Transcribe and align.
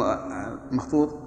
المخطوط 0.00 1.18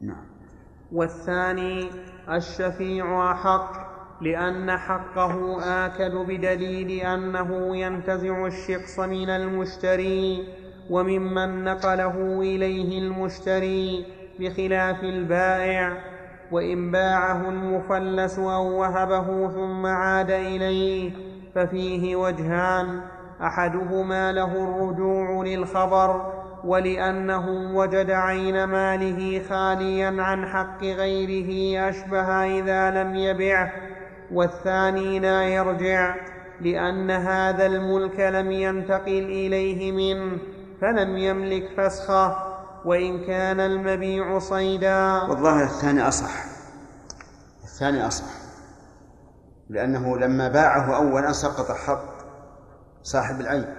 نعم. 0.00 0.26
والثاني 0.92 1.90
الشفيع 2.28 3.32
أحق 3.32 3.94
لأن 4.22 4.70
حقه 4.70 5.58
آكد 5.86 6.14
بدليل 6.14 6.90
أنه 6.90 7.76
ينتزع 7.76 8.46
الشخص 8.46 8.98
من 8.98 9.30
المشتري 9.30 10.48
وممن 10.90 11.64
نقله 11.64 12.40
إليه 12.40 12.98
المشتري 12.98 14.06
بخلاف 14.40 15.02
البائع. 15.04 16.14
وإن 16.52 16.90
باعه 16.90 17.48
المفلس 17.48 18.38
أو 18.38 18.80
وهبه 18.80 19.48
ثم 19.48 19.86
عاد 19.86 20.30
إليه 20.30 21.12
ففيه 21.54 22.16
وجهان. 22.16 23.00
أحدهما 23.42 24.32
له 24.32 24.52
الرجوع 24.52 25.44
للخبر 25.44 26.32
ولأنه 26.64 27.76
وجد 27.76 28.10
عين 28.10 28.64
ماله 28.64 29.42
خاليا 29.48 30.22
عن 30.22 30.46
حق 30.46 30.82
غيره 30.84 31.80
أشبه 31.88 32.58
إذا 32.58 32.90
لم 32.90 33.14
يبعه. 33.14 33.72
والثاني 34.32 35.18
لا 35.18 35.44
يرجع 35.44 36.16
لأن 36.60 37.10
هذا 37.10 37.66
الملك 37.66 38.20
لم 38.20 38.50
ينتقل 38.50 39.24
إليه 39.24 39.92
منه 39.92 40.38
فلم 40.80 41.16
يملك 41.16 41.68
فسخه. 41.76 42.36
وإن 42.84 43.26
كان 43.26 43.60
المبيع 43.60 44.38
صيدا. 44.38 45.22
والظاهر 45.22 45.64
الثاني 45.64 46.08
أصح. 46.08 46.44
الثاني 47.64 48.06
أصح. 48.06 48.43
لأنه 49.68 50.18
لما 50.18 50.48
باعه 50.48 50.96
أولا 50.96 51.32
سقط 51.32 51.72
حق 51.72 52.14
صاحب 53.02 53.40
العين. 53.40 53.74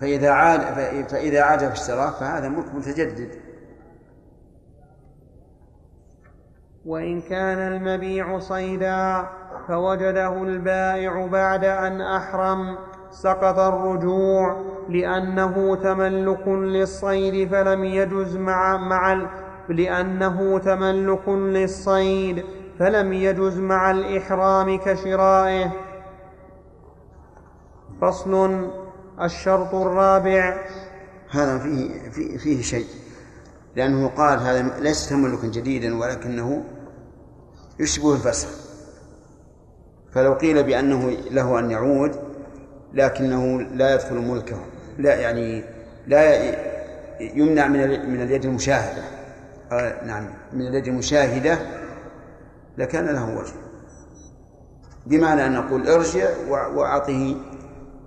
فإذا 0.00 0.30
عاد 0.30 0.60
فإذا 1.08 1.42
عاد 1.42 1.58
في 1.58 1.72
اشتراه 1.72 2.10
فهذا 2.10 2.48
ملك 2.48 2.74
متجدد. 2.74 3.30
وإن 6.86 7.20
كان 7.20 7.58
المبيع 7.58 8.38
صيدا 8.38 9.28
فوجده 9.68 10.42
البائع 10.42 11.26
بعد 11.26 11.64
أن 11.64 12.00
أحرم 12.00 12.78
سقط 13.10 13.58
الرجوع 13.58 14.64
لأنه 14.88 15.76
تملك 15.76 16.48
للصيد 16.48 17.48
فلم 17.48 17.84
يجز 17.84 18.36
مع 18.36 18.76
مع 18.76 19.28
لأنه 19.68 20.58
تملك 20.58 21.28
للصيد 21.28 22.44
فلم 22.78 23.12
يجز 23.12 23.58
مع 23.58 23.90
الإحرام 23.90 24.78
كشرائه. 24.78 25.72
فصل 28.00 28.70
الشرط 29.22 29.74
الرابع. 29.74 30.56
هذا 31.30 31.58
فيه 31.58 32.10
فيه, 32.10 32.38
فيه 32.38 32.62
شيء 32.62 32.86
لأنه 33.76 34.08
قال 34.08 34.38
هذا 34.38 34.80
ليس 34.80 35.08
تملكا 35.08 35.46
جديدا 35.46 35.98
ولكنه 35.98 36.64
يشبه 37.80 38.14
الفسخ. 38.14 38.48
فلو 40.12 40.32
قيل 40.32 40.62
بأنه 40.62 41.10
له 41.10 41.58
أن 41.58 41.70
يعود 41.70 42.16
لكنه 42.94 43.60
لا 43.60 43.94
يدخل 43.94 44.14
ملكه 44.14 44.58
لا 44.98 45.14
يعني 45.14 45.64
لا 46.06 46.54
يمنع 47.20 47.68
من 47.68 48.10
من 48.10 48.22
اليد 48.22 48.44
المشاهدة. 48.44 49.02
آه 49.72 50.04
نعم 50.04 50.28
من 50.52 50.66
اليد 50.66 50.86
المشاهدة 50.86 51.58
لكان 52.78 53.06
له 53.06 53.38
وجه. 53.38 53.54
بمعنى 55.06 55.46
أن 55.46 55.52
نقول 55.54 55.88
ارجع 55.88 56.28
وأعطه 56.48 57.36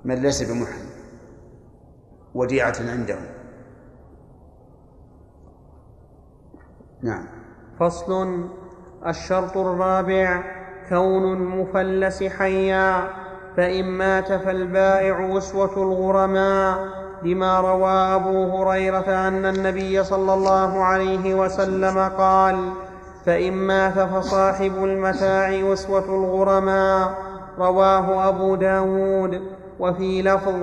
من 0.06 0.16
ليس 0.16 0.52
بمحرم. 0.52 0.90
وديعة 2.36 2.76
عنده. 2.80 3.18
نعم. 7.02 7.26
فصل. 7.80 8.50
الشرط 9.08 9.58
الرابع 9.58 10.44
كون 10.90 11.34
المفلس 11.34 12.24
حيا 12.24 13.10
فإن 13.58 13.86
مات 13.86 14.28
فالبائع 14.28 15.38
أسوة 15.38 15.84
الغرماء 15.84 16.80
لما 17.24 17.60
روى 17.60 17.92
أبو 17.92 18.58
هريرة 18.58 19.28
أن 19.28 19.46
النبي 19.46 20.04
صلى 20.04 20.34
الله 20.34 20.84
عليه 20.84 21.34
وسلم 21.34 22.00
قال 22.00 22.72
فإن 23.26 23.54
مات 23.54 24.00
فصاحب 24.00 24.84
المتاع 24.84 25.74
أسوة 25.74 26.06
الغرماء 26.06 27.14
رواه 27.60 28.30
أبو 28.30 28.56
داود. 28.56 29.42
وفي 29.80 30.22
لفظ 30.22 30.54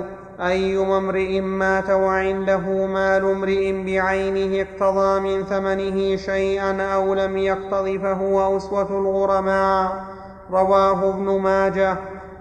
أيما 0.41 0.97
امرئ 0.97 1.39
مات 1.39 1.89
وعنده 1.89 2.85
مال 2.85 3.25
امرئ 3.25 3.83
بعينه 3.83 4.61
اقتضى 4.61 5.19
من 5.19 5.43
ثمنه 5.43 6.15
شيئا 6.15 6.93
أو 6.93 7.13
لم 7.13 7.37
يقتض 7.37 7.99
فهو 8.03 8.57
أسوة 8.57 8.89
الغرماء 8.89 10.03
رواه 10.51 11.09
ابن 11.09 11.39
ماجه. 11.39 11.97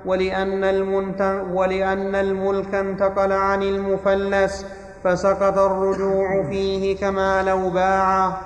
ولأن, 0.06 0.64
المنت... 0.64 1.42
ولأن 1.52 2.14
الملك 2.14 2.74
انتقل 2.74 3.32
عن 3.32 3.62
المفلس 3.62 4.66
فسقط 5.04 5.58
الرجوع 5.58 6.42
فيه 6.50 6.96
كما 6.96 7.42
لو 7.42 7.70
باعه 7.70 8.40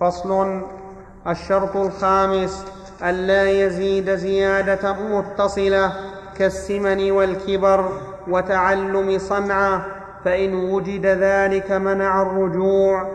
فصل. 0.00 0.60
الشرط 1.26 1.76
الخامس 1.76 2.66
ألا 3.02 3.50
يزيد 3.50 4.14
زيادة 4.14 4.92
متصلة 4.92 5.92
كالسمن 6.36 7.10
والكبر 7.10 7.88
وتعلم 8.28 9.18
صنعة 9.18 9.86
فإن 10.24 10.54
وجد 10.54 11.06
ذلك 11.06 11.72
منع 11.72 12.22
الرجوع. 12.22 13.08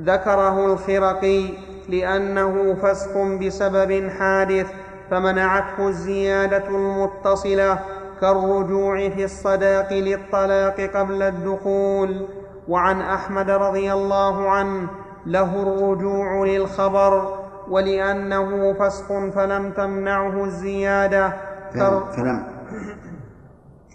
ذكره 0.00 0.66
الخرقي 0.66 1.48
لأنه 1.88 2.74
فسخ 2.82 3.18
بسبب 3.18 4.10
حادث 4.18 4.66
فمنعته 5.10 5.88
الزيادة 5.88 6.68
المتصلة 6.68 7.78
كالرجوع 8.20 9.08
في 9.08 9.24
الصداق 9.24 9.92
للطلاق 9.92 10.80
قبل 10.80 11.22
الدخول. 11.22 12.26
وعن 12.68 13.00
أحمد 13.00 13.50
رضي 13.50 13.92
الله 13.92 14.50
عنه 14.50 14.88
له 15.26 15.62
الرجوع 15.62 16.44
للخبر 16.46 17.38
ولأنه 17.70 18.72
فسخ 18.72 19.06
فلم 19.08 19.72
تمنعه 19.72 20.44
الزيادة. 20.44 21.32
فلم 21.74 22.46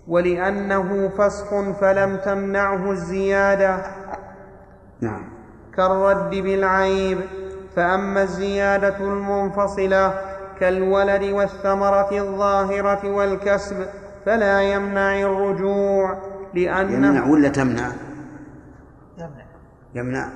ولأنه 0.07 1.09
فسخ 1.17 1.49
فلم 1.81 2.17
تمنعه 2.17 2.91
الزيادة. 2.91 3.77
نعم. 5.01 5.29
كالرد 5.77 6.29
بالعيب. 6.29 7.19
فأما 7.75 8.23
الزيادة 8.23 8.97
المنفصلة 8.97 10.13
كالولد 10.59 11.23
والثمرة 11.23 12.11
الظاهرة 12.11 13.11
والكسب 13.11 13.85
فلا 14.25 14.61
يمنع 14.61 15.19
الرجوع 15.19 16.17
لأنه 16.53 17.07
يمنع 17.07 17.25
ولا 17.27 17.49
تمنع؟ 17.49 17.91
يمنع. 19.17 19.45
يمنع. 19.95 20.29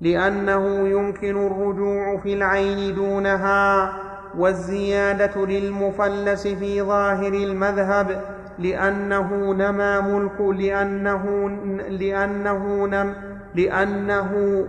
لأنه 0.00 0.88
يمكن 0.88 1.46
الرجوع 1.46 2.20
في 2.22 2.34
العين 2.34 2.94
دونها 2.94 3.92
والزيادة 4.38 5.46
للمفلس 5.46 6.46
في 6.46 6.82
ظاهر 6.82 7.32
المذهب 7.32 8.24
لأنه 8.58 9.52
نما 9.54 10.00
ملك 10.00 10.40
لأنه 10.40 11.48
لأنه 11.88 12.86
نم 12.86 13.14
لأنه 13.54 14.64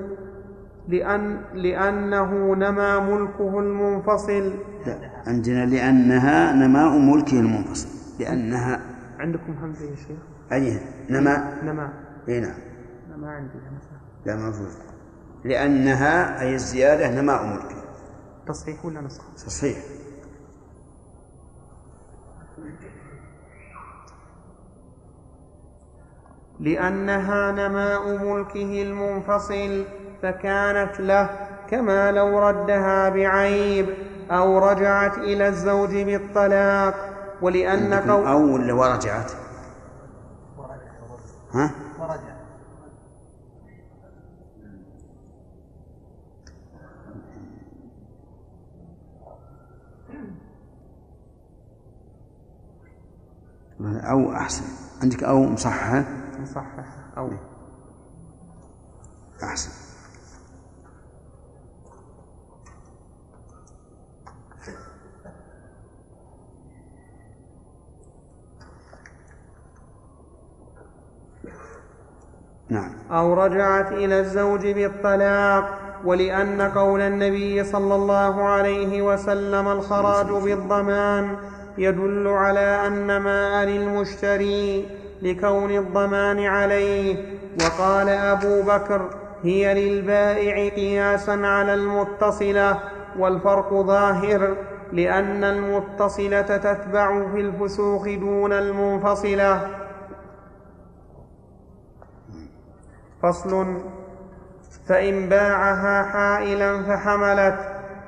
لأن 0.87 1.37
لأنه 1.53 2.55
نما 2.55 2.99
ملكه 2.99 3.59
المنفصل. 3.59 4.53
لا 4.85 4.95
عندنا 5.27 5.65
لأنها 5.65 6.53
نماء 6.53 6.97
ملكه 6.97 7.39
المنفصل. 7.39 7.87
لأنها 8.19 8.79
عندكم 9.19 9.53
همزة 9.61 9.85
يا 9.85 9.95
شيخ؟ 9.95 10.17
أي 10.51 10.79
نما. 11.09 11.53
نما. 11.63 11.89
أي 12.29 12.39
نعم. 12.39 12.53
نما 13.17 13.31
عندي 13.31 13.53
لا 14.25 14.35
موجود 14.35 14.67
لأنها 15.43 16.41
أي 16.41 16.55
الزيادة 16.55 17.21
نماء 17.21 17.45
ملكه 17.45 17.75
تصحيح 18.47 18.85
ولا 18.85 19.01
نسخ؟ 19.01 19.23
تصحيح 19.35 19.77
لأنها 26.59 27.51
نماء 27.51 28.17
ملكه 28.17 28.81
المنفصل 28.81 29.85
فكانت 30.21 30.99
له 30.99 31.29
كما 31.69 32.11
لو 32.11 32.39
ردها 32.39 33.09
بعيب 33.09 33.89
أو 34.31 34.57
رجعت 34.57 35.17
إلى 35.17 35.47
الزوج 35.47 35.95
بالطلاق 35.95 36.95
ولأن 37.41 37.93
قول 37.93 38.27
أو 38.27 38.53
ولا 38.53 38.73
ورجعت 38.73 39.31
ها؟ 41.53 41.71
أو 53.81 54.33
أحسن. 54.33 54.63
عندك 55.01 55.23
أو 55.23 55.43
مصححة؟ 55.43 56.03
مصحح 56.41 56.85
أو. 57.17 57.29
أحسن. 59.43 59.89
نعم. 72.69 72.91
أو 73.11 73.33
رجعت 73.33 73.91
إلى 73.91 74.19
الزوج 74.19 74.67
بالطلاق 74.67 75.79
ولأن 76.05 76.61
قول 76.61 77.01
النبي 77.01 77.63
صلى 77.63 77.95
الله 77.95 78.43
عليه 78.43 79.01
وسلم 79.01 79.67
الخراج 79.67 80.27
بالضمان 80.27 81.35
يدل 81.77 82.27
على 82.27 82.87
أن 82.87 83.17
ما 83.17 83.65
للمشتري 83.65 84.87
لكون 85.21 85.71
الضمان 85.71 86.45
عليه. 86.45 87.39
وقال 87.61 88.09
أبو 88.09 88.61
بكر 88.61 89.09
هي 89.43 89.73
للبائع 89.73 90.75
قياسا 90.75 91.31
على 91.31 91.73
المتصلة 91.73 92.79
والفرق 93.19 93.73
ظاهر 93.73 94.55
لأن 94.93 95.43
المتصلة 95.43 96.41
تتبع 96.41 97.31
في 97.31 97.41
الفسوق 97.41 98.15
دون 98.15 98.53
المنفصلة. 98.53 99.67
فصل 103.23 103.77
فإن 104.87 105.29
باعها 105.29 106.03
حائلا 106.03 106.83
فحملت 106.83 107.59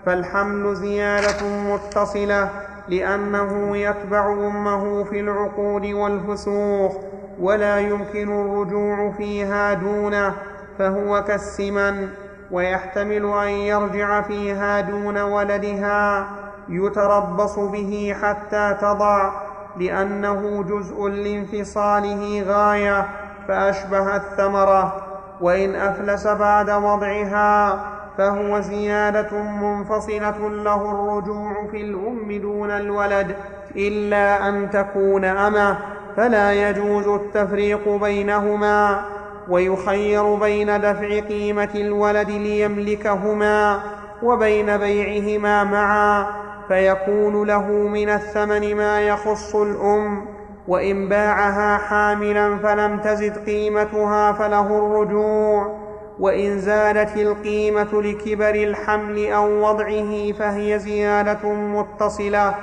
فالحمل 0.06 0.76
زيادة 0.76 1.48
متصلة. 1.48 2.50
لأنه 2.92 3.78
يتبع 3.78 4.34
أمه 4.34 5.04
في 5.04 5.20
العقود 5.20 5.86
والفسوق 5.86 7.04
ولا 7.40 7.80
يمكن 7.80 8.42
الرجوع 8.42 9.12
فيها 9.12 9.74
دونه 9.74 10.34
فهو 10.80 11.24
كالسمن 11.24 12.10
ويحتمل 12.52 13.26
أن 13.26 13.50
يرجع 13.50 14.22
فيها 14.22 14.82
دون 14.82 15.18
ولدها 15.18 16.28
يتربص 16.70 17.60
به 17.60 18.16
حتى 18.22 18.78
تضع 18.82 19.32
لأنه 19.78 20.64
جزء 20.64 21.08
لانفصاله 21.08 22.44
غاية 22.48 23.08
فأشبه 23.48 24.16
الثمرة 24.16 25.08
وإن 25.42 25.76
أفلس 25.76 26.28
بعد 26.28 26.70
وضعها 26.70 27.91
فهو 28.18 28.60
زيادة 28.60 29.38
منفصلة 29.42 30.50
له 30.50 30.92
الرجوع 30.92 31.68
في 31.72 31.82
الأم 31.82 32.42
دون 32.42 32.72
الولد 32.72 33.36
إلا 33.76 34.50
أن 34.50 34.70
تكون 34.70 35.26
أمة 35.26 35.78
فلا 36.18 36.70
يجوز 36.70 37.08
التفريق 37.08 37.90
بينهما 37.90 39.02
ويخير 39.50 40.36
بين 40.36 40.82
دفع 40.82 41.20
قيمة 41.20 41.70
الولد 41.76 42.30
ليملكهما 42.30 43.80
وبين 44.24 44.78
بيعهما 44.78 45.64
معا 45.64 46.26
فيكون 46.68 47.48
له 47.48 47.68
من 47.68 48.10
الثمن 48.10 48.76
ما 48.76 49.02
يخص 49.02 49.56
الأم 49.56 50.26
وإن 50.68 51.10
باعها 51.10 51.78
حاملا 51.78 52.58
فلم 52.58 53.00
تزد 53.00 53.46
قيمتها 53.46 54.32
فله 54.32 54.68
الرجوع. 54.78 55.81
وإن 56.22 56.60
زادت 56.60 57.18
القيمة 57.18 58.02
لكبر 58.02 58.56
الحمل 58.56 59.28
أو 59.32 59.70
وضعه 59.70 60.32
فهي 60.32 60.80
زيادة 60.80 61.50
متصلة. 61.54 62.56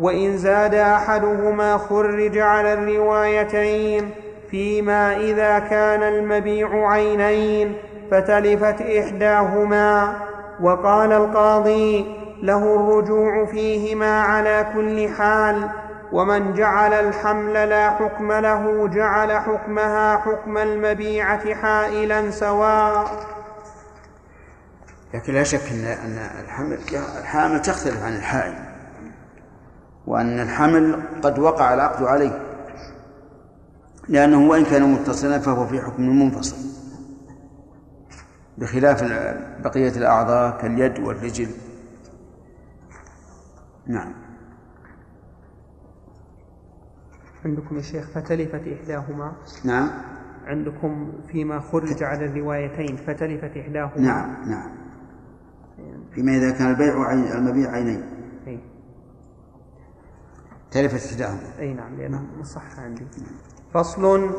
وإن 0.00 0.36
زاد 0.36 0.74
أحدهما 0.74 1.78
خرج 1.78 2.38
على 2.38 2.72
الروايتين 2.72 4.10
فيما 4.50 5.16
إذا 5.16 5.58
كان 5.58 6.02
المبيع 6.02 6.90
عينين 6.90 7.74
فتلفت 8.10 8.82
إحداهما. 8.82 10.12
وقال 10.62 11.12
القاضي 11.12 12.06
له 12.42 12.74
الرجوع 12.74 13.44
فيهما 13.44 14.20
على 14.22 14.66
كل 14.74 15.08
حال 15.08 15.68
ومن 16.12 16.54
جعل 16.54 16.92
الحمل 16.92 17.52
لا 17.52 17.90
حكم 17.90 18.32
له 18.32 18.88
جعل 18.88 19.32
حكمها 19.32 20.16
حكم 20.16 20.58
المبيعة 20.58 21.54
حائلا 21.54 22.30
سواء. 22.30 23.26
لكن 25.14 25.34
لا 25.34 25.42
شك 25.42 25.72
ان 25.72 25.84
إن 25.84 26.18
الحمل 26.44 26.78
الحامل 27.18 27.62
تختلف 27.62 28.02
عن 28.02 28.16
الحائل 28.16 28.54
وأن 30.06 30.40
الحمل 30.40 31.02
قد 31.22 31.38
وقع 31.38 31.74
العقد 31.74 32.02
عليه 32.02 32.40
لأنه 34.08 34.50
وإن 34.50 34.64
كان 34.64 34.92
متصلا 34.92 35.38
فهو 35.38 35.66
في 35.66 35.80
حكم 35.80 36.02
منفصل 36.02 36.56
بخلاف 38.58 39.02
بقية 39.64 39.88
الأعضاء 39.88 40.58
كاليد 40.58 40.98
والرجل. 40.98 41.50
نعم. 43.86 44.29
عندكم 47.44 47.76
يا 47.76 47.82
شيخ 47.82 48.10
فتلفت 48.14 48.62
إحداهما. 48.80 49.32
نعم. 49.64 49.90
عندكم 50.46 51.12
فيما 51.32 51.60
خرج 51.60 52.02
على 52.02 52.24
الروايتين 52.24 52.96
فتلفت 52.96 53.56
إحداهما. 53.56 54.00
نعم 54.00 54.50
نعم. 54.50 54.70
فيما 56.14 56.36
إذا 56.36 56.50
كان 56.50 56.70
البيع 56.70 57.06
عين 57.08 57.32
المبيع 57.32 57.70
عينين. 57.70 58.02
أي. 58.46 58.60
تلفت 60.70 61.12
إحداهما. 61.12 61.40
أي 61.58 61.74
نعم 61.74 61.96
لأنه 61.96 62.26
مصح 62.40 62.78
عندي. 62.78 63.06
فصل. 63.74 64.30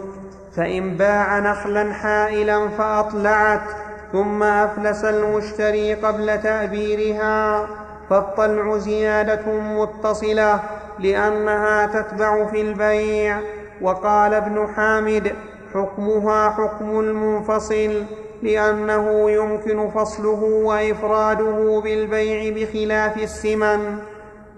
فإن 0.56 0.98
باع 0.98 1.39
نخلا 1.39 1.94
حائلا 1.94 2.69
فأطلعت 2.69 3.69
ثم 4.12 4.44
أفلس 4.44 5.03
المشتري 5.06 5.94
قبل 5.94 6.42
تأبيرها 6.42 7.68
فالطلع 8.09 8.77
زيادة 8.77 9.62
متصلة 9.62 10.59
لأنها 11.01 11.86
تتبع 11.86 12.45
في 12.45 12.62
البيع. 12.62 13.39
وقال 13.81 14.33
ابن 14.33 14.68
حامد 14.75 15.31
حكمها 15.74 16.50
حكم 16.50 17.00
المنفصل 17.00 18.03
لأنه 18.44 19.31
يمكن 19.31 19.89
فصله 19.89 20.44
وإفراده 20.44 21.81
بالبيع 21.83 22.53
بخلاف 22.56 23.18
السمن. 23.18 23.98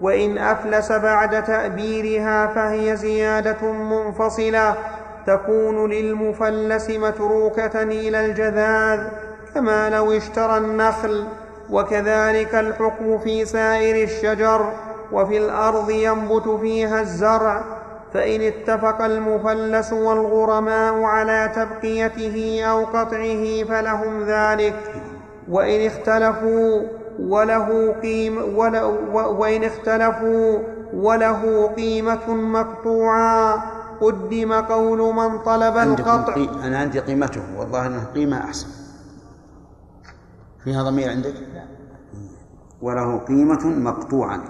وإن 0.00 0.38
أفلس 0.38 0.92
بعد 0.92 1.44
تأبيرها 1.44 2.46
فهي 2.46 2.96
زيادة 2.96 3.72
منفصلة 3.72 4.74
تكون 5.26 5.90
للمفلس 5.90 6.90
متروكة 6.90 7.82
إلى 7.82 8.26
الجذاذ 8.26 9.00
كما 9.54 9.90
لو 9.90 10.12
اشترى 10.12 10.56
النخل. 10.56 11.24
وكذلك 11.70 12.54
الحكم 12.54 13.18
في 13.18 13.44
سائر 13.44 14.04
الشجر. 14.04 14.72
وفي 15.12 15.38
الأرض 15.38 15.90
ينبت 15.90 16.48
فيها 16.48 17.00
الزرع 17.00 17.64
فإن 18.14 18.40
اتفق 18.40 19.02
المفلس 19.02 19.92
والغرماء 19.92 21.02
على 21.02 21.52
تبقيته 21.56 22.64
أو 22.64 22.84
قطعه 22.84 23.64
فلهم 23.64 24.24
ذلك. 24.24 24.74
وإن 25.48 25.86
اختلفوا 25.86 26.82
وله 27.20 27.92
قيم 28.02 28.58
وإن 29.14 29.64
اختلفوا 29.64 30.58
وله 30.94 31.66
قيمة 31.66 32.30
مقطوعة. 32.30 33.64
قدم 34.00 34.52
قول 34.52 35.14
من 35.14 35.38
طلب 35.38 35.76
القطع. 35.76 36.34
أنا 36.64 36.78
عندي 36.78 37.00
قيمته 37.00 37.42
والله 37.58 37.86
أنه 37.86 38.04
قيمة 38.14 38.44
أحسن. 38.44 38.68
فيها 40.64 40.82
ضمير 40.82 41.10
عندك؟ 41.10 41.34
وله 42.82 43.18
قيمة 43.18 43.66
مقطوعة. 43.66 44.44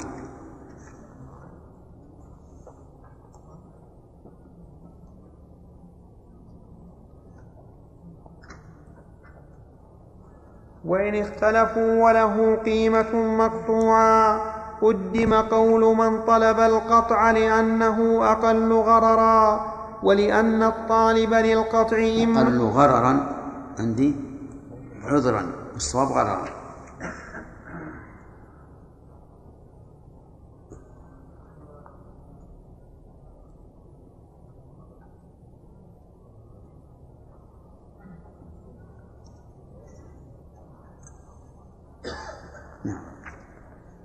وإن 10.86 11.14
اختلفوا 11.14 12.04
وله 12.04 12.56
قيمة 12.64 13.12
مقطوعة. 13.14 14.40
قدم 14.82 15.34
قول 15.34 15.96
من 15.96 16.22
طلب 16.22 16.60
القطع 16.60 17.30
لأنه 17.30 17.98
أقل 18.32 18.72
غررا 18.72 19.74
ولأن 20.02 20.62
الطالب 20.62 21.34
للقطع 21.34 21.96
إما 22.24 22.42
أقل 22.42 22.60
غررا 22.60 23.12
عندي 23.78 24.16
عذرا 25.04 25.46
الصواب 25.76 26.08
غررا. 26.08 26.63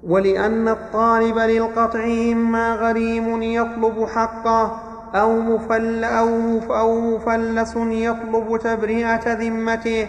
ولأن 0.03 0.67
الطالب 0.67 1.37
للقطع 1.37 2.03
إما 2.31 2.75
غريم 2.75 3.41
يطلب 3.41 4.05
حقه 4.05 4.81
أو, 5.15 5.39
مفل 5.39 6.03
أو, 6.03 6.59
أو 6.75 7.01
مفلس 7.01 7.75
يطلب 7.75 8.59
تبرئة 8.63 9.33
ذمته 9.33 10.07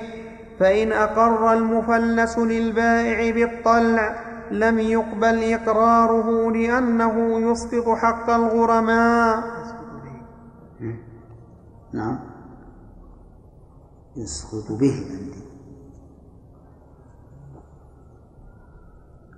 فإن 0.61 0.93
أقر 0.93 1.53
المفلس 1.53 2.39
للبائع 2.39 3.35
بالطلع 3.35 4.25
لم 4.51 4.79
يقبل 4.79 5.53
إقراره 5.53 6.51
لأنه 6.53 7.41
يسقط 7.51 7.89
حق 7.97 8.31
الغرماء. 8.31 9.43
نعم. 11.93 12.19
يسقط 14.17 14.73
به 14.73 14.95
عندي 15.11 15.50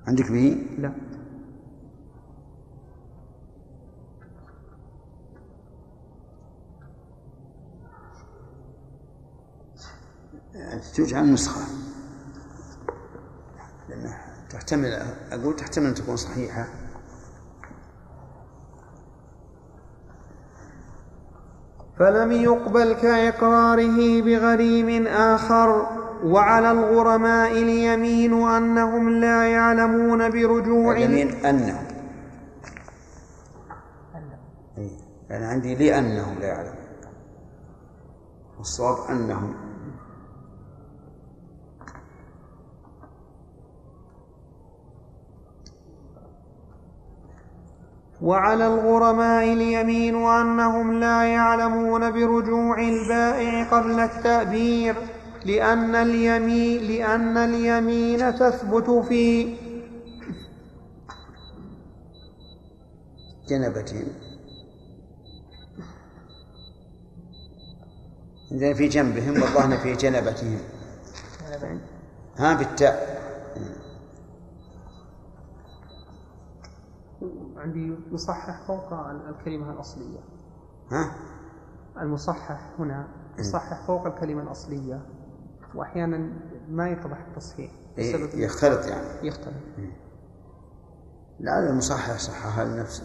عندك 0.07 0.33
به؟ 0.33 0.67
لا. 0.79 0.93
تجعل 10.95 11.33
نسخة 11.33 11.61
لأنه 13.89 14.19
تحتمل 14.51 14.93
أقول 15.33 15.57
تحتمل 15.57 15.87
أن 15.87 15.95
تكون 15.95 16.17
صحيحة. 16.17 16.69
فلم 21.99 22.33
يقبل 22.33 22.93
كإقراره 22.93 24.23
بغريم 24.23 25.07
آخر. 25.07 26.02
وعلى 26.25 26.71
الغرماء 26.71 27.53
اليمين 27.53 28.49
أنهم 28.49 29.11
لا 29.11 29.49
يعلمون 29.49 30.31
برجوع 30.31 30.97
اليمين 30.97 31.47
أنهم. 31.47 31.87
أنا 34.15 34.39
يعني 35.31 35.45
عندي 35.45 35.75
لأنهم 35.75 36.39
لا 36.39 36.47
يعلمون. 36.47 36.77
والصواب 38.59 39.11
أنهم. 39.11 39.55
وعلى 48.23 48.67
الغرماء 48.67 49.53
اليمين 49.53 50.15
أنهم 50.15 50.93
لا 50.93 51.25
يعلمون 51.25 52.11
برجوع 52.11 52.79
البائع 52.79 53.65
قبل 53.71 54.01
التأبير. 54.01 54.95
لأن 55.45 55.95
اليمين 55.95 56.83
لأن 56.83 57.37
اليمين 57.37 58.35
تثبت 58.35 58.91
في 58.91 59.57
جنبتهم 63.49 64.07
إذا 68.53 68.75
في 68.75 68.89
جنبهم 68.89 69.43
والظهن 69.43 69.77
في 69.77 69.93
جنبتهم. 69.93 70.59
ها 72.37 72.55
بالتاء. 72.55 73.23
عندي 77.57 77.95
يصحح 78.13 78.67
فوق 78.67 78.93
الكلمة 78.93 79.73
الأصلية. 79.73 80.19
ها؟ 80.91 81.15
المصحح 82.01 82.71
هنا 82.79 83.09
يصحح 83.39 83.87
فوق 83.87 84.07
الكلمة 84.07 84.43
الأصلية. 84.43 85.03
وأحيانا 85.75 86.29
ما 86.69 86.91
يتضح 86.91 87.19
التصحيح 87.29 87.71
إيه 87.99 88.45
يختلط 88.45 88.87
يعني. 88.87 89.27
يختلط. 89.29 89.55
لعل 91.41 91.67
المصحح 91.67 92.19
صححها 92.19 92.65
لنفسه. 92.65 93.05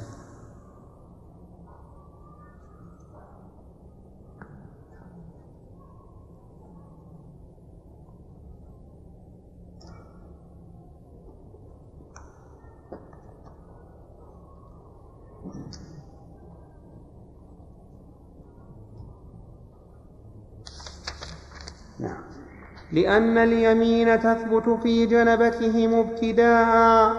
لأن 22.98 23.38
اليمين 23.38 24.20
تثبت 24.20 24.70
في 24.84 25.06
جنبتهم 25.06 25.94
ابتداء 25.94 27.13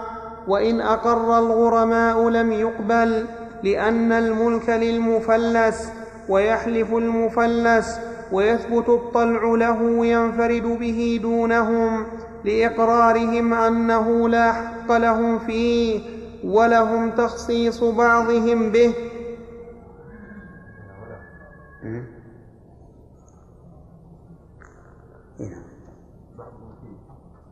وإن 0.47 0.81
أقر 0.81 1.37
الغرماء 1.39 2.29
لم 2.29 2.51
يقبل 2.51 3.25
لأن 3.63 4.11
الملك 4.11 4.69
للمفلس 4.69 5.89
ويحلف 6.29 6.93
المفلس 6.93 7.99
ويثبت 8.31 8.89
الطلع 8.89 9.43
له 9.43 10.05
ينفرد 10.05 10.63
به 10.63 11.19
دونهم 11.21 12.05
لإقرارهم 12.45 13.53
أنه 13.53 14.29
لا 14.29 14.51
حق 14.53 14.91
لهم 14.91 15.39
فيه 15.39 16.01
ولهم 16.43 17.09
تخصيص 17.11 17.83
بعضهم 17.83 18.71
به. 18.71 18.93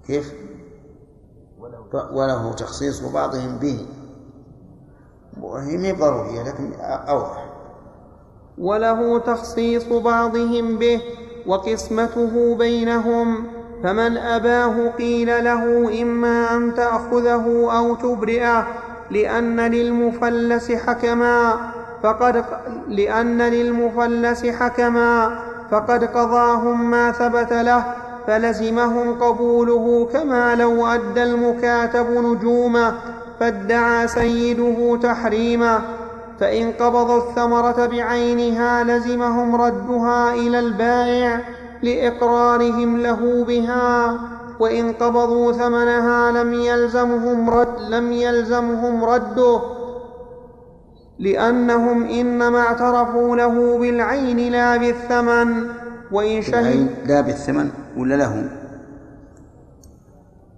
كيف؟ 0.07 0.33
وله 2.11 2.53
تخصيص 2.53 3.01
بعضهم 3.01 3.57
به. 3.57 3.85
وهي 5.41 5.91
ضرورية 5.91 6.43
لكن 6.43 6.73
أوضح. 6.81 7.45
وله 8.57 9.19
تخصيص 9.19 9.85
بعضهم 9.85 10.77
به 10.77 11.01
وقسمته 11.47 12.55
بينهم. 12.55 13.47
فمن 13.83 14.17
أباه 14.17 14.89
قيل 14.89 15.43
له 15.43 16.01
إما 16.01 16.55
أن 16.55 16.73
تأخذه 16.73 17.77
أو 17.77 17.95
تبرئه 17.95 18.67
لأن 19.11 19.59
للمفلس 19.59 20.71
حكما. 20.71 21.53
فقد 22.03 22.45
لأن 22.87 23.41
للمفلس 23.41 24.45
حكما. 24.45 25.39
فقد 25.71 26.03
قضاهم 26.03 26.89
ما 26.89 27.11
ثبت 27.11 27.53
له 27.53 28.06
فلزمهم 28.27 29.13
قبوله 29.23 30.09
كما 30.13 30.55
لو 30.55 30.87
أدى 30.87 31.23
المكاتب 31.23 32.05
نجومه 32.09 32.93
فادعى 33.39 34.07
سيده 34.07 34.99
تحريمه 35.03 35.81
فإن 36.39 36.71
قبضوا 36.71 37.17
الثمرة 37.17 37.85
بعينها 37.85 38.83
لزمهم 38.83 39.55
ردها 39.55 40.33
إلى 40.33 40.59
البائع 40.59 41.41
لإقرارهم 41.83 42.97
له 42.97 43.45
بها. 43.47 44.19
وإن 44.59 44.93
قبضوا 44.93 45.51
ثمنها 45.51 46.31
لم 46.31 46.53
يلزمهم 46.53 47.49
رد 47.49 47.81
لم 47.89 48.11
يلزمهم 48.11 49.05
رده 49.05 49.61
لأنهم 51.19 52.03
إنما 52.03 52.59
اعترفوا 52.59 53.35
له 53.35 53.77
بالعين 53.77 54.51
لا 54.51 54.77
بالثمن. 54.77 55.67
وإن 56.11 56.41
شهد 56.41 56.87
لا 57.05 57.21
بالثمن. 57.21 57.86
ولا 57.97 58.15
له؟ 58.15 58.49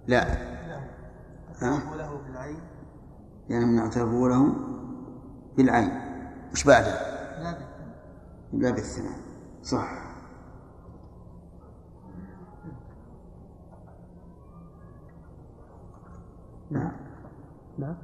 لا. 0.07 0.23
ها؟ 1.61 1.81
يعني 3.49 3.65
من 3.65 3.79
اعترفوا 3.79 4.29
له 4.29 4.53
بالعين 5.57 5.91
وش 6.53 6.63
بعده؟ 6.63 6.91
لا 7.43 7.57
لا 8.53 8.71
بالثمن 8.71 9.15
صح. 9.63 10.09
نعم 16.71 16.91
نعم 17.77 17.95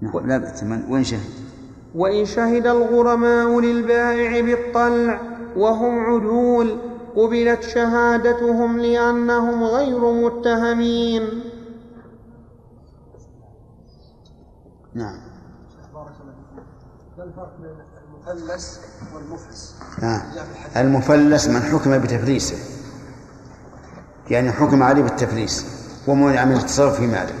نعم 0.00 0.26
لا 0.26 0.38
بالثمن 0.38 0.84
وين 0.92 1.04
شهد؟ 1.04 1.59
وإن 1.94 2.24
شهد 2.24 2.66
الغرماء 2.66 3.60
للبائع 3.60 4.40
بالطلع 4.40 5.20
وهم 5.56 6.00
عدول 6.00 6.78
قبلت 7.16 7.62
شهادتهم 7.62 8.78
لأنهم 8.78 9.64
غير 9.64 10.12
متهمين. 10.12 11.22
نعم. 14.94 15.20
المفلس 18.28 18.80
والمفلس؟ 19.14 19.74
آه. 20.02 20.22
المفلس 20.76 21.48
من 21.48 21.60
حكم 21.60 21.98
بتفليسه. 21.98 22.56
يعني 24.30 24.52
حكم 24.52 24.82
عليه 24.82 25.02
بالتفليس. 25.02 25.66
ومنع 26.08 26.44
من 26.44 26.56
التصرف 26.56 26.96
في 26.96 27.06
ماله. 27.06 27.34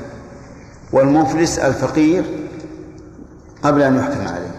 والمفلس 0.92 1.58
الفقير 1.58 2.50
قبل 3.62 3.82
أن 3.82 3.96
يحكم 3.96 4.28
عليه 4.28 4.50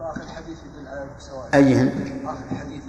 آخر 0.00 0.22
الحديث 0.22 0.58
يدل 0.64 0.88
على 0.88 1.06
السواء 1.16 1.45
أيهن 1.56 2.20
آخر 2.24 2.36
الحديث. 2.52 2.82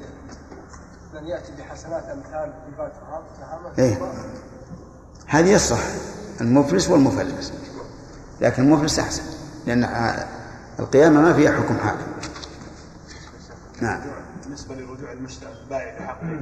من 1.13 1.27
يأتي 1.27 1.63
حسنات 1.69 2.03
أمثال 2.03 2.53
الفاتحه 2.69 3.21
إيه. 3.79 3.97
هذه 5.27 5.49
يصح 5.49 5.79
المفلس 6.41 6.89
والمفلس. 6.89 7.53
لكن 8.41 8.63
المفلس 8.63 8.99
أحسن 8.99 9.23
لأن 9.65 9.89
القيامة 10.79 11.21
ما 11.21 11.33
فيها 11.33 11.51
حكم 11.51 11.77
حاكم 11.77 12.07
نعم. 13.81 13.99
بالنسبة 14.43 14.75
لرجوع 14.75 15.11
المشتري 15.11 15.49
البائع 15.63 15.99
بحقه. 15.99 16.41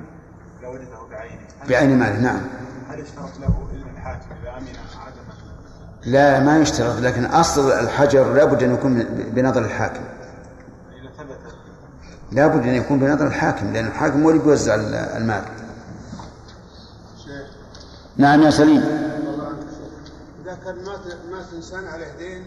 لو 0.63 0.74
وجده 0.74 1.08
بعينه. 1.12 1.41
بعين 1.70 2.00
ماله 2.00 2.20
نعم. 2.20 2.41
هل 2.89 3.00
يشترط 3.00 3.39
له 3.39 3.67
اذن 3.74 3.84
الحاكم 3.96 4.25
إذا 4.41 4.58
أمن 4.58 4.67
عدمه 5.05 5.36
لا 6.05 6.39
ما 6.39 6.58
يشترط 6.58 7.00
لكن 7.00 7.25
أصل 7.25 7.72
الحجر 7.72 8.34
لابد 8.34 8.63
أن 8.63 8.74
يكون 8.74 9.03
بنظر 9.34 9.62
الحاكم. 9.62 10.03
لابد 12.32 12.67
أن 12.67 12.75
يكون 12.75 13.00
بنظر 13.00 13.27
الحاكم 13.27 13.74
لأن 13.74 13.88
الحاكم 13.88 14.24
هو 14.24 14.29
اللي 14.29 14.41
بيوزع 14.41 14.75
المال. 15.17 15.44
نعم 18.17 18.41
يا 18.41 18.50
سليم. 18.50 18.84
إذا 20.44 20.58
كان 20.65 20.75
مات 20.75 21.00
مات 21.32 21.46
إنسان 21.55 21.88
عليه 21.88 22.12
دين 22.20 22.44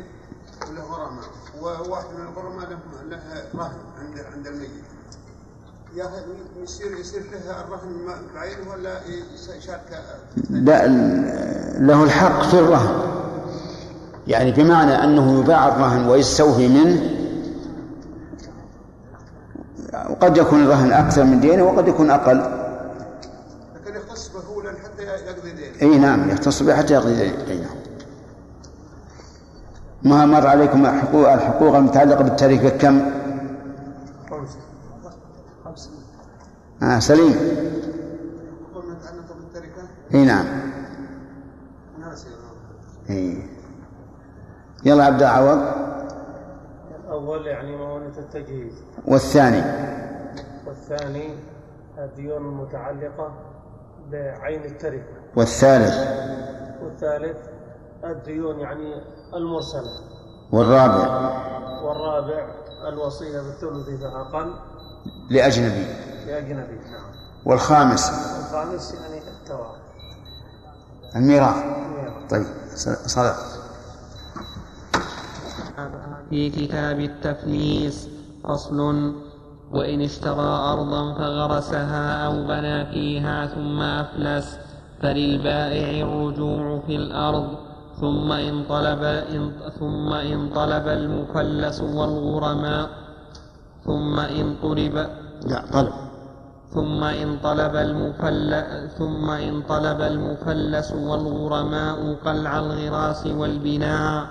وله 0.71 0.83
غرامة 0.83 1.21
وواحد 1.63 2.05
من 2.19 2.27
الغرماء 2.27 2.69
له 2.71 2.79
له 3.11 3.21
رهن 3.55 3.79
عند 4.01 4.25
عند 4.35 4.47
الميت. 4.47 4.71
ياخذ 5.97 6.23
يصير 6.63 6.99
يصير 7.01 7.23
له 7.33 7.61
الرهن 7.61 8.23
بعينه 8.35 8.71
ولا 8.71 9.01
يشارك 9.59 10.05
لا 10.51 10.87
له 11.79 12.05
الحق 12.05 12.43
في 12.43 12.59
الرهن. 12.59 13.03
يعني 14.27 14.53
بمعنى 14.53 15.05
أنه 15.05 15.41
يباع 15.41 15.69
الرهن 15.69 16.09
ويستوفي 16.09 16.69
منه 16.69 17.28
وقد 20.09 20.37
يكون 20.37 20.63
الرهن 20.63 20.93
أكثر 20.93 21.25
من 21.25 21.41
دينه 21.41 21.63
وقد 21.63 21.89
يكون 21.89 22.11
أقل. 22.11 22.37
لكن 23.75 23.97
يختص 23.97 24.29
به 24.29 24.41
هو 24.41 24.63
حتى 24.63 25.03
يقضي 25.03 25.53
دينه. 25.53 25.83
إي 25.83 25.99
نعم 25.99 26.31
يختص 26.31 26.63
به 26.63 26.75
حتى 26.75 26.95
يقضي 26.95 27.15
دينه. 27.47 27.71
ما 30.03 30.27
مر 30.27 30.47
عليكم 30.47 30.87
حقوق 30.87 31.33
الحقوق 31.33 31.77
المتعلقة 31.77 32.25
بالتركه 32.25 32.69
كم؟ 32.69 33.11
خمسة 34.31 34.59
خمسة 35.65 35.91
آه 36.83 36.99
سليم. 36.99 37.35
كل 38.75 38.81
ما 38.89 38.97
يتعلق 39.01 39.37
بالتركه 39.39 39.83
إي 40.15 40.25
نعم. 40.25 40.47
ناسي 42.01 42.27
إي. 43.11 43.43
يلا 44.85 45.05
عبد 45.05 45.23
العوض. 45.23 45.88
الأول 47.19 47.47
يعني 47.47 47.77
مؤونة 47.77 48.19
التجهيز. 48.19 48.73
والثاني؟ 49.07 49.63
والثاني 50.67 51.35
الديون 51.99 52.37
المتعلقة 52.47 53.33
بعين 54.11 54.65
التركة. 54.65 55.19
والثالث؟ 55.37 55.95
والثالث 56.83 57.37
الديون 58.05 58.61
يعني 58.61 58.95
المرسلة 59.35 59.91
والرابع؟ 60.53 61.09
والرابع 61.85 62.47
الوصية 62.89 63.41
بالثلث 63.41 64.01
فأقل 64.01 64.55
لأجنبي. 65.31 65.87
لأجنبي 66.27 66.75
نعم. 66.75 67.13
والخامس؟ 67.47 68.09
الخامس 68.41 68.95
يعني 68.95 69.19
التوارث. 69.29 69.79
الميراث. 71.17 71.55
الميراث. 71.57 72.31
طيب 72.31 72.47
صدق. 73.07 73.58
في 76.31 76.51
كتاب 76.51 77.01
التفليس 77.01 78.09
فصل. 78.45 78.79
وإن 79.73 80.01
اشترى 80.01 80.51
أرضا 80.73 81.15
فغرسها 81.15 82.27
أو 82.27 82.33
بنى 82.49 82.87
فيها 82.87 83.47
ثم 83.47 83.81
أفلس 83.81 84.59
فللبائع 85.03 86.07
الرجوع 86.07 86.81
في 86.87 86.97
الأرض. 86.97 87.49
ثم 88.01 88.33
إن 88.33 88.65
طلب 88.69 89.03
إن 89.03 89.53
ثم 89.79 90.13
إن 90.13 90.49
طلب 90.49 90.89
المفلس 90.89 91.81
والغرماء. 91.81 92.89
ثم 93.85 94.21
إن 94.21 94.57
طلب 94.63 94.95
لا 95.47 95.61
طلب. 95.73 95.93
ثم 96.75 97.05
إن 97.05 97.39
طلب 97.43 97.77
المفل 97.77 98.51
ثم 98.99 99.31
إن 99.31 99.63
طلب 99.69 100.01
المفلس 100.01 100.93
والغرماء 100.93 102.15
قلع 102.25 102.59
الغراس 102.59 103.27
والبناء. 103.27 104.27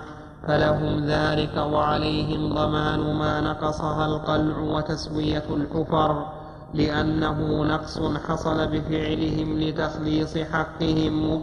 فلهم 0.46 1.04
ذلك 1.04 1.56
وعليهم 1.56 2.54
ضمان 2.54 3.00
ما 3.00 3.40
نقصها 3.40 4.06
القلع 4.06 4.58
وتسوية 4.58 5.44
الحفر 5.50 6.26
لأنه 6.74 7.64
نقص 7.64 7.98
حصل 7.98 8.66
بفعلهم 8.66 9.58
لتخليص 9.58 10.38
حقهم 10.38 11.42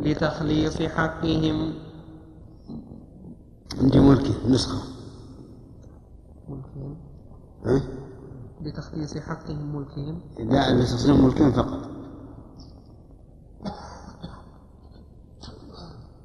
لتخليص 0.00 0.82
حقهم. 0.82 1.74
عندي 3.80 4.00
ملكي 4.00 4.34
نسخة. 4.48 4.78
ملكهم؟ 6.48 6.96
ها؟ 7.66 7.80
لتخليص 8.62 9.18
حقهم 9.18 9.76
ملكهم؟ 9.76 10.20
لا 10.38 10.74
لتصنيف 10.74 11.20
ملكين 11.24 11.52
فقط. 11.52 11.88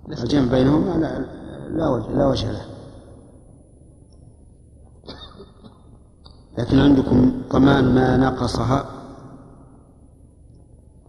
الجمع 0.10 0.52
بينهما 0.52 0.97
لا. 0.97 1.42
لا 1.73 1.89
وجه 1.89 2.07
لا 2.12 2.27
وجه 2.27 2.51
له. 2.51 2.65
لكن 6.57 6.79
عندكم 6.79 7.41
ضمان 7.49 7.95
ما 7.95 8.17
نقصها. 8.17 8.86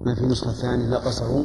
ما 0.01 0.15
في 0.15 0.27
نسخة 0.27 0.53
ثانية 0.53 0.89
نقصه. 0.89 1.45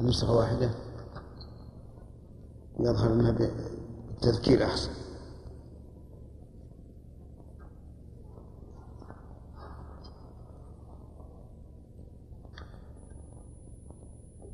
نسخة 0.00 0.32
واحدة. 0.32 0.70
يظهر 2.80 3.12
أنها 3.12 3.30
بالتذكير 3.30 4.64
أحسن. 4.64 5.07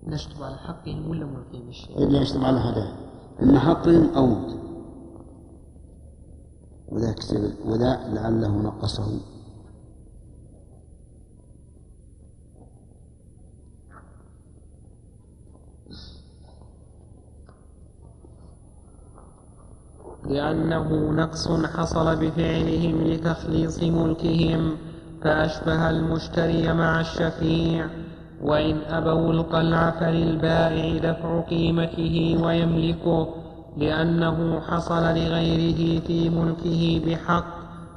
نشطب 0.07 0.43
على 0.43 0.57
حقهم 0.57 1.11
ولا 1.11 1.27
ملكهم 1.27 1.69
الشيء 1.69 1.99
اللي 1.99 2.19
يشتم 2.19 2.45
على 2.45 2.59
هذا. 2.59 2.97
إن 3.43 3.59
حقهم 3.59 4.15
أو 4.17 4.27
موت 4.27 4.57
وذا 6.89 7.13
كتب 7.13 7.55
وذا 7.65 8.09
لعله 8.15 8.63
نقصه. 8.63 9.21
لأنه 20.27 21.11
نقص 21.11 21.49
حصل 21.49 22.17
بفعلهم 22.17 23.03
لتخليص 23.03 23.83
ملكهم 23.83 24.77
فأشبه 25.23 25.91
المشتري 25.91 26.73
مع 26.73 27.01
الشفيع. 27.01 28.04
وإن 28.45 28.77
أبوا 28.91 29.33
القلع 29.33 29.91
فللبائع 29.91 30.99
دفع 30.99 31.41
قيمته 31.41 32.39
ويملكه 32.43 33.29
لأنه 33.77 34.61
حصل 34.61 35.03
لغيره 35.03 36.01
في 36.07 36.31
ملكه 36.31 37.03
بحق 37.07 37.45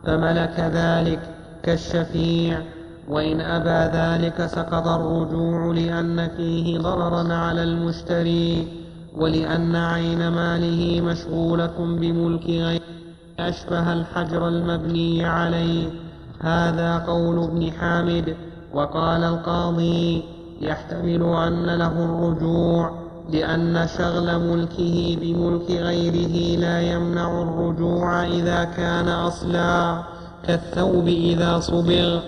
فملك 0.04 0.60
ذلك 0.60 1.20
كالشفيع. 1.64 2.62
وإن 3.10 3.42
أبى 3.42 3.98
ذلك 3.98 4.46
سقط 4.46 4.88
الرجوع 4.88 5.74
لأن 5.74 6.28
فيه 6.38 6.80
ضررا 6.80 7.34
على 7.34 7.64
المشتري 7.64 8.68
ولأن 9.16 9.76
عين 9.76 10.28
ماله 10.28 11.02
مشغولة 11.02 11.78
بملك 11.78 12.46
غيره 12.46 12.82
أشبه 13.40 13.94
الحجر 13.94 14.48
المبني 14.48 15.26
عليه. 15.26 15.88
هذا 16.42 16.98
قول 16.98 17.44
ابن 17.44 17.72
حامد 17.72 18.36
وقال 18.74 19.24
القاضي 19.24 20.37
يحتمل 20.62 21.24
أن 21.24 21.66
له 21.66 22.06
الرجوع 22.06 23.08
لأن 23.30 23.88
شغل 23.98 24.40
ملكه 24.40 25.18
بملك 25.22 25.72
غيره 25.72 26.60
لا 26.60 26.82
يمنع 26.82 27.42
الرجوع 27.42 28.24
إذا 28.24 28.64
كان 28.64 29.08
أصلا. 29.08 30.04
كالثوب 30.48 31.08
إذا 31.08 31.60
صبغ 31.60 32.20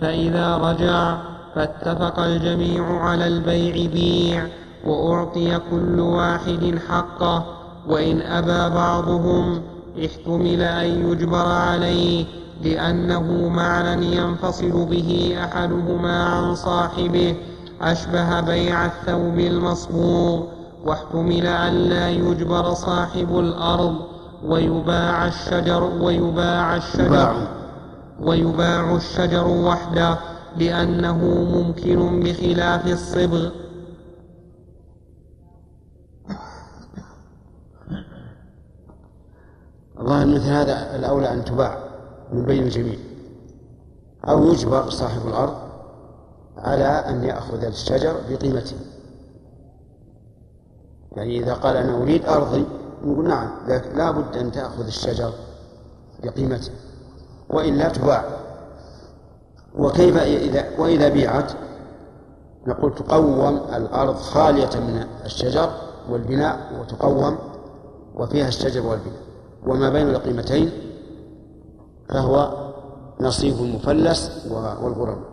فإذا 0.00 0.56
رجع 0.56 1.16
فاتفق 1.54 2.18
الجميع 2.20 3.00
على 3.00 3.26
البيع 3.26 3.90
بيع 3.92 4.46
وأعطي 4.84 5.58
كل 5.70 6.00
واحد 6.00 6.78
حقه. 6.88 7.44
وإن 7.88 8.20
أبى 8.20 8.74
بعضهم 8.74 9.62
احتمل 10.04 10.62
أن 10.62 11.10
يجبر 11.10 11.46
عليه 11.46 12.24
لأنه 12.64 13.48
معنى 13.48 14.16
ينفصل 14.16 14.86
به 14.86 15.38
أحدهما 15.44 16.22
عن 16.22 16.54
صاحبه. 16.54 17.36
أشبه 17.80 18.40
بيع 18.40 18.86
الثوب 18.86 19.38
المصبوغ 19.38 20.46
واحتمل 20.84 21.46
ألا 21.46 22.08
يجبر 22.08 22.74
صاحب 22.74 23.38
الأرض 23.38 23.94
ويباع 24.44 25.26
الشجر 25.26 25.84
ويباع 25.84 26.76
الشجر 26.76 27.04
يباع. 27.06 27.36
ويباع 28.20 28.96
الشجر 28.96 29.46
وحده 29.48 30.18
لأنه 30.56 31.18
ممكن 31.24 32.20
بخلاف 32.20 32.86
الصبغ 32.86 33.50
الظاهر 40.00 40.26
مثل 40.26 40.46
هذا 40.46 40.96
الأولى 40.96 41.32
أن 41.32 41.44
تباع 41.44 41.78
من 42.32 42.44
بين 42.44 42.62
الجميع 42.62 42.98
أو 44.28 44.52
يجبر 44.52 44.90
صاحب 44.90 45.28
الأرض 45.28 45.67
على 46.58 46.84
أن 46.84 47.24
يأخذ 47.24 47.64
الشجر 47.64 48.16
بقيمته. 48.30 48.76
يعني 51.16 51.38
إذا 51.38 51.54
قال 51.54 51.76
أنا 51.76 52.02
أريد 52.02 52.24
أرضي 52.24 52.64
نقول 53.04 53.28
نعم 53.28 53.50
لكن 53.68 53.98
لا 53.98 54.10
بد 54.10 54.36
أن 54.36 54.52
تأخذ 54.52 54.86
الشجر 54.86 55.32
بقيمته. 56.24 56.72
وإلا 57.50 57.88
تباع. 57.88 58.24
وكيف 59.78 60.16
إذا 60.16 60.64
وإذا 60.78 61.08
بيعت؟ 61.08 61.52
نقول 62.66 62.94
تقوم 62.94 63.56
الأرض 63.74 64.16
خالية 64.16 64.80
من 64.80 65.06
الشجر 65.24 65.70
والبناء 66.10 66.80
وتقوم 66.80 67.38
وفيها 68.14 68.48
الشجر 68.48 68.86
والبناء. 68.86 69.22
وما 69.66 69.90
بين 69.90 70.10
القيمتين 70.10 70.70
فهو 72.08 72.68
نصيب 73.20 73.54
المفلس 73.54 74.46
والغرم 74.50 75.24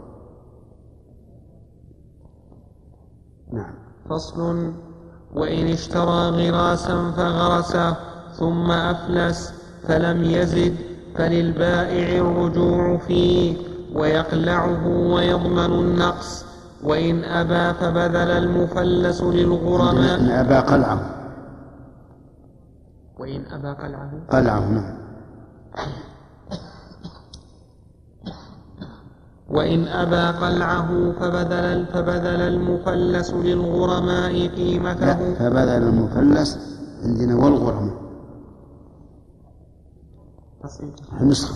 نعم. 3.54 3.74
فصل. 4.10 4.72
وإن 5.36 5.68
اشترى 5.68 6.30
غراسا 6.30 7.12
فغرسه 7.12 7.96
ثم 8.40 8.72
أفلس 8.72 9.54
فلم 9.88 10.24
يزد 10.24 10.76
فللبائع 11.16 12.22
الرجوع 12.22 12.98
فيه 12.98 13.58
ويقلعه 13.94 14.88
ويضمن 14.88 15.80
النقص. 15.80 16.46
وإن 16.84 17.24
أبى 17.24 17.80
فبذل 17.80 18.32
المفلس 18.32 19.22
للغرماء 19.24 20.20
إن 20.20 20.30
أبى 20.30 20.56
قلعه. 20.56 21.00
وإن 23.20 23.46
أبى 23.52 23.68
قلعه. 23.68 24.12
قلعه 24.32 24.70
نعم. 24.70 24.98
وإن 29.56 29.88
أبى 29.88 30.38
قلعه 30.46 30.90
فبذل 31.20 31.86
فبذل 31.94 32.42
المفلس 32.42 33.34
للغرماء 33.34 34.34
لا 34.34 34.56
قيمته 34.56 35.34
فبذل 35.34 35.84
المفلس 35.84 36.60
عندنا 37.04 37.36
والغرماء. 37.36 37.98
النسخة 41.22 41.56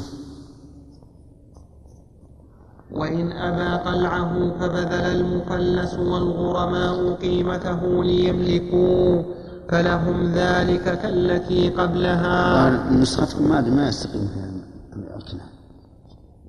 وإن 2.91 3.31
أبى 3.31 3.89
قلعه 3.89 4.33
فبذل 4.59 5.05
المفلس 5.17 5.93
والغرماء 5.93 7.13
قيمته 7.13 8.03
ليملكوه 8.03 9.25
فلهم 9.69 10.33
ذلك 10.33 10.85
كالتي 11.01 11.69
قبلها. 11.69 12.69
نسختكم 12.91 13.49
ما 13.49 13.61
ما 13.61 13.87
يستقيم 13.87 14.27
فيها. 14.33 14.48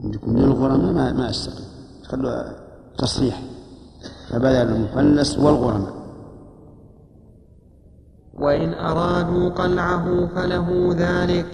عندكم 0.05 0.39
للغرماء 0.39 0.93
ما 0.93 1.13
ما 1.13 1.29
يستقيم 1.29 1.67
خلوا 2.09 2.43
تصريح. 2.99 3.43
فبذل 4.31 4.69
المفلس 4.73 5.39
والغرماء. 5.39 5.95
وإن 8.35 8.75
أرادوا 8.75 9.49
قلعه 9.49 10.27
فله 10.35 10.95
ذلك 10.99 11.47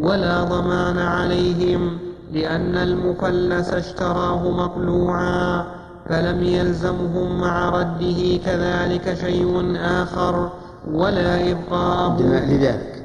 ولا 0.00 0.44
ضمان 0.44 0.98
عليهم 0.98 1.98
لأن 2.32 2.74
المفلس 2.76 3.68
اشتراه 3.70 4.50
مقلوعا 4.50 5.64
فلم 6.08 6.42
يلزمهم 6.42 7.40
مع 7.40 7.70
رده 7.70 8.36
كذلك 8.44 9.14
شيء 9.14 9.76
آخر 9.76 10.52
ولا 10.92 11.50
إبقاءه 11.50 12.22
لذلك. 12.22 13.04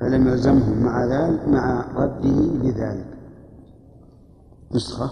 فلم 0.00 0.28
يلزمهم 0.28 0.82
مع 0.84 1.04
ذلك 1.04 1.48
مع 1.48 1.84
رده 1.96 2.38
لذلك. 2.64 3.05
نسخة 4.72 5.10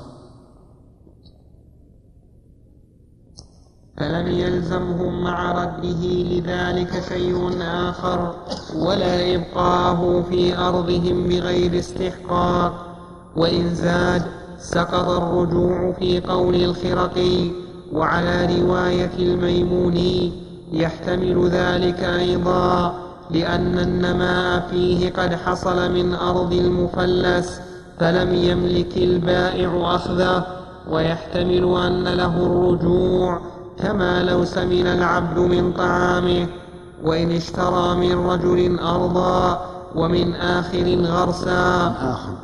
فلم 3.96 4.26
يلزمهم 4.26 5.22
مع 5.24 5.52
رده 5.52 6.02
لذلك 6.06 7.02
شيء 7.08 7.62
آخر 7.62 8.34
ولا 8.76 9.34
إبقاءه 9.34 10.22
في 10.30 10.58
أرضهم 10.58 11.28
بغير 11.28 11.78
استحقاق. 11.78 12.94
وإن 13.36 13.74
زاد 13.74 14.22
سقط 14.58 15.08
الرجوع 15.08 15.92
في 15.92 16.20
قول 16.20 16.54
الخرقي 16.54 17.50
وعلى 17.92 18.60
رواية 18.60 19.10
الميموني 19.18 20.32
يحتمل 20.72 21.48
ذلك 21.48 22.00
أيضا 22.00 22.94
لأن 23.30 23.78
النماء 23.78 24.68
فيه 24.70 25.10
قد 25.10 25.34
حصل 25.34 25.92
من 25.92 26.14
أرض 26.14 26.52
المفلس 26.52 27.60
فلم 28.00 28.34
يملك 28.34 28.96
البائع 28.96 29.94
أخذه 29.94 30.46
ويحتمل 30.90 31.76
أن 31.86 32.04
له 32.04 32.36
الرجوع 32.36 33.40
كما 33.78 34.22
لو 34.22 34.44
سمن 34.44 34.86
العبد 34.86 35.38
من 35.38 35.72
طعامه. 35.72 36.46
وإن 37.04 37.30
اشترى 37.30 37.94
من 37.94 38.26
رجل 38.26 38.78
أرضا 38.78 39.66
ومن 39.94 40.34
آخر 40.34 40.94
غرسا. 40.94 41.94
آخر. 42.00 42.34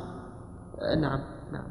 نعم 1.00 1.20
نعم. 1.52 1.70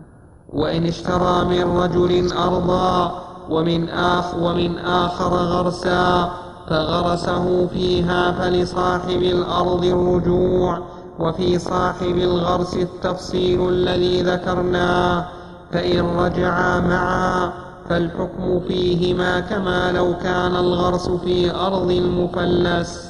وإن 0.54 0.86
اشترى 0.86 1.46
من 1.46 1.78
رجل 1.78 2.32
أرضا 2.34 3.22
ومن 3.50 3.90
آخ 3.90 4.36
ومن 4.36 4.78
آخر 4.78 5.34
غرسا 5.34 6.32
فغرسه 6.70 7.68
فيها 7.68 8.32
فلصاحب 8.32 9.22
الأرض 9.22 9.86
الرجوع. 9.86 10.80
وفي 11.20 11.60
صاحب 11.60 12.16
الغرس 12.18 12.74
التفصيل 12.74 13.70
الذي 13.70 14.22
ذكرناه 14.22 15.26
فإن 15.72 16.00
رجعا 16.00 16.80
معا 16.80 17.54
فالحكم 17.90 18.60
فيهما 18.60 19.40
كما 19.40 19.92
لو 19.92 20.18
كان 20.18 20.56
الغرس 20.56 21.10
في 21.10 21.52
أرض 21.52 21.92
المفلس. 21.92 23.10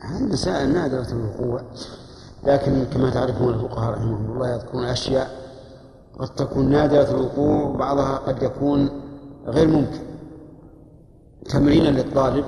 هذه 0.00 0.22
مسائل 0.22 0.72
نادرة 0.72 1.06
الوقوع 1.12 1.62
لكن 2.44 2.84
كما 2.84 3.10
تعرفون 3.10 3.54
الفقهاء 3.54 3.92
رحمهم 3.92 4.32
الله 4.32 4.54
يذكرون 4.54 4.84
أشياء 4.84 5.30
قد 6.18 6.28
تكون 6.28 6.68
نادرة 6.70 7.10
الوقوع 7.10 7.62
وبعضها 7.62 8.16
قد 8.16 8.42
يكون 8.42 8.90
غير 9.46 9.68
ممكن. 9.68 10.00
تمرينا 11.48 11.88
للطالب 11.88 12.44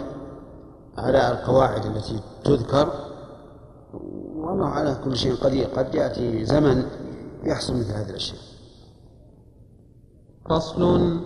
على 0.98 1.30
القواعد 1.30 1.86
التي 1.86 2.20
تذكر 2.44 3.06
والله 4.46 4.66
على 4.66 4.96
كل 5.04 5.16
شيء 5.16 5.35
قدير. 5.35 5.66
قد 5.66 5.94
يأتي 5.94 6.44
زمن 6.44 6.82
يحصل 7.44 7.76
مثل 7.76 7.92
هذه 7.92 8.11
الأشياء. 8.11 8.40
فصل. 10.50 11.20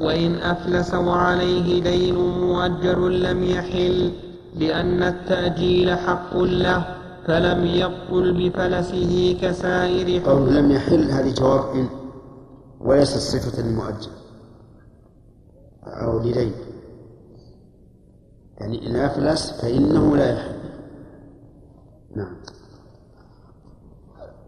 وإن 0.00 0.34
أفلس 0.34 0.94
وعليه 0.94 1.82
دين 1.82 2.14
مؤجل 2.14 3.22
لم 3.22 3.42
يحل 3.42 4.12
لأن 4.54 5.02
التأجيل 5.02 5.96
حق 5.96 6.36
له 6.36 6.96
فلم 7.26 7.66
يبطل 7.66 8.34
بفلسه 8.38 9.38
كسائر 9.42 10.22
قول 10.26 10.54
لم 10.54 10.70
يحل 10.70 11.10
هذه 11.10 11.34
جواب 11.34 11.74
إن 11.74 11.88
وليست 12.80 13.18
صفة 13.18 13.62
للمؤجل 13.62 14.10
أو 15.84 16.18
لدين. 16.18 16.52
يعني 18.60 18.86
إن 18.86 18.96
أفلس 18.96 19.50
فإنه 19.50 20.16
لا 20.16 20.32
يحل. 20.32 20.58
نعم. 22.16 22.36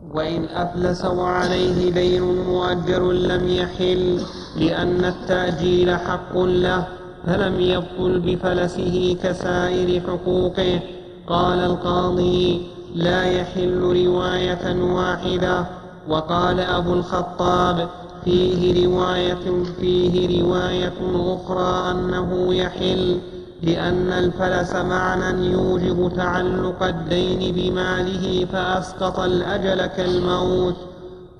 وإن 0.08 0.44
أفلس 0.44 1.04
وعليه 1.04 1.90
دين 1.90 2.22
مؤجل 2.22 3.28
لم 3.28 3.48
يحل 3.48 4.20
لأن 4.56 5.04
التأجيل 5.04 5.96
حق 5.96 6.38
له 6.38 6.86
فلم 7.26 7.60
يبطل 7.60 8.20
بفلسه 8.20 9.16
كسائر 9.22 10.00
حقوقه. 10.00 10.80
قال 11.26 11.58
القاضي 11.58 12.66
لا 12.94 13.24
يحل 13.24 14.06
رواية 14.06 14.82
واحدة. 14.82 15.66
وقال 16.08 16.60
أبو 16.60 16.92
الخطاب 16.92 17.88
فيه 18.24 18.86
رواية 18.86 19.64
فيه 19.80 20.42
رواية 20.42 20.98
أخرى 21.14 21.90
أنه 21.90 22.54
يحل. 22.54 23.18
لأن 23.62 24.12
الفلس 24.12 24.74
معنى 24.74 25.46
يوجب 25.46 26.12
تعلق 26.16 26.82
الدين 26.82 27.54
بماله 27.54 28.46
فأسقط 28.52 29.18
الأجل 29.18 29.86
كالموت 29.86 30.76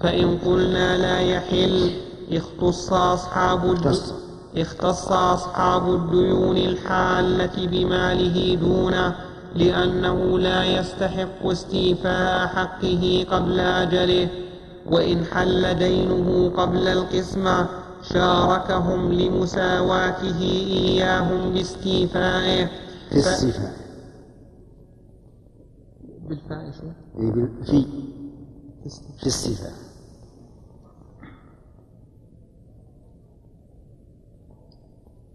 فإن 0.00 0.38
قلنا 0.46 0.98
لا 0.98 1.20
يحل 1.20 1.90
اختص 2.32 2.92
أصحاب 2.92 3.76
اختص 4.56 5.12
أصحاب 5.12 5.94
الديون 5.94 6.56
الحالة 6.56 7.66
بماله 7.66 8.54
دونه 8.54 9.14
لأنه 9.56 10.38
لا 10.38 10.64
يستحق 10.64 11.46
استيفاء 11.46 12.46
حقه 12.46 13.26
قبل 13.30 13.60
أجله 13.60 14.28
وإن 14.90 15.24
حل 15.24 15.74
دينه 15.74 16.52
قبل 16.56 16.88
القسمة 16.88 17.66
شاركهم 18.02 19.12
لمساواته 19.12 20.40
إياهم 20.40 21.52
باستيفائه. 21.54 22.66
في 23.10 23.16
الصفة 23.16 23.72
بالفاء 26.28 26.70
في. 27.66 27.86
في 29.20 29.26
الصفة 29.26 29.70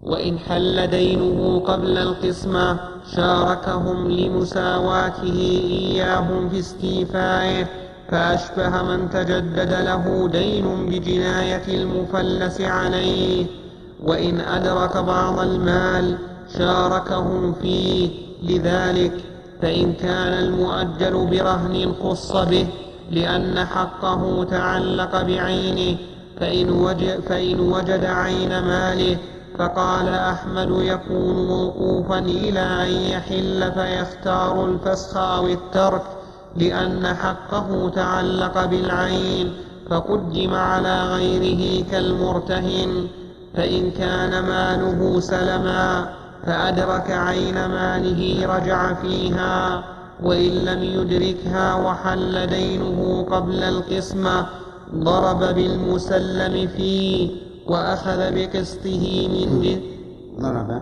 وإن 0.01 0.39
حل 0.39 0.87
دينه 0.87 1.59
قبل 1.59 1.97
القسمة 1.97 2.79
شاركهم 3.15 4.11
لمساواته 4.11 5.23
إياهم 5.23 6.49
في 6.49 6.59
استيفائه 6.59 7.84
فأشبه 8.11 8.83
من 8.83 9.09
تجدد 9.09 9.73
له 9.73 10.29
دين 10.31 10.85
بجناية 10.85 11.63
المفلس 11.67 12.61
عليه 12.61 13.45
وإن 14.03 14.39
أدرك 14.39 14.97
بعض 14.97 15.39
المال 15.39 16.17
شاركهم 16.57 17.53
فيه. 17.53 18.25
لذلك 18.43 19.13
فإن 19.61 19.93
كان 19.93 20.33
المؤجل 20.33 21.27
برهن 21.31 21.93
خص 22.03 22.31
به 22.31 22.67
لأن 23.11 23.65
حقه 23.65 24.43
تعلق 24.43 25.21
بعينه. 25.21 25.97
فإن 26.39 26.69
وجد, 26.69 27.19
فإن 27.29 27.59
وجد 27.59 28.05
عين 28.05 28.49
ماله 28.49 29.17
فقال 29.57 30.09
أحمد 30.09 30.69
يكون 30.69 31.47
موقوفا 31.47 32.19
إلى 32.19 32.59
أن 32.59 32.89
يحل 32.89 33.71
فيختار 33.71 34.65
الفسخ 34.65 35.17
أو 35.17 35.47
الترك. 35.47 36.01
لأن 36.55 37.05
حقه 37.05 37.89
تعلق 37.89 38.65
بالعين 38.65 39.53
فقدم 39.89 40.53
على 40.53 41.03
غيره 41.03 41.85
كالمرتهن 41.91 43.07
فإن 43.53 43.91
كان 43.91 44.43
ماله 44.43 45.19
سلما 45.19 46.13
فأدرك 46.45 47.11
عين 47.11 47.65
ماله 47.65 48.55
رجع 48.55 48.93
فيها 48.93 49.83
وإن 50.23 50.51
لم 50.51 50.83
يدركها 50.83 51.75
وحل 51.75 52.47
دينه 52.47 53.25
قبل 53.31 53.63
القسمة 53.63 54.45
ضرب 54.95 55.39
بالمسلم 55.39 56.67
فيه 56.67 57.29
وأخذ 57.67 58.35
بقسطه 58.35 59.27
من 59.27 59.79
ضرب. 60.39 60.81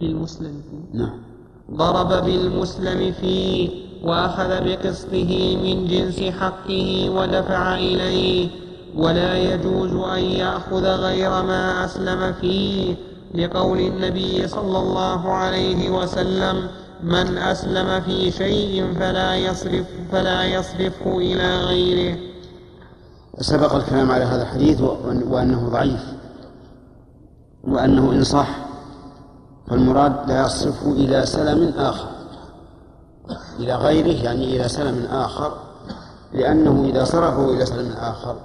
بالمسلم 0.00 0.62
فيه. 0.70 0.98
نعم. 0.98 1.22
ضرب 1.70 2.24
بالمسلم 2.24 3.12
فيه. 3.12 3.89
وأخذ 4.04 4.64
بقسطه 4.64 5.56
من 5.62 5.86
جنس 5.86 6.34
حقه 6.40 7.10
ودفع 7.10 7.74
إليه. 7.74 8.48
ولا 8.96 9.38
يجوز 9.38 9.92
أن 9.92 10.24
يأخذ 10.24 10.84
غير 10.84 11.30
ما 11.30 11.84
أسلم 11.84 12.32
فيه. 12.32 12.94
لقول 13.34 13.78
النبي 13.78 14.48
صلى 14.48 14.78
الله 14.78 15.32
عليه 15.32 15.90
وسلم 15.90 16.68
من 17.02 17.38
أسلم 17.38 18.00
في 18.00 18.30
شيء 18.30 18.94
فلا 19.00 19.34
يصرف 19.34 19.86
فلا 20.12 20.44
يصرفه 20.44 21.18
إلى 21.18 21.58
غيره. 21.58 22.18
سبق 23.40 23.74
الكلام 23.74 24.10
على 24.10 24.24
هذا 24.24 24.42
الحديث 24.42 24.80
وأن- 24.80 25.26
وأنه 25.30 25.68
ضعيف. 25.68 26.00
وأنه 27.68 28.12
إن 28.12 28.24
صح 28.24 28.48
فالمراد 29.70 30.28
لا 30.28 30.46
يصرفه 30.46 30.92
إلى 30.92 31.26
سلم 31.26 31.72
آخر. 31.78 32.19
إلى 33.58 33.74
غيره 33.74 34.24
يعني 34.24 34.56
إلى 34.56 34.68
سلم 34.68 35.04
آخر 35.04 35.58
لأنه 36.32 36.84
إذا 36.84 37.04
صرفه 37.04 37.50
إلى 37.50 37.66
سلم 37.66 37.92
آخر 37.92 38.40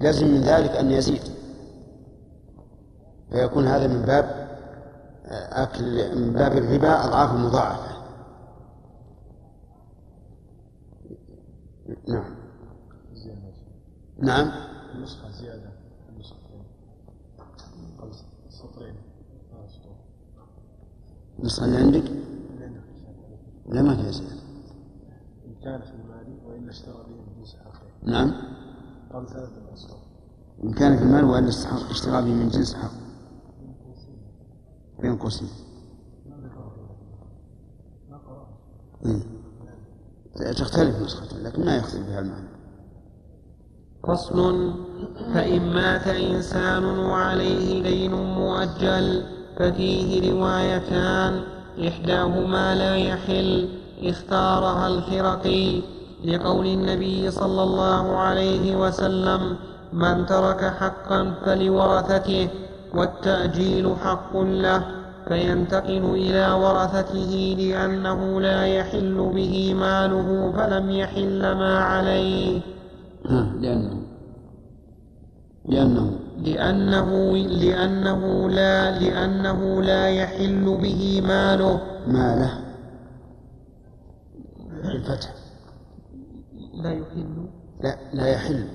لازم 0.00 0.28
من 0.28 0.40
ذلك 0.40 0.70
أن 0.70 0.90
يزيد. 0.90 1.22
فيكون 3.30 3.66
هذا 3.66 3.86
من 3.86 4.02
باب 4.02 4.46
أكل 5.52 6.16
من 6.18 6.32
باب 6.32 6.52
الربا 6.52 7.04
أضعاف 7.04 7.32
مضاعفة. 7.32 7.96
نعم. 12.08 12.36
نعم. 14.18 14.50
النسخة 14.94 15.30
زيادة. 15.30 15.72
النسختين 16.08 16.64
قبل 18.00 18.12
سطرين. 18.50 18.94
آه، 19.52 19.66
سطور 19.68 19.96
النسخة 21.38 21.64
اللي 21.64 21.76
عندك؟ 21.76 22.25
لا 23.68 23.82
ما 23.82 23.96
فيها 23.96 24.10
زيادة. 24.10 24.34
إن 25.46 25.54
كان 25.64 25.80
في 25.80 25.90
المال 25.90 26.38
وإلا 26.46 26.70
اشترى 26.70 26.92
به 26.92 27.14
من 27.14 27.38
جنس 27.38 27.56
حقه 27.56 27.86
نعم. 28.02 28.32
قبل 29.12 29.28
ثلاثة 29.28 29.74
أسطر 29.74 29.96
إن 30.64 30.72
كان 30.72 30.96
في 30.96 31.02
المال 31.02 31.48
استحق 31.48 31.90
اشترى 31.90 32.22
به 32.22 32.34
من 32.34 32.48
جنس 32.48 32.74
حق 32.74 32.90
بين 35.00 35.16
قوسين. 35.16 35.48
إيه. 39.06 40.52
تختلف 40.52 41.02
نسخة 41.02 41.38
لكن 41.38 41.64
ما 41.64 41.76
يختلف 41.76 42.06
بها 42.06 42.20
المعنى. 42.20 42.48
فصل. 44.04 44.74
فإن 45.34 45.74
مات 45.74 46.08
إنسان 46.08 46.84
وعليه 46.84 47.82
دين 47.82 48.12
مؤجل 48.14 49.26
ففيه 49.58 50.32
روايتان. 50.32 51.55
إحداهما 51.88 52.74
لا 52.74 52.96
يحل 52.96 53.68
إختارها 54.02 54.88
الخرقي 54.88 55.80
لقول 56.24 56.66
النبي 56.66 57.30
صلى 57.30 57.62
الله 57.62 58.16
عليه 58.16 58.76
وسلم 58.76 59.56
من 59.92 60.26
ترك 60.26 60.64
حقا 60.64 61.34
فلورثته 61.44 62.48
والتأجيل 62.94 63.94
حق 64.04 64.36
له 64.36 64.82
فينتقل 65.28 66.04
إلى 66.04 66.52
ورثته 66.52 67.56
لأنه 67.58 68.40
لا 68.40 68.66
يحل 68.66 69.32
به 69.34 69.74
ماله 69.74 70.52
فلم 70.56 70.90
يحل 70.90 71.40
ما 71.40 71.78
عليه. 71.78 72.60
لأنه 73.62 74.02
لأنه 75.68 76.25
لأنه 76.36 77.36
لأنه 77.36 78.50
لا 78.50 78.98
لأنه 78.98 79.82
لا 79.82 80.10
يحل 80.10 80.78
به 80.82 81.20
ماله. 81.24 81.80
ماله. 82.06 82.64
بالفتح 84.82 85.34
لا 86.74 86.92
يحل. 86.92 87.48
لا 87.80 87.96
لا 88.12 88.26
يحل. 88.26 88.68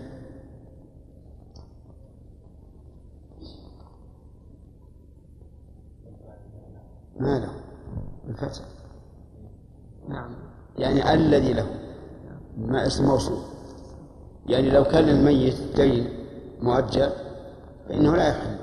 ماله. 7.20 7.52
بالفتح 8.28 8.62
نعم. 10.10 10.36
يعني 10.78 11.14
الذي 11.14 11.54
له. 11.54 11.68
ما 12.58 12.88
اسم 12.88 13.06
موصول. 13.06 13.38
يعني 14.46 14.70
لو 14.70 14.84
كان 14.84 15.04
للميت 15.04 15.56
دين 15.76 16.10
مؤجل 16.62 17.12
فإنه 17.92 18.16
لا 18.16 18.28
يحل. 18.28 18.58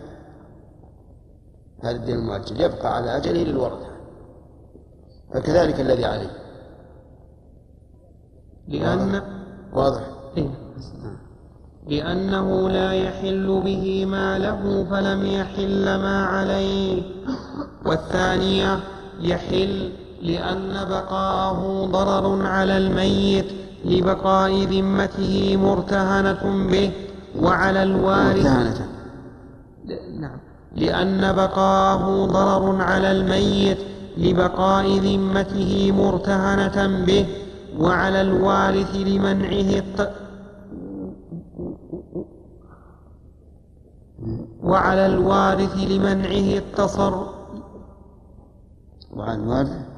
هذا 1.82 1.96
الدين 1.96 2.14
المؤجل. 2.14 2.60
يبقى 2.60 2.96
على 2.96 3.16
أجله 3.16 3.42
للورثة. 3.42 3.86
فكذلك 5.34 5.80
الذي 5.80 6.04
عليه. 6.04 6.30
لأن 8.68 9.22
واضح؟ 9.72 10.02
إيه. 10.36 10.50
لأنه 11.86 12.70
لا 12.70 12.92
يحل 12.92 13.62
به 13.64 14.06
ماله 14.06 14.86
فلم 14.90 15.26
يحل 15.26 15.84
ما 15.84 16.24
عليه. 16.24 17.02
والثانية 17.86 18.80
يحل 19.20 19.92
لأن 20.22 20.88
بقاءه 20.88 21.84
ضرر 21.84 22.46
على 22.46 22.76
الميت 22.76 23.46
لبقاء 23.84 24.64
ذمته 24.64 25.56
مرتهنة 25.56 26.68
به 26.70 26.92
وعلى 27.40 27.82
الوارث 27.82 28.46
مرتهنة. 28.46 28.97
نعم. 30.20 30.38
لأن 30.76 31.32
بقاءه 31.32 32.26
ضرر 32.26 32.82
على 32.82 33.12
الميت 33.12 33.78
لبقاء 34.16 34.98
ذمته 34.98 35.92
مرتهنة 35.92 37.04
به 37.06 37.26
وعلى 37.78 38.20
الوارث 38.20 38.96
لمنعه 38.96 39.78
الت... 39.78 40.12
وعلى 44.62 45.06
الوارث 45.06 45.76
لمنعه 45.76 46.58
التصرف 46.58 47.28
وعن 49.12 49.40
الوارث؟ 49.40 49.88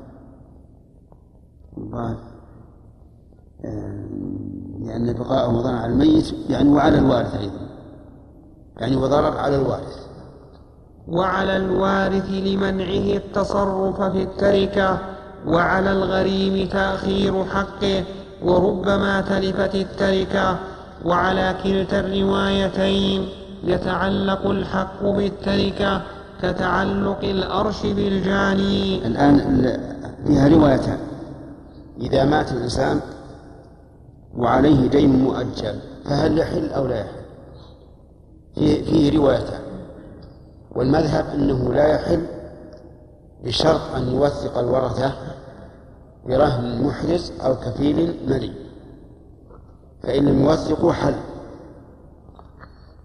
آه، 3.64 4.08
لأن 4.80 5.12
بقاءه 5.12 5.52
ضرر 5.52 5.74
على 5.74 5.92
الميت 5.92 6.34
يعني 6.48 6.68
وعلى 6.68 6.98
الوارث 6.98 7.34
أيضا. 7.34 7.69
يعني 8.80 8.96
وضرر 8.96 9.36
على 9.38 9.56
الوارث. 9.56 9.96
وعلى 11.08 11.56
الوارث 11.56 12.30
لمنعه 12.30 13.16
التصرف 13.16 14.02
في 14.02 14.22
التركة 14.22 14.98
وعلى 15.46 15.92
الغريم 15.92 16.68
تأخير 16.68 17.44
حقه 17.44 18.04
وربما 18.42 19.20
تلفت 19.20 19.74
التركة. 19.74 20.58
وعلى 21.04 21.54
كلتا 21.64 22.00
الروايتين 22.00 23.28
يتعلق 23.64 24.46
الحق 24.46 25.02
بالتركة 25.02 26.02
كتعلق 26.42 27.18
الأرش 27.22 27.82
بالجاني. 27.86 29.06
الآن 29.06 29.34
ال- 29.40 29.80
فيها 30.26 30.48
روايتان. 30.48 30.98
إذا 32.00 32.24
مات 32.24 32.52
الإنسان 32.52 33.00
وعليه 34.36 34.86
دين 34.88 35.22
مؤجل 35.22 35.74
فهل 36.04 36.38
يحل 36.38 36.68
أو 36.68 36.86
لا 36.86 36.96
يحل؟ 37.00 37.19
فيه, 38.60 38.84
فيه 38.84 39.18
روايتان 39.18 39.60
والمذهب 40.70 41.26
أنه 41.34 41.72
لا 41.74 41.86
يحل 41.88 42.26
بشرط 43.44 43.80
أن 43.96 44.08
يوثق 44.08 44.58
الورثة 44.58 45.12
برهن 46.26 46.82
محرز 46.82 47.32
أو 47.40 47.54
كفيل 47.56 48.16
ملي 48.26 48.52
فإن 50.02 50.24
لم 50.24 50.44
يوثقوا 50.44 50.92
حل. 50.92 51.14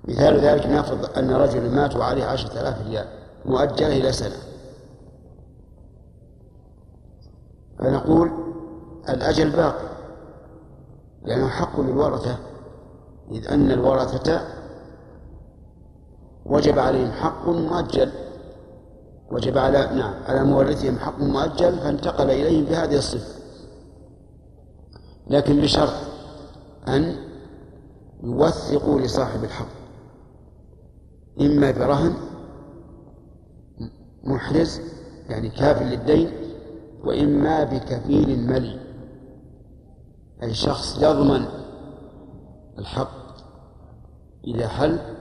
مثال 0.03 0.39
ذلك 0.39 0.65
نفرض 0.65 1.17
أن 1.17 1.31
رجلا 1.31 1.69
مات 1.69 1.95
وعليه 1.95 2.25
عشرة 2.25 2.61
آلاف 2.61 2.87
ريال 2.87 3.05
مؤجلة 3.45 3.97
إلى 3.97 4.11
سنة. 4.11 4.35
فنقول 7.79 8.31
الأجل 9.09 9.49
باقي 9.49 9.89
لأنه 11.23 11.47
حق 11.47 11.79
للورثة 11.79 12.37
إذ 13.31 13.47
أن 13.47 13.71
الورثة 13.71 14.41
وجب 16.45 16.79
عليهم 16.79 17.11
حق 17.11 17.49
مؤجل. 17.49 18.11
وجب 19.31 19.57
على 19.57 19.77
نعم 19.95 20.13
على 20.23 20.43
مورثهم 20.43 20.99
حق 20.99 21.19
مؤجل 21.19 21.79
فانتقل 21.79 22.29
إليهم 22.31 22.65
بهذه 22.65 22.97
الصفة. 22.97 23.35
لكن 25.27 25.61
بشرط 25.61 25.93
أن 26.87 27.15
يوثقوا 28.23 28.99
لصاحب 28.99 29.43
الحق 29.43 29.67
إما 31.41 31.71
برهن 31.71 32.13
محرز 34.23 34.81
يعني 35.29 35.49
كاف 35.49 35.81
للدين 35.81 36.31
وإما 37.03 37.63
بكفيل 37.63 38.47
ملي 38.47 38.79
أي 40.43 40.53
شخص 40.53 40.97
يضمن 41.01 41.45
الحق 42.79 43.25
إذا 44.47 44.67
حل 44.67 45.14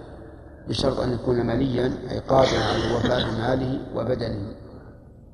بشرط 0.68 1.00
أن 1.00 1.12
يكون 1.12 1.46
مليا 1.46 1.92
أي 2.10 2.18
قادرا 2.18 2.58
على 2.58 2.86
الوفاء 2.86 3.30
بماله 3.30 3.80
وبدنه 3.96 4.54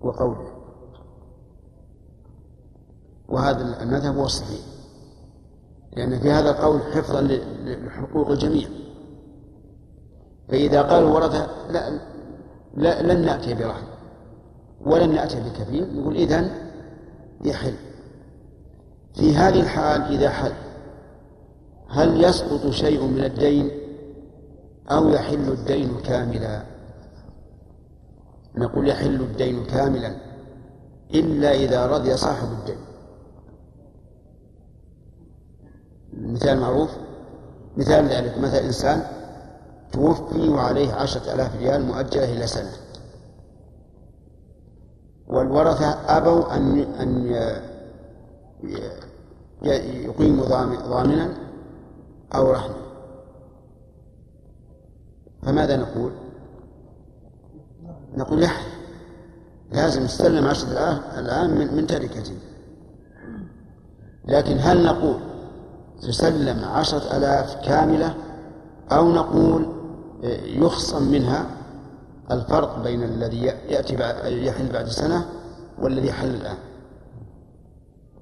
وقوله. 0.01 0.51
وهذا 3.29 3.83
المذهب 3.83 4.17
هو 4.17 4.25
الصحيح 4.25 4.61
لأن 5.97 6.21
في 6.21 6.31
هذا 6.31 6.51
القول 6.51 6.81
حفظا 6.81 7.21
لحقوق 7.65 8.31
الجميع. 8.31 8.69
فإذا 10.49 10.83
قال 10.83 11.03
الورثة 11.03 11.47
لا, 11.71 12.01
لا 12.75 13.03
لن 13.03 13.25
نأتي 13.27 13.55
برهن 13.55 13.85
ولن 14.81 15.15
نأتي 15.15 15.41
بكفيل 15.41 16.01
نقول 16.01 16.17
إذن 16.17 16.51
يحل. 17.45 17.75
في 19.15 19.35
هذه 19.37 19.61
الحال 19.61 20.03
إذا 20.03 20.31
حل 20.31 20.53
هل 21.89 22.25
يسقط 22.25 22.71
شيء 22.71 23.07
من 23.07 23.25
الدين؟ 23.25 23.80
أو 24.91 25.09
يحل 25.09 25.49
الدين 25.49 26.01
كاملا. 26.01 26.63
نقول 28.55 28.89
يحل 28.89 29.21
الدين 29.21 29.65
كاملا 29.65 30.17
إلا 31.15 31.53
إذا 31.53 31.87
رضي 31.87 32.17
صاحب 32.17 32.49
الدين. 32.53 32.79
مثال 36.13 36.61
معروف؟ 36.61 36.91
مثال 37.77 38.05
ذلك 38.05 38.39
مثل 38.39 38.57
إنسان 38.57 39.03
توفي 39.93 40.49
وعليه 40.49 40.93
عشرة 40.93 41.35
آلاف 41.35 41.57
ريال 41.57 41.87
مؤجلة 41.87 42.33
إلى 42.33 42.47
سنة. 42.47 42.73
والورثة 45.27 45.87
أبوا 46.17 46.57
أن 46.57 46.79
أن 46.79 47.27
يقيموا 49.63 50.45
ضامنا 50.89 51.35
أو 52.35 52.51
رهنا 52.53 52.80
فماذا 55.43 55.77
نقول؟ 55.77 56.13
نقول 58.17 58.43
يحل 58.43 58.71
لازم 59.73 60.05
يستلم 60.05 60.47
عشرة 60.47 61.01
الآن 61.19 61.51
من, 61.51 61.75
من 61.75 61.87
تركته 61.87 62.35
لكن 64.25 64.57
هل 64.61 64.85
نقول 64.85 65.17
تسلم 66.03 66.65
عشرة 66.65 67.17
آلاف 67.17 67.55
كاملة 67.67 68.15
أو 68.93 69.13
نقول 69.13 69.67
يخصم 70.45 71.03
منها 71.13 71.47
الفرق 72.31 72.83
بين 72.83 73.03
الذي 73.03 73.43
يأتي 73.45 73.95
يحل 74.47 74.73
بعد 74.73 74.87
سنة 74.87 75.27
والذي 75.79 76.13
حل 76.13 76.29
الآن؟ 76.29 76.57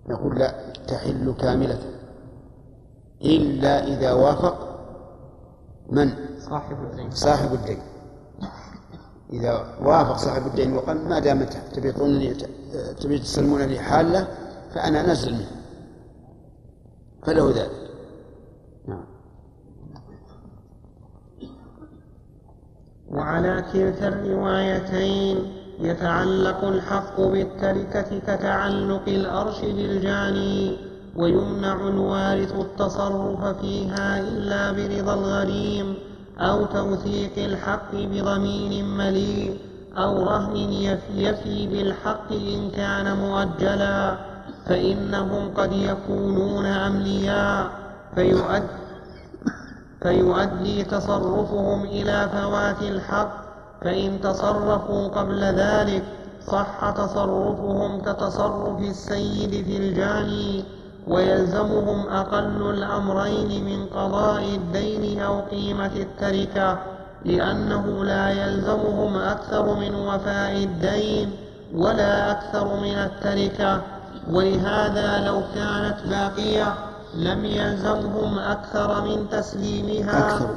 نقول 0.09 0.39
لا 0.39 0.55
تحل 0.89 1.35
كاملة. 1.41 1.79
إلا 3.25 3.87
إذا 3.87 4.13
وافق 4.13 4.81
من؟ 5.91 6.28
صاحب 6.51 6.77
الدين. 6.91 7.11
صاحب 7.11 7.55
الدين. 7.55 7.79
إذا 9.33 9.77
وافق 9.83 10.17
صاحب 10.17 10.47
الدين 10.47 10.77
وقال 10.77 11.09
ما 11.09 11.19
دامت 11.19 11.53
تبي 11.73 11.93
تعطونني 11.93 12.35
تبي 13.01 13.19
تسلمون 13.19 13.63
لي 13.63 13.79
حالة 13.79 14.29
فأنا 14.75 15.01
أنزل 15.05 15.33
منه. 15.33 15.51
فله 17.27 17.51
ذلك. 17.51 17.91
نعم. 18.89 19.05
وعلى 23.11 23.65
كلتا 23.73 24.09
الروايتين 24.09 25.37
يتعلق 25.81 26.65
الحق 26.65 27.21
بالتركة 27.21 28.19
كتعلق 28.19 29.03
الأرش 29.09 29.61
بالجاني 29.61 30.77
ويمنع 31.17 31.89
الوارث 31.89 32.53
التصرف 32.53 33.45
فيها 33.45 34.21
إلا 34.21 34.73
برضا 34.73 35.15
الغريم 35.15 35.97
أو 36.41 36.65
توثيق 36.65 37.33
الحق 37.37 37.93
بضمين 37.93 38.89
مليء 38.97 39.59
أو 39.97 40.25
رهن 40.25 40.57
يفي 41.17 41.67
بالحق 41.67 42.33
إن 42.33 42.71
كان 42.71 43.17
مؤجلا 43.17 44.17
فإنهم 44.67 45.51
قد 45.57 45.73
يكونون 45.73 46.67
أملياء 46.67 47.71
فيؤدي 48.15 48.79
فيؤدي 50.03 50.85
تصرفهم 50.85 51.85
إلى 51.85 52.29
فوات 52.33 52.83
الحق 52.83 53.33
فإن 53.83 54.21
تصرفوا 54.21 55.09
قبل 55.09 55.41
ذلك 55.41 56.03
صح 56.47 56.91
تصرفهم 56.91 58.01
كتصرف 58.01 58.81
السيد 58.81 59.65
في 59.65 59.77
الجاني. 59.77 60.65
ويلزمهم 61.09 62.09
أقل 62.09 62.71
الأمرين 62.71 63.65
من 63.65 63.87
قضاء 63.87 64.43
الدين 64.43 65.21
أو 65.23 65.41
قيمة 65.41 65.91
التركة 65.97 66.79
لأنه 67.25 68.05
لا 68.05 68.29
يلزمهم 68.31 69.17
أكثر 69.17 69.75
من 69.75 69.95
وفاء 69.95 70.57
الدين 70.57 71.31
ولا 71.75 72.31
أكثر 72.31 72.77
من 72.81 72.95
التركة 72.95 73.83
ولهذا 74.31 75.27
لو 75.27 75.43
كانت 75.55 75.97
باقية 76.11 76.75
لم 77.15 77.45
يلزمهم 77.45 78.39
أكثر 78.39 79.05
من 79.05 79.27
تسليمها 79.31 80.35
أكثر. 80.35 80.49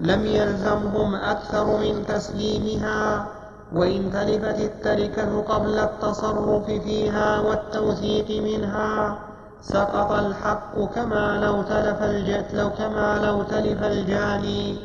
لم 0.00 0.26
يلزمهم 0.26 1.14
أكثر 1.14 1.66
من 1.78 2.06
تسليمها 2.08 3.26
وإن 3.74 4.10
تلفت 4.12 4.60
التركة 4.60 5.42
قبل 5.42 5.78
التصرف 5.78 6.66
فيها 6.66 7.40
والتوثيق 7.40 8.42
منها 8.42 9.18
سقط 9.62 10.12
الحق 10.12 10.94
كما 10.94 11.40
لو 11.44 11.62
تلف 11.62 12.02
الجت 12.02 12.54
لو 12.54 12.70
كما 12.70 13.18
لو 13.26 13.42
تلف 13.42 13.82
الجاني. 13.82 14.78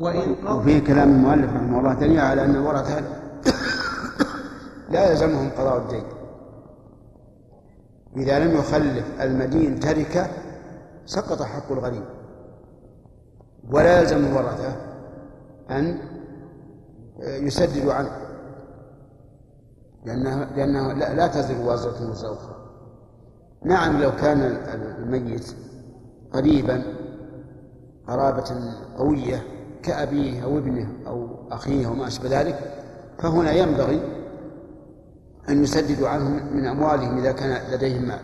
وإن 0.00 0.46
وفيه 0.46 0.84
كلام 0.84 1.08
المؤلف 1.10 1.50
رحمه 1.54 1.78
الله 1.78 1.94
دليل 1.94 2.20
على 2.20 2.44
أن 2.44 2.54
الورثة 2.54 3.02
لا 4.92 5.10
يلزمهم 5.10 5.50
قضاء 5.58 5.76
الدين. 5.78 6.04
إذا 8.16 8.38
لم 8.38 8.56
يخلف 8.56 9.20
المدين 9.20 9.80
تركة 9.80 10.26
سقط 11.06 11.42
حق 11.42 11.72
الغريب. 11.72 12.04
ولا 13.70 14.00
يلزم 14.00 14.26
الورثة 14.26 14.76
أن 15.70 15.98
يسددوا 17.26 17.92
عنه. 17.94 18.10
لأنه 20.04 20.44
لأنه 20.56 20.92
لا, 20.92 21.14
لا 21.14 21.26
تزر 21.26 21.60
وازرة 21.60 22.10
وزر 22.10 22.32
أخرى 22.32 22.57
نعم 23.64 24.02
لو 24.02 24.16
كان 24.16 24.40
الميت 24.98 25.54
قريبا 26.32 26.82
قرابة 28.08 28.74
قوية 28.96 29.42
كأبيه 29.82 30.44
أو 30.44 30.58
ابنه 30.58 30.88
أو 31.06 31.28
أخيه 31.50 31.86
أو 31.88 31.94
ما 31.94 32.06
أشبه 32.06 32.40
ذلك 32.40 32.74
فهنا 33.18 33.52
ينبغي 33.52 34.00
أن 35.48 35.62
يسددوا 35.62 36.08
عنهم 36.08 36.56
من 36.56 36.66
أموالهم 36.66 37.18
إذا 37.18 37.32
كان 37.32 37.72
لديهم 37.72 38.08
مال. 38.08 38.20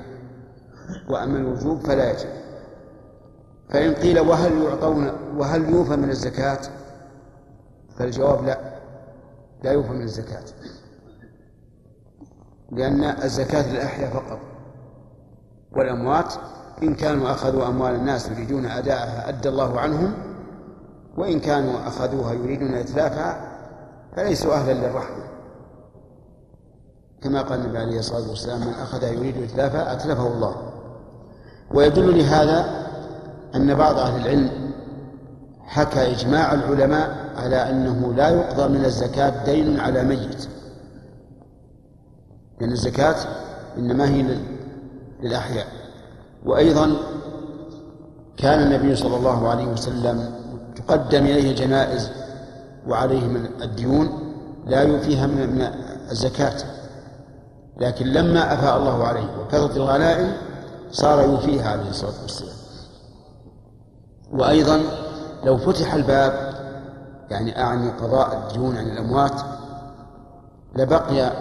وأما 1.08 1.38
الوجوب 1.38 1.80
فلا 1.80 2.10
يجب. 2.10 2.28
فإن 3.68 3.94
قيل 3.94 4.20
وهل 4.20 4.62
يعطون 4.62 5.10
وهل 5.36 5.68
يوفى 5.70 5.96
من 5.96 6.10
الزكاة؟ 6.10 6.58
فالجواب 7.98 8.44
لا 8.44 8.58
لا 9.64 9.72
يوفى 9.72 9.90
من 9.92 10.02
الزكاة. 10.02 10.44
لأن 12.72 13.04
الزكاة 13.04 13.72
للأحياء 13.72 14.10
فقط. 14.10 14.38
والأموات 15.76 16.34
إن 16.82 16.94
كانوا 16.94 17.30
أخذوا 17.30 17.66
أموال 17.68 17.94
الناس 17.94 18.28
يريدون 18.30 18.66
أداءها 18.66 19.28
أدى 19.28 19.48
الله 19.48 19.80
عنهم 19.80 20.12
وإن 21.16 21.40
كانوا 21.40 21.88
أخذوها 21.88 22.32
يريدون 22.32 22.74
إتلافها 22.74 23.54
فليسوا 24.16 24.54
أهلا 24.54 24.72
للرحمة. 24.72 25.24
كما 27.22 27.42
قال 27.42 27.60
النبي 27.60 27.78
عليه 27.78 27.98
الصلاة 27.98 28.28
والسلام 28.28 28.60
من 28.60 28.72
أخذها 28.82 29.10
يريد 29.10 29.42
إتلافها 29.42 29.92
أتلفه 29.92 30.26
الله. 30.26 30.72
ويدل 31.74 32.18
لهذا 32.18 32.86
أن 33.54 33.74
بعض 33.74 33.98
أهل 33.98 34.20
العلم 34.20 34.50
حكى 35.60 36.12
إجماع 36.12 36.54
العلماء 36.54 37.32
على 37.36 37.56
أنه 37.70 38.14
لا 38.14 38.28
يقضى 38.28 38.78
من 38.78 38.84
الزكاة 38.84 39.44
دين 39.44 39.80
على 39.80 40.04
ميت. 40.04 40.48
لأن 42.60 42.72
الزكاة 42.72 43.16
إنما 43.78 44.08
هي 44.08 44.22
للأحياء. 45.22 45.66
وأيضا 46.46 46.96
كان 48.36 48.62
النبي 48.62 48.96
صلى 48.96 49.16
الله 49.16 49.48
عليه 49.48 49.66
وسلم 49.66 50.34
تقدم 50.76 51.26
إليه 51.26 51.54
جنائز 51.54 52.10
وعليه 52.88 53.26
من 53.26 53.46
الديون 53.62 54.34
لا 54.66 54.82
يوفيها 54.82 55.26
من 55.26 55.66
الزكاة. 56.10 56.56
لكن 57.80 58.06
لما 58.06 58.54
أفاء 58.54 58.78
الله 58.78 59.04
عليه 59.04 59.26
وكثرت 59.40 59.76
الغنائم 59.76 60.32
صار 60.90 61.24
يوفيها 61.24 61.70
عليه 61.70 61.90
الصلاة 61.90 62.22
والسلام. 62.22 62.54
وأيضا 64.32 64.80
لو 65.44 65.56
فتح 65.56 65.94
الباب 65.94 66.54
يعني 67.30 67.62
أعني 67.62 67.90
قضاء 67.90 68.42
الديون 68.42 68.76
عن 68.76 68.86
الأموات 68.86 69.40
لبقي 70.76 71.32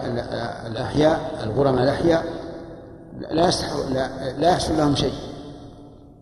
الأحياء 0.67 1.39
الغرماء 1.43 1.83
الأحياء 1.83 2.25
لا 3.19 3.49
لا, 3.89 4.31
لا 4.37 4.49
يحصل 4.49 4.77
لهم 4.77 4.95
شيء. 4.95 5.13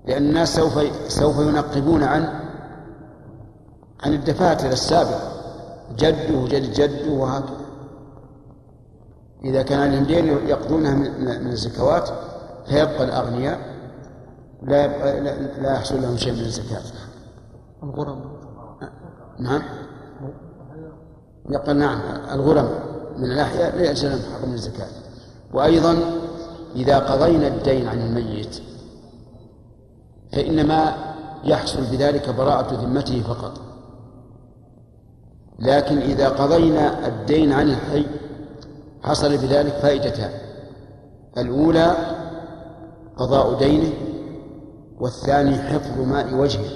لأن 0.05 0.23
الناس 0.23 0.55
سوف 0.55 0.79
سوف 1.07 1.39
ينقبون 1.39 2.03
عن 2.03 2.41
عن 4.03 4.13
الدفاتر 4.13 4.67
السابقة. 4.69 5.31
جده 5.97 6.37
وجد 6.37 6.73
جده 6.73 7.11
وهكذا. 7.11 7.61
إذا 9.43 9.61
كان 9.61 9.91
لهم 9.91 10.03
دين 10.03 10.27
يقضونها 10.27 10.93
من 11.39 11.51
الزكوات 11.51 12.09
فيبقى 12.67 13.03
الأغنياء. 13.03 13.59
لا 14.63 14.85
يبقى 14.85 15.21
لا 15.61 15.73
يحصل 15.73 16.01
لهم 16.01 16.17
شيء 16.17 16.33
من 16.33 16.39
الزكاة. 16.39 16.81
الغرم. 17.83 18.21
نعم. 19.39 19.61
يقول 21.49 21.77
نعم 21.77 22.01
الغرم 22.31 22.69
من 23.17 23.31
الأحياء 23.31 23.75
لا 23.75 23.89
يجزي 23.89 24.09
لهم 24.09 24.19
حق 24.33 24.45
من 24.47 24.53
الزكاة. 24.53 24.87
وأيضا 25.53 25.97
إذا 26.75 26.99
قضينا 26.99 27.47
الدين 27.47 27.87
عن 27.87 28.01
الميت 28.01 28.61
فإنما 30.33 30.95
يحصل 31.43 31.81
بذلك 31.91 32.29
براءة 32.29 32.73
ذمته 32.73 33.21
فقط. 33.21 33.61
لكن 35.59 35.97
إذا 35.97 36.29
قضينا 36.29 37.07
الدين 37.07 37.51
عن 37.51 37.69
الحي 37.69 38.05
حصل 39.03 39.37
بذلك 39.37 39.73
فائدتان. 39.73 40.31
الأولى 41.37 41.95
قضاء 43.17 43.59
دينه 43.59 43.93
والثاني 44.99 45.57
حفظ 45.57 45.99
ماء 45.99 46.35
وجهه 46.35 46.71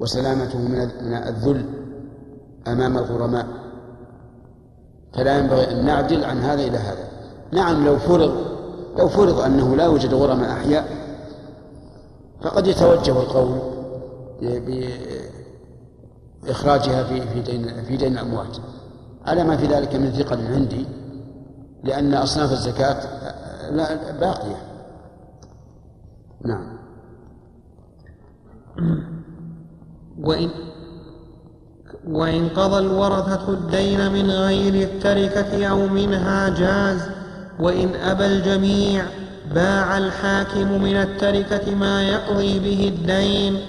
وسلامته 0.00 0.58
من 0.58 1.14
الذل 1.14 1.64
أمام 2.66 2.98
الغرماء. 2.98 3.46
فلا 5.14 5.38
ينبغي 5.38 5.70
أن 5.70 5.84
نعدل 5.84 6.24
عن 6.24 6.38
هذا 6.38 6.62
إلى 6.62 6.78
هذا. 6.78 7.11
نعم 7.52 7.86
لو 7.86 7.98
فرض 7.98 8.52
لو 8.98 9.08
فرض 9.08 9.40
أنه 9.40 9.76
لا 9.76 9.84
يوجد 9.84 10.14
غرماء 10.14 10.52
أحياء 10.52 10.88
فقد 12.42 12.66
يتوجه 12.66 13.20
القول 13.20 13.58
بإخراجها 16.42 17.04
في 17.04 17.20
في 17.20 17.40
دين 17.40 17.84
في 17.84 17.96
دين 17.96 18.12
الأموات. 18.12 18.56
على 19.26 19.44
ما 19.44 19.56
في 19.56 19.66
ذلك 19.66 19.94
من 19.94 20.12
ثقل 20.12 20.46
عندي 20.46 20.86
لأن 21.84 22.14
أصناف 22.14 22.52
الزكاة 22.52 23.00
لا 23.70 24.12
باقية. 24.20 24.56
نعم. 26.44 26.78
وإن 30.20 30.50
وإن 32.06 32.48
قضى 32.48 32.78
الورثة 32.78 33.52
الدين 33.52 34.12
من 34.12 34.30
غير 34.30 34.74
التركة 34.88 35.66
أو 35.66 35.86
منها 35.88 36.48
جاز 36.48 37.21
وإن 37.60 37.94
أبى 37.94 38.26
الجميع 38.26 39.04
باع 39.54 39.98
الحاكم 39.98 40.82
من 40.82 40.96
التركة 40.96 41.74
ما 41.74 42.02
يقضي 42.02 42.58
به 42.58 42.88
الدين 42.88 43.60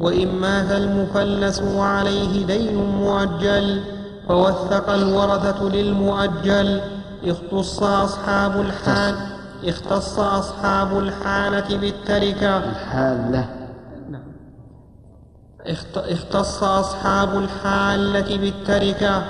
وإن 0.00 0.28
مات 0.28 0.70
المفلس 0.72 1.62
وعليه 1.62 2.46
دين 2.46 2.76
مؤجل 2.76 3.82
فوثق 4.28 4.90
الورثة 4.90 5.68
للمؤجل 5.68 6.80
اختص 7.24 7.82
أصحاب 7.82 8.60
الحال 8.60 9.14
اختص 9.64 10.18
أصحاب 10.18 10.98
الحالة 10.98 11.76
بالتركة. 11.76 12.56
الحالة. 12.58 13.48
اختص 15.96 16.62
أصحاب 16.62 17.38
الحالة 17.38 18.38
بالتركة 18.38 19.22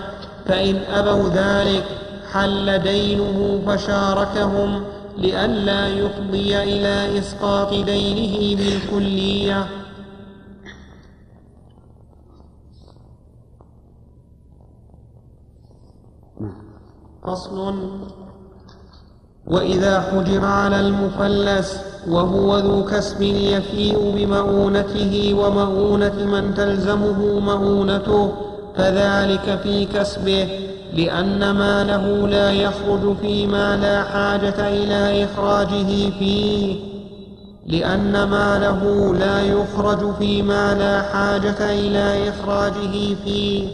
فإن 0.46 0.76
أبوا 0.76 1.28
ذلك 1.28 1.84
حل 2.32 2.78
دينه 2.78 3.62
فشاركهم 3.66 4.84
لئلا 5.18 5.88
يفضي 5.88 6.62
إلى 6.62 7.18
إسقاط 7.18 7.70
دينه 7.70 8.56
بالكلية. 8.56 9.66
فصل 17.24 17.74
وإذا 19.46 20.00
حجر 20.00 20.44
على 20.44 20.80
المفلس 20.80 21.80
وهو 22.08 22.58
ذو 22.58 22.84
كسب 22.84 23.22
يفيء 23.22 24.12
بمؤونته 24.16 25.34
ومؤونة 25.34 26.24
من 26.24 26.54
تلزمه 26.54 27.40
مؤونته 27.40 28.32
فذلك 28.76 29.60
في 29.62 29.84
كسبه. 29.84 30.69
لأن 30.97 31.51
ماله 31.51 32.28
لا 32.28 32.51
يخرج 32.51 33.16
فيما 33.16 33.76
لا 33.76 34.05
حاجة 34.05 34.68
إلى 34.68 35.24
إخراجه 35.24 36.11
فيه. 36.18 36.76
لأن 37.66 38.22
ماله 38.22 39.14
لا 39.14 39.43
يخرج 39.43 40.14
فيما 40.14 40.74
لا 40.74 41.03
حاجة 41.03 41.70
إلى 41.70 42.28
إخراجه 42.28 43.14
فيه. 43.24 43.68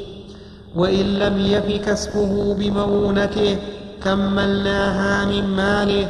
وإن 0.77 1.07
لم 1.19 1.39
يف 1.39 1.89
كسبه 1.89 2.55
بمؤونته 2.55 3.57
كملناها 4.05 5.25
من 5.25 5.57
ماله. 5.57 6.09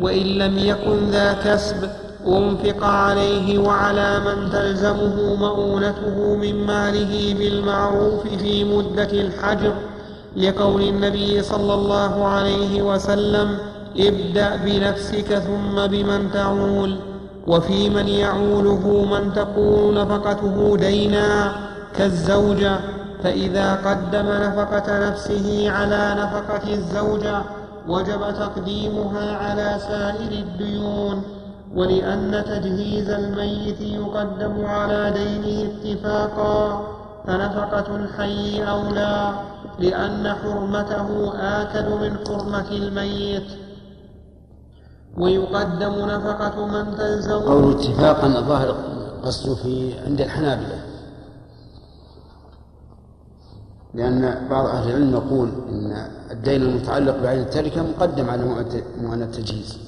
وإن 0.00 0.26
لم 0.26 0.58
يكن 0.58 1.10
ذا 1.10 1.32
كسب 1.32 1.90
أنفق 2.26 2.84
عليه 2.84 3.58
وعلى 3.58 4.20
من 4.20 4.50
تلزمه 4.50 5.34
مؤونته 5.34 6.36
من 6.36 6.66
ماله 6.66 7.34
بالمعروف 7.38 8.28
في 8.38 8.64
مدة 8.64 9.12
الحجر. 9.12 9.72
لقول 10.36 10.82
النبي 10.82 11.42
صلى 11.42 11.74
الله 11.74 12.24
عليه 12.24 12.82
وسلم 12.82 13.58
ابدأ 13.96 14.56
بنفسك 14.56 15.38
ثم 15.38 15.86
بمن 15.86 16.30
تعول. 16.32 16.96
وفي 17.46 17.90
من 17.90 18.08
يعوله 18.08 19.06
من 19.10 19.32
تكون 19.32 19.94
نفقته 19.94 20.76
دينا 20.76 21.52
كالزوجة 21.96 22.78
فإذا 23.22 23.74
قدم 23.74 24.26
نفقة 24.28 25.08
نفسه 25.08 25.70
على 25.70 26.16
نفقة 26.18 26.72
الزوجة 26.72 27.42
وجب 27.88 28.20
تقديمها 28.38 29.36
على 29.36 29.78
سائر 29.88 30.32
الديون. 30.32 31.22
ولأن 31.74 32.44
تجهيز 32.46 33.10
الميت 33.10 33.80
يقدم 33.80 34.64
على 34.64 35.10
دينه 35.10 35.70
اتفاقا 35.70 36.82
فنفقة 37.26 37.96
الحي 37.96 38.62
أولى. 38.62 39.32
لأن 39.78 40.34
حرمته 40.34 41.32
آكد 41.34 41.88
من 41.88 42.16
حرمة 42.26 42.70
الميت. 42.70 43.46
ويقدم 45.18 45.92
نفقة 45.92 46.66
من 46.66 46.96
تلزم. 46.96 47.38
قول 47.38 47.74
اتفاقا 47.74 48.26
الظاهر 48.26 48.70
قصده 49.22 49.54
في 49.54 49.98
عند 50.06 50.20
الحنابلة. 50.20 50.84
لأن 53.94 54.48
بعض 54.50 54.66
أهل 54.66 54.88
العلم 54.88 55.12
يقول 55.12 55.48
إن 55.68 56.10
الدين 56.30 56.62
المتعلق 56.62 57.22
بعين 57.22 57.40
التركة 57.40 57.82
مقدم 57.82 58.30
على 58.30 58.44
مؤنة 59.00 59.24
التجهيز. 59.24 59.78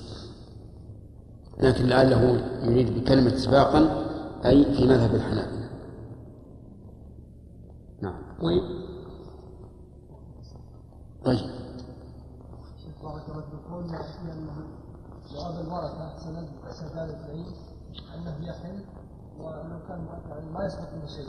لكن 1.60 1.86
لعله 1.86 2.40
يريد 2.62 2.98
بكلمة 2.98 3.36
سباقا 3.36 4.06
أي 4.44 4.74
في 4.74 4.86
مذهب 4.86 5.14
الحنابلة. 5.14 5.68
نعم. 8.02 8.22
طيب. 11.24 11.50
بارك 13.02 13.28
الله 13.28 13.42
فيكم 13.42 14.30
انه 14.30 14.66
جواب 15.30 15.60
الورثه 15.60 16.18
سند 16.18 16.48
سداد 16.70 17.08
الدين 17.10 17.46
أنه 18.14 18.46
يحل 18.48 18.84
ولو 19.40 19.78
كان 19.88 20.06
يعني 20.28 20.50
ما 20.50 20.64
يسقط 20.64 20.88
منه 20.94 21.06
شيء. 21.06 21.28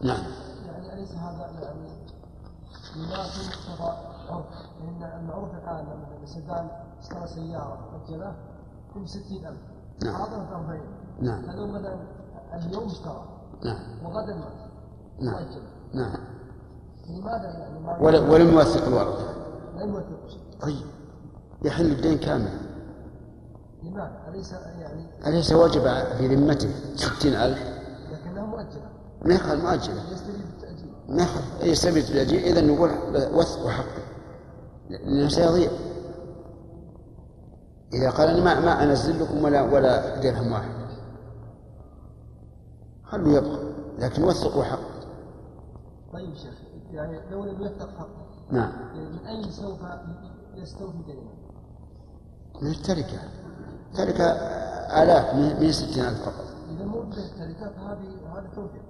نعم. 0.00 0.24
يعني 0.66 0.92
أليس 0.92 1.12
هذا 1.12 1.60
يعني 1.62 1.88
ينافي 2.96 3.40
مقتضى 3.48 3.96
عرف 4.28 4.46
لأن 4.80 5.20
المعروف 5.20 5.54
الآن 5.54 5.84
مثلا 5.86 6.26
سدان 6.26 6.68
اشترى 6.98 7.26
سيارة 7.26 7.90
مؤجلة 7.92 8.36
ب 8.96 9.06
60000 9.06 9.54
نعم. 10.04 10.14
عرضها 10.14 10.46
في 10.46 10.54
40 10.54 10.80
نعم. 11.20 11.44
هذا 11.44 11.66
مثلا 11.66 11.98
اليوم 12.54 12.84
اشترى. 12.88 13.24
نعم. 13.64 14.04
وغدا 14.04 14.34
مات. 14.34 14.52
نعم. 15.20 15.34
مؤجل 15.34 15.62
نعم. 15.94 16.16
ولا 18.00 18.20
ولم 18.20 18.52
يوثق 18.54 18.86
الورثة 18.86 19.34
لم 19.76 19.94
يوثق 19.94 20.38
طيب. 20.60 20.86
يحل 21.64 21.86
الدين 21.86 22.18
كاملا 22.18 22.50
لماذا؟ 23.82 24.22
أليس 24.28 24.52
يعني 24.52 25.06
أليس 25.26 25.52
وجب 25.52 25.82
في 26.18 26.34
ذمته؟ 26.34 26.70
ستين 26.96 27.34
ألف. 27.34 27.58
لكنها 28.12 28.46
مؤجلة 28.46 28.88
ما 29.22 29.34
يقال 29.34 29.58
مؤجلة 29.62 30.02
يستفيد 30.12 30.40
بالتأجيل 30.46 30.90
ما 31.08 31.22
يقال 31.22 31.68
يستفيد 31.68 32.06
بالأجير 32.06 32.40
إذا 32.40 32.60
نقول 32.60 32.90
وثق 33.34 33.68
حقه. 33.68 34.02
لأنه 34.90 35.28
سيضيع. 35.28 35.70
إذا 37.92 38.10
قال 38.10 38.28
أنا 38.28 38.44
ما 38.44 38.60
ما 38.60 38.82
أنزل 38.82 39.22
لكم 39.22 39.44
ولا 39.44 39.62
ولا 39.62 40.20
درهم 40.20 40.52
واحد. 40.52 40.70
خلوا 43.04 43.32
يبقى. 43.38 43.58
لكن 43.98 44.24
وثقوا 44.24 44.64
حقه. 44.64 44.96
طيب 46.12 46.34
شيخ. 46.34 46.65
يعني 46.96 47.30
لو 47.30 47.44
لم 47.44 47.62
يوثق 47.62 47.88
حقه 47.98 48.26
نعم. 48.50 48.72
يعني 48.94 49.10
من 49.10 49.26
أين 49.26 49.50
سوف 49.50 49.80
يستوفي 50.54 51.02
دينه؟ 51.06 51.30
من 52.62 52.70
التركة 52.70 53.18
تركة 53.94 54.24
آلاف 55.02 55.34
من 55.34 55.72
ستين 55.72 56.04
ألف 56.04 56.22
فقط. 56.22 56.44
إذا 56.70 56.84
موجودة 56.84 57.24
التركات 57.24 57.78
هذه 57.78 58.32
هذا 58.32 58.48
توفيق. 58.54 58.82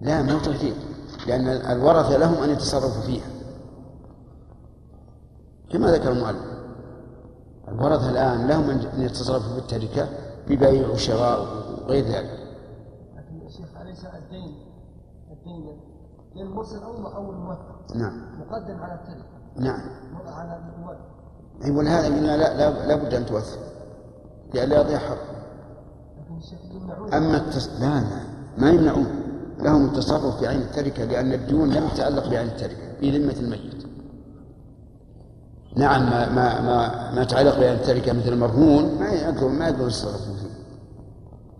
لا 0.00 0.22
مو 0.22 0.38
توثيق 0.38 0.74
لأن 1.26 1.46
الورثة 1.46 2.16
لهم 2.16 2.42
أن 2.42 2.50
يتصرفوا 2.50 3.02
فيها. 3.02 3.28
كما 5.70 5.92
ذكر 5.92 6.12
المؤلف. 6.12 6.60
الورثة 7.68 8.10
الآن 8.10 8.46
لهم 8.46 8.70
أن 8.70 9.02
يتصرفوا 9.02 9.52
في 9.52 9.58
التركة 9.58 10.08
ببيع 10.48 10.88
وشراء 10.88 11.40
وغير 11.40 12.04
ذلك. 12.04 12.38
لكن 13.16 13.40
يا 13.44 13.50
شيخ 13.50 13.76
أليس 13.80 14.04
الدين 14.04 14.54
الدين 15.30 15.89
الدين 16.30 16.46
المرسل 16.46 16.82
أو 16.82 17.30
الموثق 17.30 17.96
نعم. 17.96 18.22
مقدم 18.40 18.76
على 18.82 18.94
التركة 18.94 19.24
نعم. 19.56 19.80
على 20.26 20.60
الموثق 20.76 21.10
أي 21.64 21.70
ولهذا 21.70 22.06
قلنا 22.06 22.36
لا 22.36 22.56
لا, 22.56 22.86
لا 22.86 22.96
بد 22.96 23.14
أن 23.14 23.26
توثق. 23.26 23.58
لئلا 24.54 24.80
يضيع 24.80 24.98
حق. 24.98 25.16
أما 27.14 27.36
التص... 27.36 27.80
لا 27.80 28.00
لا. 28.00 28.20
ما 28.58 28.70
يمنعون. 28.70 29.06
لهم 29.58 29.84
التصرف 29.86 30.38
في 30.38 30.46
عين 30.46 30.60
التركة 30.60 31.04
لأن 31.04 31.32
الديون 31.32 31.70
لم 31.70 31.88
تتعلق 31.88 32.28
بعين 32.30 32.48
التركة 32.48 32.94
في 33.00 33.18
ذمة 33.18 33.40
الميت. 33.40 33.80
نعم 35.76 36.10
ما 36.10 36.28
ما 36.28 36.60
ما, 36.60 37.10
ما 37.14 37.22
يتعلق 37.22 37.58
بعين 37.58 37.74
التركة 37.74 38.12
مثل 38.12 38.28
المرهون 38.28 38.98
ما 38.98 39.08
يقدرون 39.08 39.58
ما 39.58 39.68
يقدرون 39.68 39.88
يتصرفون 39.88 40.36
فيه 40.36 40.50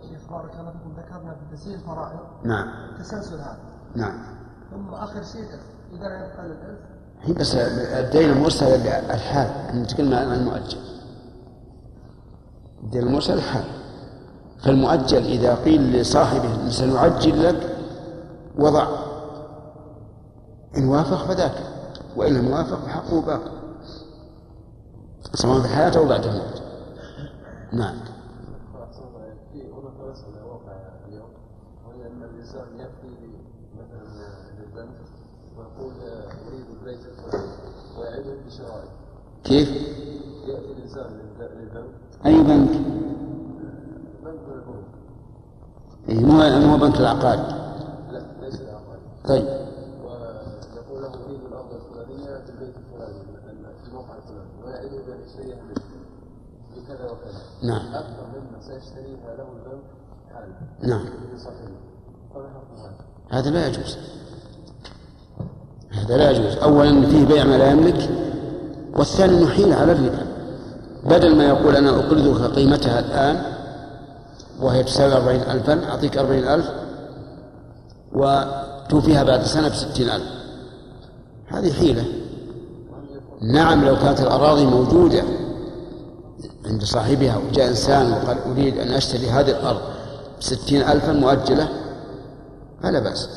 شيخ 0.08 0.30
بارك 0.30 0.54
الله 0.60 0.72
فيكم 0.72 0.92
ذكرنا 0.98 1.34
في 1.34 1.56
تسهيل 1.56 1.74
الفرائض 1.74 2.20
نعم. 2.44 2.68
تسلسل 2.98 3.34
هذا. 3.34 3.58
نعم. 3.96 4.39
ثم 4.70 4.94
آخر 4.94 5.22
شيء 5.22 5.42
لم 5.92 6.30
يبقى 7.24 7.34
بس 7.34 7.54
الدين 7.54 8.30
المرسل 8.30 8.66
الحال. 8.86 9.80
نتكلم 9.82 10.14
عن 10.14 10.32
المؤجل. 10.32 10.78
الدين 12.82 13.02
المرسل 13.02 13.34
الحال. 13.34 13.64
فالمؤجل 14.62 15.24
إذا 15.24 15.54
قيل 15.54 16.00
لصاحبه 16.00 16.68
سنعجل 16.68 17.42
لك 17.48 17.76
وضع. 18.58 18.86
إن 20.76 20.88
وافق 20.88 21.26
فذاك. 21.26 21.64
وإن 22.16 22.34
لم 22.34 22.48
يوافق 22.48 22.78
فحقه 22.86 23.20
باقي 23.20 23.50
سواء 25.34 25.60
في 25.60 25.66
الحياة 25.66 25.98
أو 25.98 26.08
بعد 26.08 26.26
الموت. 26.26 26.62
نعم 27.72 27.94
في 29.52 29.62
هناك 29.62 30.10
مسألة 30.10 30.46
واقعة 30.46 30.92
اليوم 31.08 31.30
وهي 31.86 32.06
أن 32.06 32.22
الإنسان 32.22 32.66
يأتي 32.78 33.16
مثلا 33.74 34.04
للبنك 34.58 35.00
ويقول 35.56 35.92
أريد 36.48 36.66
البيت 36.80 37.00
الفلاني 37.06 37.52
ويعده 37.98 38.34
بشرائط 38.46 38.90
كيف؟ 39.50 39.68
أي 42.26 42.42
بنك؟ 42.42 42.70
إيه، 46.08 46.24
مو 46.24 46.66
مو 46.66 46.76
بنك 46.76 47.00
العقاد 47.00 47.38
لا 48.10 48.22
ليس 48.40 48.60
العقاري 48.60 49.00
طيب 49.28 49.44
ويقول 50.04 51.02
له 51.02 51.08
أريد 51.26 51.40
الأرض 51.48 51.72
الفلانية 51.74 52.44
في 52.44 52.50
البيت 52.50 52.74
الفلاني 52.76 53.18
مثلا 53.18 53.72
في 53.82 53.88
الموقع 53.88 54.14
الفلاني 54.16 54.64
ويعده 54.64 55.06
بأن 55.06 55.20
يشتريها 55.26 55.62
منه 55.62 55.82
بكذا 56.76 57.04
وكذا 57.04 57.40
نعم 57.62 57.94
أكثر 57.94 58.26
مما 58.34 58.60
سيشتريها 58.60 59.36
له 59.36 59.46
البنك 59.56 59.82
حالا 60.34 60.54
نعم 60.82 61.06
هذا؟ 63.30 63.50
لا 63.50 63.66
يجوز 63.66 63.98
هذا 65.90 66.16
لا 66.16 66.30
يجوز 66.30 66.56
أولا 66.56 67.06
فيه 67.06 67.26
بيع 67.26 67.44
ما 67.44 67.58
لا 67.58 67.74
والثاني 68.96 69.44
نحيل 69.44 69.72
على 69.72 69.92
الربا. 69.92 70.26
بدل 71.04 71.36
ما 71.36 71.44
يقول 71.44 71.76
أنا 71.76 71.90
أقرضك 71.90 72.54
قيمتها 72.56 72.98
الآن 72.98 73.42
وهي 74.60 74.82
تساوي 74.82 75.12
أربعين 75.12 75.40
ألفا 75.40 75.88
أعطيك 75.88 76.18
أربعين 76.18 76.44
ألف 76.48 76.70
وتوفيها 78.12 79.22
بعد 79.22 79.42
سنة 79.42 79.68
بستين 79.68 80.08
ألف. 80.08 80.26
هذه 81.46 81.72
حيلة. 81.72 82.04
نعم 83.42 83.84
لو 83.84 83.96
كانت 83.96 84.20
الأراضي 84.20 84.66
موجودة 84.66 85.22
عند 86.66 86.84
صاحبها 86.84 87.36
وجاء 87.38 87.68
إنسان 87.68 88.12
وقال 88.12 88.38
أريد 88.38 88.78
أن 88.78 88.88
أشتري 88.88 89.30
هذه 89.30 89.50
الأرض 89.50 89.80
بستين 90.38 90.82
ألفا 90.82 91.12
مؤجلة 91.12 91.68
فلا 92.82 92.98
بأس 93.00 93.28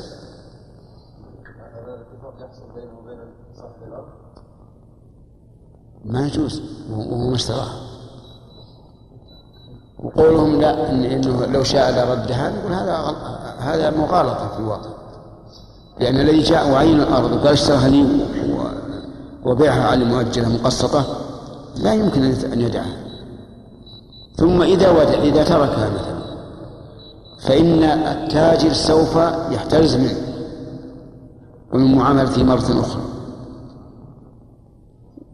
هذا 1.74 1.94
الاتفاق 1.94 2.34
يحصل 2.40 2.74
بينه 2.74 2.98
وبين 2.98 3.18
صاحب 3.56 3.82
الأرض 3.88 4.08
ما 6.04 6.26
يجوز 6.26 6.62
وهو 6.90 7.28
ما 7.30 7.34
اشتراها 7.34 7.84
وقولهم 10.04 10.60
لا 10.60 10.90
إن 10.90 11.04
إنه 11.04 11.46
لو 11.46 11.62
شاء 11.62 11.90
لردها 11.90 12.50
نقول 12.50 12.72
هذا 12.72 13.16
هذا 13.58 13.90
مغالطة 13.90 14.48
في 14.48 14.58
الواقع. 14.58 14.90
لأن 16.00 16.20
الذي 16.20 16.42
جاء 16.42 16.70
وعين 16.70 17.00
الأرض 17.00 17.32
وقال 17.32 17.52
اشتراها 17.52 17.88
لي 17.88 18.06
وبيعها 19.44 19.82
على 19.88 20.04
مؤجلة 20.04 20.48
مقسطة 20.48 21.04
لا 21.76 21.94
يمكن 21.94 22.22
أن 22.22 22.60
يدعها 22.60 22.96
ثم 24.36 24.62
إذا 24.62 24.90
ودع 24.90 25.22
إذا 25.22 25.44
تركها 25.44 25.90
مثلا 25.90 26.24
فإن 27.40 27.82
التاجر 27.84 28.72
سوف 28.72 29.16
يحترز 29.50 29.96
منه 29.96 30.16
ومن 31.72 31.94
معاملته 31.94 32.44
مرة 32.44 32.80
أخرى. 32.80 33.02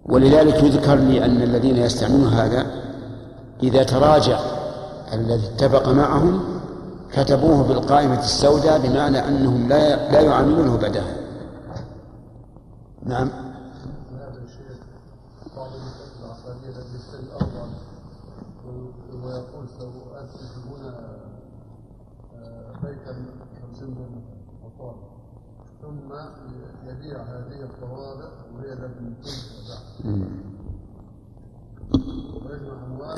ولذلك 0.04 0.62
يذكر 0.62 0.94
لي 0.94 1.24
أن 1.24 1.42
الذين 1.42 1.76
يستعملون 1.76 2.26
هذا 2.26 2.66
إذا 3.62 3.82
تراجع 3.82 4.38
الذي 5.12 5.46
اتفق 5.46 5.88
معهم 5.88 6.40
كتبوه 7.12 7.62
بالقائمة 7.62 8.18
السوداء 8.18 8.78
بمعنى 8.78 9.28
أنهم 9.28 9.68
لا 9.68 10.12
لا 10.12 10.20
يعاملونه 10.20 10.76
بعدها 10.76 11.16
نعم. 13.06 13.30
بيتا 22.82 23.14
خمسين 23.62 23.94
دون 23.94 24.24
أطوال 24.64 24.94
ثم 25.82 26.12
يبيع 26.88 27.22
هذه 27.22 27.62
الطوابع 27.62 28.28
وهي 28.54 28.72
أموال 28.72 29.14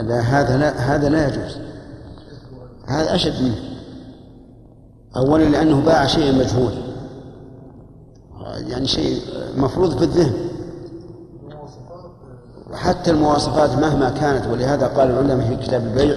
لا 0.00 0.20
هذا 0.20 0.56
لا 0.56 0.70
هذا 0.70 1.08
لا 1.08 1.28
يجوز. 1.28 1.56
هذا 2.86 3.14
أشد 3.14 3.42
منه. 3.42 3.72
أولا 5.16 5.44
لأنه 5.44 5.80
باع 5.80 6.06
شيئا 6.06 6.32
مجهولا 6.32 6.92
يعني 8.66 8.86
شيء 8.86 9.20
مفروض 9.56 9.98
في 9.98 10.04
الذهن 10.04 10.34
وحتى 12.72 13.10
المواصفات 13.10 13.70
مهما 13.78 14.10
كانت 14.10 14.46
ولهذا 14.46 14.86
قال 14.86 15.10
العلماء 15.10 15.48
في 15.48 15.56
كتاب 15.56 15.86
البيع 15.86 16.16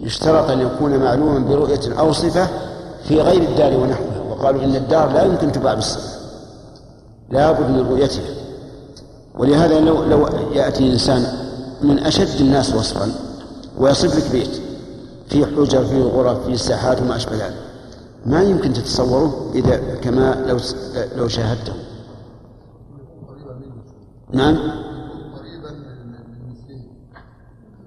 يشترط 0.00 0.50
أن 0.50 0.60
يكون 0.60 0.98
معلوما 0.98 1.38
برؤية 1.38 1.98
أو 1.98 2.12
صفة 2.12 2.48
في 3.08 3.20
غير 3.20 3.42
الدار 3.42 3.76
ونحوها. 3.76 4.20
وقالوا 4.30 4.64
إن 4.64 4.76
الدار 4.76 5.12
لا 5.12 5.24
يمكن 5.24 5.52
تباع 5.52 5.74
بالصفة. 5.74 6.18
لا 7.30 7.52
بد 7.52 7.70
من 7.70 7.88
رؤيتها. 7.90 8.43
ولهذا 9.34 9.80
لو 9.80 10.04
لو 10.04 10.28
يأتي 10.52 10.92
إنسان 10.92 11.26
من 11.82 11.98
أشد 11.98 12.40
الناس 12.40 12.74
وصفا 12.74 13.12
ويصف 13.78 14.16
لك 14.16 14.32
بيت 14.32 14.60
في 15.28 15.46
حجر 15.46 15.84
في 15.84 16.02
غرف 16.02 16.46
في 16.46 16.56
ساحات 16.56 17.02
وما 17.02 17.16
أشبه 17.16 17.36
ذلك 17.36 17.54
ما 18.26 18.42
يمكن 18.42 18.72
تتصوره 18.72 19.50
إذا 19.54 19.76
كما 20.02 20.44
لو 20.48 20.58
لو 21.16 21.28
شاهدته. 21.28 21.72
نعم؟ 24.32 24.58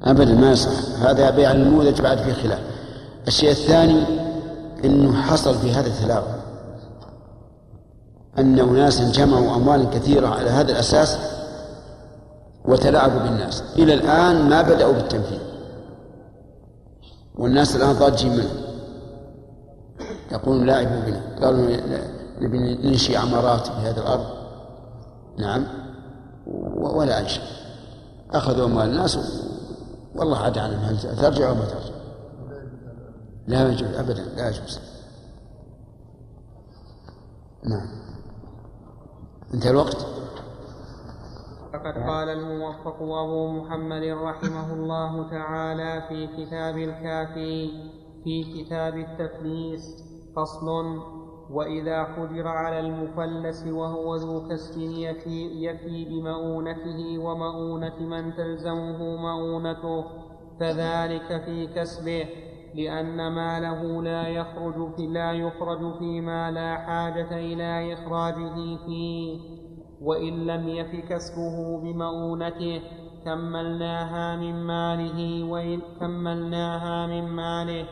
أبدا 0.03 0.33
ما 0.33 0.51
يصح. 0.51 0.71
هذا 0.99 1.29
بيع 1.29 1.51
النموذج 1.51 2.01
بعد 2.01 2.17
فيه 2.17 2.33
خلاف 2.33 2.59
الشيء 3.27 3.51
الثاني 3.51 4.03
أنه 4.85 5.21
حصل 5.21 5.57
في 5.57 5.71
هذا 5.71 5.87
التلاعب 5.87 6.23
أن 8.37 8.59
أناسا 8.59 9.11
جمعوا 9.11 9.55
أموالا 9.55 9.85
كثيرة 9.85 10.27
على 10.27 10.49
هذا 10.49 10.71
الأساس 10.71 11.17
وتلاعبوا 12.67 13.19
بالناس. 13.19 13.63
إلى 13.75 13.93
الآن 13.93 14.49
ما 14.49 14.61
بدأوا 14.61 14.93
بالتنفيذ. 14.93 15.39
والناس 17.35 17.75
الآن 17.75 17.91
ضاجين 17.91 18.31
منه. 18.31 18.51
يقولون 20.31 20.65
لاعبوا 20.65 20.99
بنا. 20.99 21.45
قالوا 21.45 21.77
نبي 22.41 22.75
ننشئ 22.75 23.17
عمارات 23.17 23.67
في 23.67 23.71
هذه 23.71 23.97
الأرض. 23.97 24.25
نعم. 25.37 25.67
ولا 26.75 27.19
أنشأ 27.19 27.41
أخذوا 28.31 28.65
أموال 28.65 28.89
الناس. 28.89 29.19
والله 30.15 30.37
عاد 30.37 30.57
عنهم 30.57 30.79
هل 30.79 30.97
ترجع 30.99 31.49
أو 31.49 31.55
ما 31.55 31.65
ترجع 31.65 31.95
لا 33.47 33.69
يجوز. 33.69 33.93
أبدا. 33.93 34.23
لا 34.23 34.49
يجوز. 34.49 34.79
نعم. 37.63 37.87
انتهى 39.53 39.69
الوقت؟ 39.69 40.16
فقد 41.73 41.97
قال 42.07 42.29
الموفق 42.29 43.01
أبو 43.01 43.47
محمد 43.51 44.03
رحمه 44.03 44.73
الله 44.73 45.29
تعالى 45.29 46.03
في 46.09 46.27
كتاب 46.27 46.77
الكافي 46.77 47.69
في 48.23 48.43
كتاب 48.43 48.97
التفليس 48.97 50.03
فصل 50.35 50.67
وإذا 51.51 52.03
حجر 52.03 52.47
على 52.47 52.79
المفلس 52.79 53.67
وهو 53.67 54.15
ذو 54.15 54.49
كسب 54.49 54.81
يفي, 54.81 55.65
يفي 55.65 56.05
بمؤونته 56.05 57.17
ومؤونة 57.19 57.99
من 57.99 58.35
تلزمه 58.35 59.15
مؤونته 59.15 60.05
فذلك 60.59 61.43
في 61.45 61.67
كسبه 61.67 62.25
لأن 62.75 63.31
ماله 63.31 64.03
لا 64.03 64.27
يخرج 64.27 64.95
في 64.95 65.07
لا 65.07 65.31
يخرج 65.31 65.99
فيما 65.99 66.51
لا 66.51 66.77
حاجة 66.77 67.37
إلى 67.37 67.93
إخراجه 67.93 68.55
فيه. 68.85 69.56
وإن 70.01 70.45
لم 70.47 70.67
يف 70.67 71.09
كسبه 71.09 71.77
بمؤونته 71.81 72.81
كملناها 73.25 74.35
من 74.35 74.53
ماله 74.63 75.43
وإن 75.43 75.81
كملناها 75.99 77.07
من 77.07 77.23
ماله. 77.29 77.85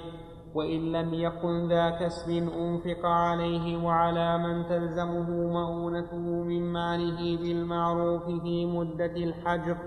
وإن 0.55 0.91
لم 0.91 1.13
يكن 1.13 1.67
ذا 1.67 1.89
كسب 1.89 2.29
أنفق 2.31 3.05
عليه 3.05 3.83
وعلى 3.83 4.37
من 4.37 4.65
تلزمه 4.65 5.29
مؤونته 5.29 6.43
من 6.43 6.61
ماله 6.73 7.37
بالمعروف 7.37 8.25
في 8.25 8.65
مدة 8.65 9.15
الحجر 9.15 9.77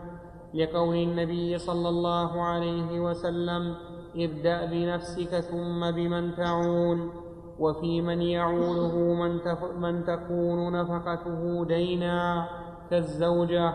لقول 0.55 0.97
النبي 0.97 1.59
صلى 1.59 1.89
الله 1.89 2.43
عليه 2.43 3.01
وسلم 3.01 3.75
ابدأ 4.17 4.67
بنفسك 4.67 5.41
ثم 5.41 5.91
بمن 5.91 6.35
تعول 6.37 7.11
وفي 7.59 8.01
من 8.03 8.23
يعوله 8.23 8.97
من, 9.15 9.41
من 9.81 10.05
تكون 10.05 10.73
نفقته 10.73 11.65
دينا 11.65 12.49
كالزوجة 12.91 13.75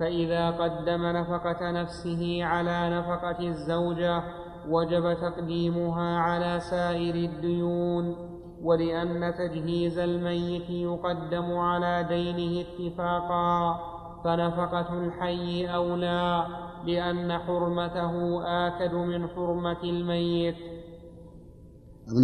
فإذا 0.00 0.50
قدم 0.50 1.06
نفقة 1.06 1.70
نفسه 1.70 2.44
على 2.44 2.98
نفقة 2.98 3.48
الزوجة 3.48 4.22
وجب 4.68 5.14
تقديمها 5.14 6.18
على 6.18 6.60
سائر 6.60 7.14
الديون 7.14 8.16
ولأن 8.62 9.34
تجهيز 9.38 9.98
الميت 9.98 10.70
يقدم 10.70 11.58
على 11.58 12.06
دينه 12.08 12.64
اتفاقا 12.64 13.80
فنفقة 14.24 14.98
الحي 14.98 15.66
أولى 15.66 16.46
لأن 16.86 17.38
حرمته 17.38 18.42
آكد 18.66 18.94
من 18.94 19.28
حرمة 19.28 19.82
الميت. 19.84 20.56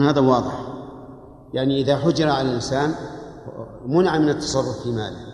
هذا 0.01 0.21
واضح. 0.21 0.81
يعني 1.55 1.81
إذا 1.81 1.97
حجر 1.97 2.29
على 2.29 2.49
الإنسان 2.49 2.95
منع 3.87 4.19
من 4.19 4.29
التصرف 4.29 4.83
في 4.83 4.91
ماله. 4.91 5.31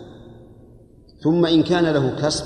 ثم 1.23 1.45
إن 1.45 1.63
كان 1.63 1.83
له 1.83 2.15
كسب 2.21 2.45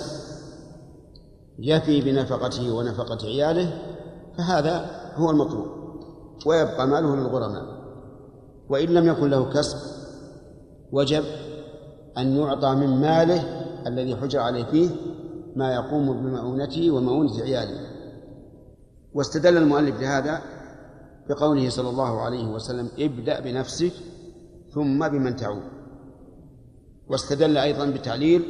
يفي 1.60 2.02
بنفقته 2.02 2.76
ونفقة 2.76 3.18
عياله 3.26 3.82
فهذا 4.38 4.86
هو 5.16 5.30
المطلوب. 5.30 5.68
ويبقى 6.46 6.88
ماله 6.88 7.16
للغرماء. 7.16 7.66
وإن 8.70 8.88
لم 8.88 9.08
يكن 9.08 9.30
له 9.30 9.54
كسب 9.54 9.78
وجب 10.92 11.24
أن 12.18 12.38
يعطى 12.38 12.76
من 12.76 13.02
ماله 13.02 13.44
الذي 13.88 14.16
حجر 14.16 14.40
عليه 14.40 14.64
فيه 14.64 14.90
ما 15.56 15.74
يقوم 15.74 16.14
بمؤونته 16.14 16.92
ومؤونة 16.92 17.42
عياله. 17.42 17.92
واستدل 19.14 19.58
المؤلف 19.58 20.02
لهذا 20.02 20.42
بقوله 21.32 21.70
صلى 21.70 21.90
الله 21.90 22.22
عليه 22.22 22.48
وسلم 22.48 22.90
ابدأ 23.00 23.40
بنفسك 23.40 23.94
ثم 24.74 25.08
بمن 25.08 25.36
تعود. 25.36 25.64
واستدل 27.08 27.58
أيضا 27.58 27.90
بتعليل 27.90 28.42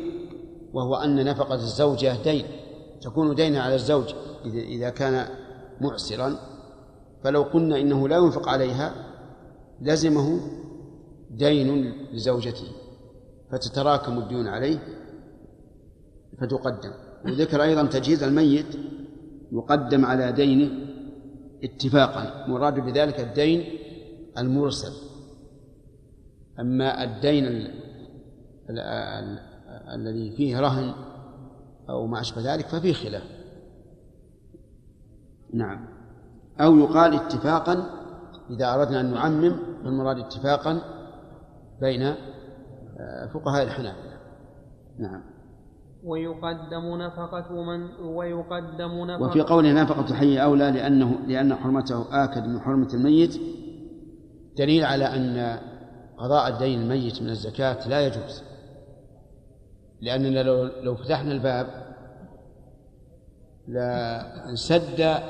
وهو 0.73 0.95
أن 0.95 1.25
نفقة 1.25 1.55
الزوجة 1.55 2.23
دين. 2.23 2.45
تكون 3.01 3.35
دينا 3.35 3.61
على 3.61 3.75
الزوج 3.75 4.13
إذا 4.45 4.89
كان 4.89 5.27
معسرا. 5.81 6.39
فلو 7.23 7.41
قلنا 7.41 7.79
إنه 7.79 8.07
لا 8.07 8.17
ينفق 8.17 8.49
عليها 8.49 8.93
لزمه 9.81 10.39
دين 11.31 11.93
لزوجته 12.13 12.67
فتتراكم 13.51 14.17
الديون 14.17 14.47
عليه 14.47 14.79
فتقدم. 16.41 16.91
وذكر 17.25 17.63
أيضا 17.63 17.85
تجهيز 17.85 18.23
الميت 18.23 18.75
يقدم 19.51 20.05
على 20.05 20.31
دينه 20.31 20.90
اتفاقا 21.63 22.47
مراد 22.47 22.79
بذلك 22.79 23.19
الدين 23.19 23.79
المرسل. 24.37 24.91
أما 26.59 27.03
الدين 27.03 27.67
الذي 29.95 30.31
فيه 30.31 30.59
رهن 30.59 30.93
أو 31.89 32.07
ما 32.07 32.21
أشبه 32.21 32.53
ذلك 32.53 32.67
ففيه 32.67 32.93
خلاف. 32.93 33.23
نعم. 35.53 35.87
أو 36.61 36.77
يقال 36.77 37.13
اتفاقا 37.13 37.85
إذا 38.49 38.73
أردنا 38.73 39.01
أن 39.01 39.13
نعمم 39.13 39.55
فالمراد 39.83 40.19
اتفاقا 40.19 40.81
بين 41.81 42.01
آه، 42.99 43.27
فقهاء 43.33 43.63
الحنابلة. 43.63 44.17
نعم. 44.99 45.30
ويقدم 46.03 46.97
نفقة 47.01 47.63
من 47.63 48.05
ويقدم 48.05 49.05
نفقة 49.05 49.23
وفي 49.23 49.41
قوله 49.41 49.83
نفقة 49.83 50.11
الحي 50.11 50.37
أولى 50.37 50.71
لأنه 50.71 51.19
لأن 51.27 51.55
حرمته 51.55 52.23
آكد 52.23 52.47
من 52.47 52.59
حرمة 52.59 52.87
الميت. 52.93 53.41
دليل 54.57 54.83
على 54.83 55.05
أن 55.05 55.59
قضاء 56.17 56.53
الدين 56.53 56.81
الميت 56.81 57.21
من 57.21 57.29
الزكاة 57.29 57.87
لا 57.87 58.07
يجوز. 58.07 58.43
لأننا 60.01 60.43
لو 60.43 60.63
لو 60.63 60.95
فتحنا 60.95 61.31
الباب 61.31 61.67
لانسد 63.67 65.21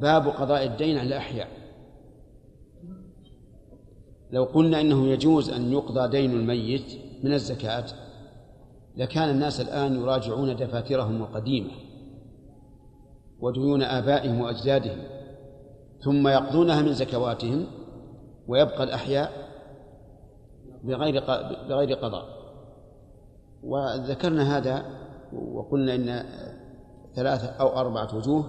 باب 0.00 0.28
قضاء 0.28 0.64
الدين 0.64 0.98
على 0.98 1.08
الأحياء. 1.08 1.48
لو 4.32 4.44
قلنا 4.44 4.80
إنه 4.80 5.06
يجوز 5.06 5.50
أن 5.50 5.72
يقضى 5.72 6.08
دين 6.08 6.30
الميت 6.30 6.98
من 7.22 7.32
الزكاة 7.32 7.84
لكان 8.96 9.30
الناس 9.30 9.60
الآن 9.60 9.94
يراجعون 9.94 10.56
دفاترهم 10.56 11.22
القديمة 11.22 11.70
وديون 13.40 13.82
آبائهم 13.82 14.40
وأجدادهم 14.40 14.98
ثم 16.04 16.28
يقضونها 16.28 16.82
من 16.82 16.92
زكواتهم 16.92 17.66
ويبقى 18.48 18.84
الأحياء 18.84 19.32
بغير 20.84 21.22
بغير 21.68 21.96
قضاء. 21.96 22.42
وذكرنا 23.62 24.56
هذا 24.58 24.84
وقلنا 25.32 25.94
إن 25.94 26.24
ثلاثة 27.16 27.46
أو 27.46 27.68
أربعة 27.68 28.16
وجوه 28.16 28.44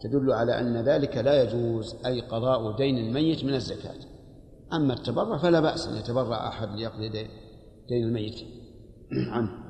تدل 0.00 0.32
على 0.32 0.60
أن 0.60 0.76
ذلك 0.76 1.16
لا 1.16 1.42
يجوز 1.42 1.96
أي 2.06 2.20
قضاء 2.20 2.76
دين 2.76 2.98
الميت 2.98 3.44
من 3.44 3.54
الزكاة. 3.54 3.94
أما 4.72 4.94
التبرع 4.94 5.38
فلا 5.38 5.60
بأس 5.60 5.88
أن 5.88 5.96
يتبرع 5.96 6.48
أحد 6.48 6.68
ليقضي 6.68 7.08
دين 7.88 8.04
الميت. 8.04 8.40
عنه 9.12 9.61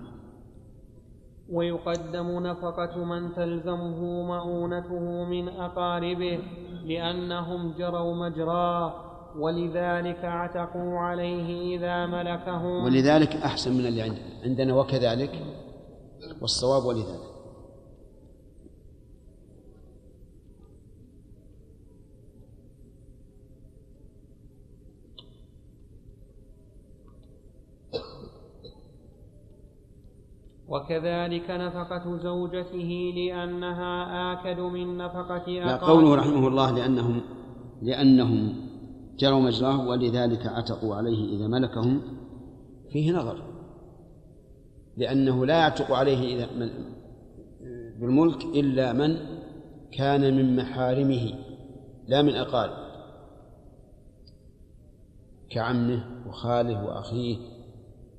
ويقدم 1.53 2.47
نفقة 2.47 3.05
من 3.05 3.35
تلزمه 3.35 4.01
مؤونته 4.33 5.25
من 5.25 5.49
أقاربه 5.49 6.39
لأنهم 6.85 7.75
جروا 7.79 8.15
مجراه 8.15 8.95
ولذلك 9.39 10.25
اعتقوا 10.25 10.99
عليه 10.99 11.77
إذا 11.77 12.07
ملكهم. 12.07 12.85
ولذلك 12.85 13.37
أحسن 13.37 13.73
من 13.73 13.87
اللي 13.87 14.03
عندنا 14.45 14.75
وكذلك 14.75 15.33
والصواب 16.41 16.85
ولذلك. 16.85 17.32
وكذلك 30.73 31.51
نفقة 31.51 32.17
زوجته 32.17 33.13
لأنها 33.17 34.33
آكد 34.33 34.61
من 34.61 34.97
نفقة 34.97 35.53
لا 35.53 35.75
أقاربه 35.75 35.87
قوله 35.87 36.15
رحمه 36.15 36.49
الله 36.49 36.71
لأنهم 36.71 37.21
لأنهم 37.83 38.55
جروا 39.19 39.41
مجراه 39.41 39.89
ولذلك 39.89 40.47
عتقوا 40.47 40.95
عليه 40.95 41.37
إذا 41.37 41.47
ملكهم 41.47 42.03
فيه 42.93 43.13
نظر. 43.13 43.43
لأنه 44.97 45.47
لا 45.47 45.59
يعتق 45.59 45.93
عليه 45.93 46.37
إذا 46.37 46.49
بالملك 48.01 48.45
إلا 48.45 48.93
من 48.93 49.17
كان 49.93 50.37
من 50.37 50.57
محارمه 50.57 51.35
لا 52.09 52.23
من 52.23 52.35
أقارب. 52.35 52.93
كعمه 55.51 56.05
وخاله 56.29 56.85
وأخيه 56.85 57.37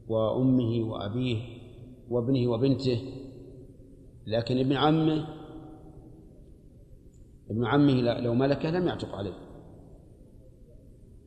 وأمه 0.07 0.83
وأبيه 0.91 1.62
وابنه 2.13 2.51
وبنته 2.51 3.01
لكن 4.27 4.57
ابن 4.57 4.73
عمه 4.73 5.27
ابن 7.49 7.65
عمه 7.65 7.93
لو 7.93 8.33
ملكه 8.33 8.69
لم 8.69 8.87
يعتق 8.87 9.15
عليه. 9.15 9.33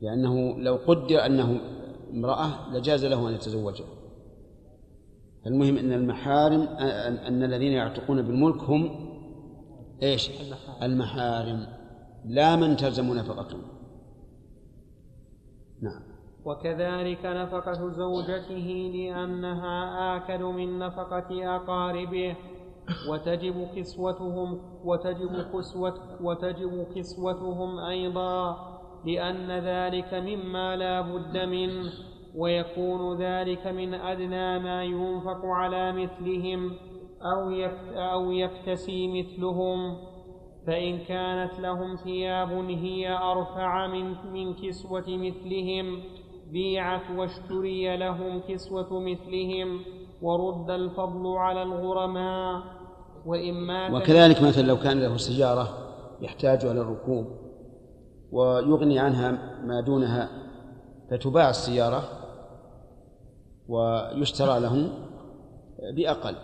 لأنه 0.01 0.59
لو 0.59 0.75
قدر 0.75 1.25
أنه 1.25 1.59
امرأة 2.13 2.73
لجاز 2.73 3.05
له 3.05 3.29
أن 3.29 3.33
يتزوجها 3.33 3.87
المهم 5.47 5.77
أن 5.77 5.91
المحارم 5.91 6.61
أن 6.61 7.13
أن 7.13 7.43
الذين 7.43 7.71
يعتقون 7.71 8.21
بالملك 8.21 8.63
هم 8.63 9.07
إيش؟ 10.03 10.29
المحارم. 10.81 11.67
لا 12.25 12.55
من 12.55 12.77
تلزم 12.77 13.13
نفقتهم. 13.13 13.61
نعم. 15.81 16.16
وكذلك 16.47 17.25
نفقة 17.25 17.89
زوجته 17.89 18.91
لأنها 18.95 20.15
آكد 20.15 20.41
من 20.41 20.79
نفقة 20.79 21.55
أقاربه. 21.55 22.35
وتجب 23.09 23.67
كسوتهم 23.75 24.61
وتجب 24.85 25.41
كسوة 25.53 25.93
وتجب 26.21 26.87
كسوتهم 26.95 27.79
أيضا 27.79 28.57
لأن 29.05 29.51
ذلك 29.51 30.13
مما 30.13 30.75
لا 30.75 31.01
بد 31.01 31.37
منه 31.37 31.91
ويكون 32.35 33.17
ذلك 33.17 33.67
من 33.67 33.93
أدنى 33.93 34.59
ما 34.59 34.83
ينفق 34.83 35.45
على 35.45 35.91
مثلهم 35.91 36.71
أو 37.21 37.51
أو 37.95 38.31
يفتسي 38.31 39.07
مثلهم. 39.07 39.97
فإن 40.67 40.97
كانت 40.97 41.59
لهم 41.59 41.95
ثياب 41.95 42.51
هي 42.69 43.17
أرفع 43.17 43.87
من 43.87 44.15
من 44.33 44.53
كسوة 44.53 45.05
مثلهم 45.07 46.01
بيعت 46.51 47.11
واشتري 47.17 47.97
لهم 47.97 48.41
كسوة 48.47 48.99
مثلهم 48.99 49.81
ورد 50.21 50.69
الفضل 50.69 51.27
على 51.27 51.63
الغرماء 51.63 52.63
وإن 53.25 53.53
مات 53.53 53.91
وكذلك 53.91 54.41
مثلا 54.41 54.63
لو 54.63 54.77
كان 54.79 54.99
له 54.99 55.17
سيارة 55.17 55.69
يحتاج 56.21 56.65
إلى 56.65 56.81
الركوب 56.81 57.25
ويغني 58.31 58.99
عنها 58.99 59.31
ما 59.65 59.81
دونها 59.81 60.29
فتباع 61.11 61.49
السيارة 61.49 62.03
ويشترى 63.67 64.59
له 64.59 64.89
بأقل 65.95 66.35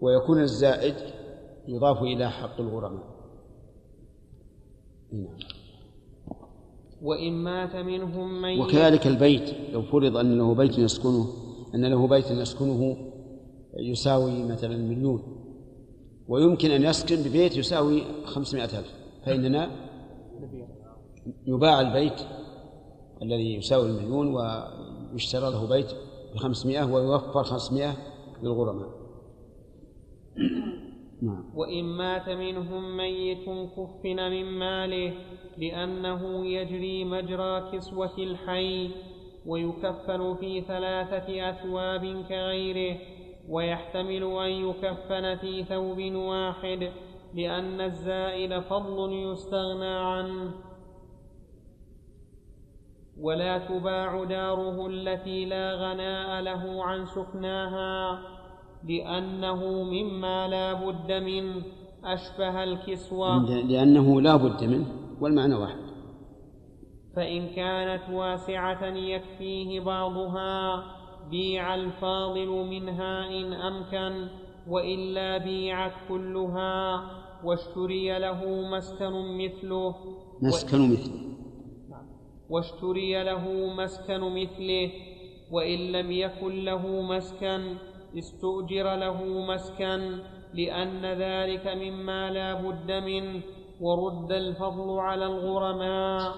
ويكون 0.00 0.40
الزائد 0.40 0.94
يضاف 1.68 2.02
إلى 2.02 2.30
حق 2.30 2.60
الغرماء 2.60 3.14
نعم. 5.12 5.53
وإن 7.04 7.32
مات 7.32 7.76
منهم 7.76 8.42
من 8.42 8.60
وكذلك 8.60 9.06
البيت. 9.06 9.54
لو 9.72 9.82
فرض 9.82 10.16
أن 10.16 10.38
له 10.38 10.54
بيت 10.54 10.78
يسكنه 10.78 11.26
أن 11.74 11.84
له 11.84 12.08
بيت 12.08 12.30
يسكنه 12.30 12.96
يساوي 13.78 14.44
مثلا 14.44 14.76
مليون. 14.76 15.22
ويمكن 16.28 16.70
أن 16.70 16.82
يسكن 16.82 17.16
ببيت 17.16 17.56
يساوي 17.56 18.02
خمسمائة 18.24 18.78
ألف. 18.78 18.94
فإننا 19.26 19.70
يباع 21.46 21.80
البيت 21.80 22.20
الذي 23.22 23.54
يساوي 23.54 23.90
المليون 23.90 24.34
ويشترى 25.12 25.50
له 25.50 25.68
بيت 25.68 25.92
بخمسمائة 26.34 26.84
ويوفر 26.84 27.42
خمسمائة 27.42 27.96
للغرماء. 28.42 28.88
نعم. 31.22 31.44
وإن 31.54 31.84
مات 31.84 32.28
منهم 32.28 32.96
ميت 32.96 33.44
كفن 33.76 34.30
من 34.30 34.44
ماله 34.44 35.12
لأنه 35.58 36.46
يجري 36.46 37.04
مجرى 37.04 37.70
كسوة 37.72 38.18
الحي 38.18 38.90
ويكفن 39.46 40.34
في 40.34 40.60
ثلاثة 40.60 41.50
أثواب 41.50 42.24
كغيره 42.28 42.98
ويحتمل 43.48 44.22
أن 44.24 44.50
يكفن 44.50 45.36
في 45.36 45.64
ثوب 45.64 45.98
واحد 46.14 46.90
لأن 47.34 47.80
الزائد 47.80 48.58
فضل 48.58 49.12
يستغنى 49.12 49.86
عنه. 49.86 50.50
ولا 53.20 53.58
تباع 53.58 54.24
داره 54.24 54.86
التي 54.86 55.44
لا 55.44 55.74
غناء 55.74 56.40
له 56.42 56.84
عن 56.84 57.06
سكناها 57.06 58.20
لأنه 58.88 59.82
مما 59.82 60.48
لا 60.48 60.72
بد 60.72 61.12
منه 61.12 61.62
أشبه 62.04 62.64
الكسوة. 62.64 63.50
لأنه 63.62 64.20
لا 64.20 64.36
بد 64.36 64.64
منه. 64.64 65.03
والمعنى 65.20 65.54
واحد. 65.54 65.78
فإن 67.16 67.48
كانت 67.48 68.02
واسعة 68.12 68.84
يكفيه 68.86 69.80
بعضها 69.80 70.84
بيع 71.30 71.74
الفاضل 71.74 72.48
منها 72.48 73.28
إن 73.28 73.52
أمكن 73.52 74.28
وإلا 74.68 75.38
بيعت 75.38 75.92
كلها 76.08 77.02
واشتري 77.44 78.18
له 78.18 78.40
مسكن 78.70 79.38
مثله. 79.38 79.94
مسكن 80.42 80.92
مثله. 80.92 81.24
واشتري 82.50 83.24
له 83.24 83.74
مسكن 83.76 84.20
مثله 84.20 84.90
وإن 85.50 85.78
لم 85.78 86.12
يكن 86.12 86.64
له 86.64 87.02
مسكن 87.02 87.76
استؤجر 88.18 88.94
له 88.96 89.24
مسكن 89.24 90.18
لأن 90.54 91.04
ذلك 91.04 91.66
مما 91.66 92.30
لا 92.30 92.54
بد 92.54 92.92
منه. 92.92 93.42
ورد 93.80 94.32
الفضل 94.32 94.98
على 94.98 95.26
الغرماء 95.26 96.32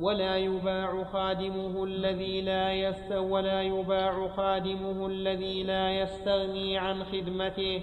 ولا 0.00 0.36
يباع 0.36 1.04
خادمه 1.04 1.84
الذي 1.84 2.40
لا 2.40 2.72
يست 2.72 3.12
ولا 3.12 3.62
يباع 3.62 4.28
خادمه 4.28 5.06
الذي 5.06 5.62
لا 5.62 6.00
يستغني 6.00 6.78
عن 6.78 7.04
خدمته. 7.04 7.82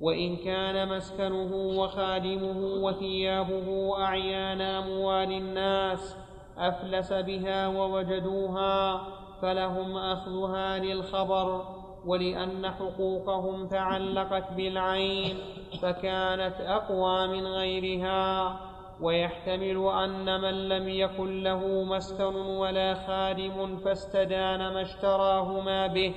وإن 0.00 0.36
كان 0.36 0.88
مسكنه 0.88 1.80
وخادمه 1.80 2.84
وثيابه 2.84 3.98
أعيان 4.02 4.60
أموال 4.60 5.32
الناس 5.32 6.16
أفلس 6.58 7.12
بها 7.12 7.68
ووجدوها 7.68 9.00
فلهم 9.42 9.96
أخذها 9.96 10.78
للخبر. 10.78 11.79
ولأن 12.06 12.70
حقوقهم 12.70 13.68
تعلقت 13.68 14.52
بالعين 14.52 15.36
فكانت 15.82 16.60
أقوى 16.60 17.26
من 17.28 17.46
غيرها. 17.46 18.60
ويحتمل 19.02 19.90
أن 20.04 20.40
من 20.40 20.68
لم 20.68 20.88
يكن 20.88 21.42
له 21.42 21.84
مسكن 21.84 22.34
ولا 22.34 22.94
خادم 22.94 23.76
فاستدان 23.76 24.58
ما 24.58 24.82
اشتراهما 24.82 25.86
به 25.86 26.14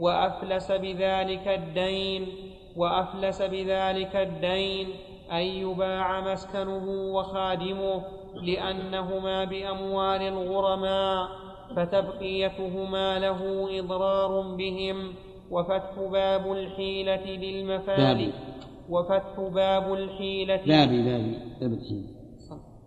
وأفلس 0.00 0.72
بذلك 0.72 1.48
الدين 1.48 2.26
وأفلس 2.76 3.42
بذلك 3.42 4.16
الدين 4.16 4.88
أن 5.32 5.42
يباع 5.42 6.20
مسكنه 6.20 7.12
وخادمه 7.14 8.04
لأنهما 8.42 9.44
بأموال 9.44 10.22
الغرماء. 10.22 11.28
فتبقيتهما 11.76 13.18
له 13.18 13.68
إضرار 13.78 14.56
بهم. 14.56 15.14
وفتح 15.50 15.94
باب 16.12 16.52
الحيلة 16.52 17.36
بابي. 17.96 18.32
وفتح 18.88 19.40
باب 19.40 19.94
الحيلة 19.94 20.56
بابي 20.56 21.02
بابي. 21.02 21.38
باب 21.60 21.72
الحين 21.72 22.16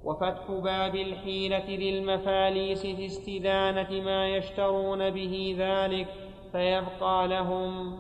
وفتح 0.04 0.52
باب 0.52 0.96
الحيلة 0.96 1.70
للمفاليس 1.70 2.82
في 2.82 3.06
استدانة 3.06 4.02
ما 4.02 4.28
يشترون 4.28 5.10
به 5.10 5.56
ذلك 5.58 6.08
فيبقى 6.52 7.28
لهم. 7.28 8.00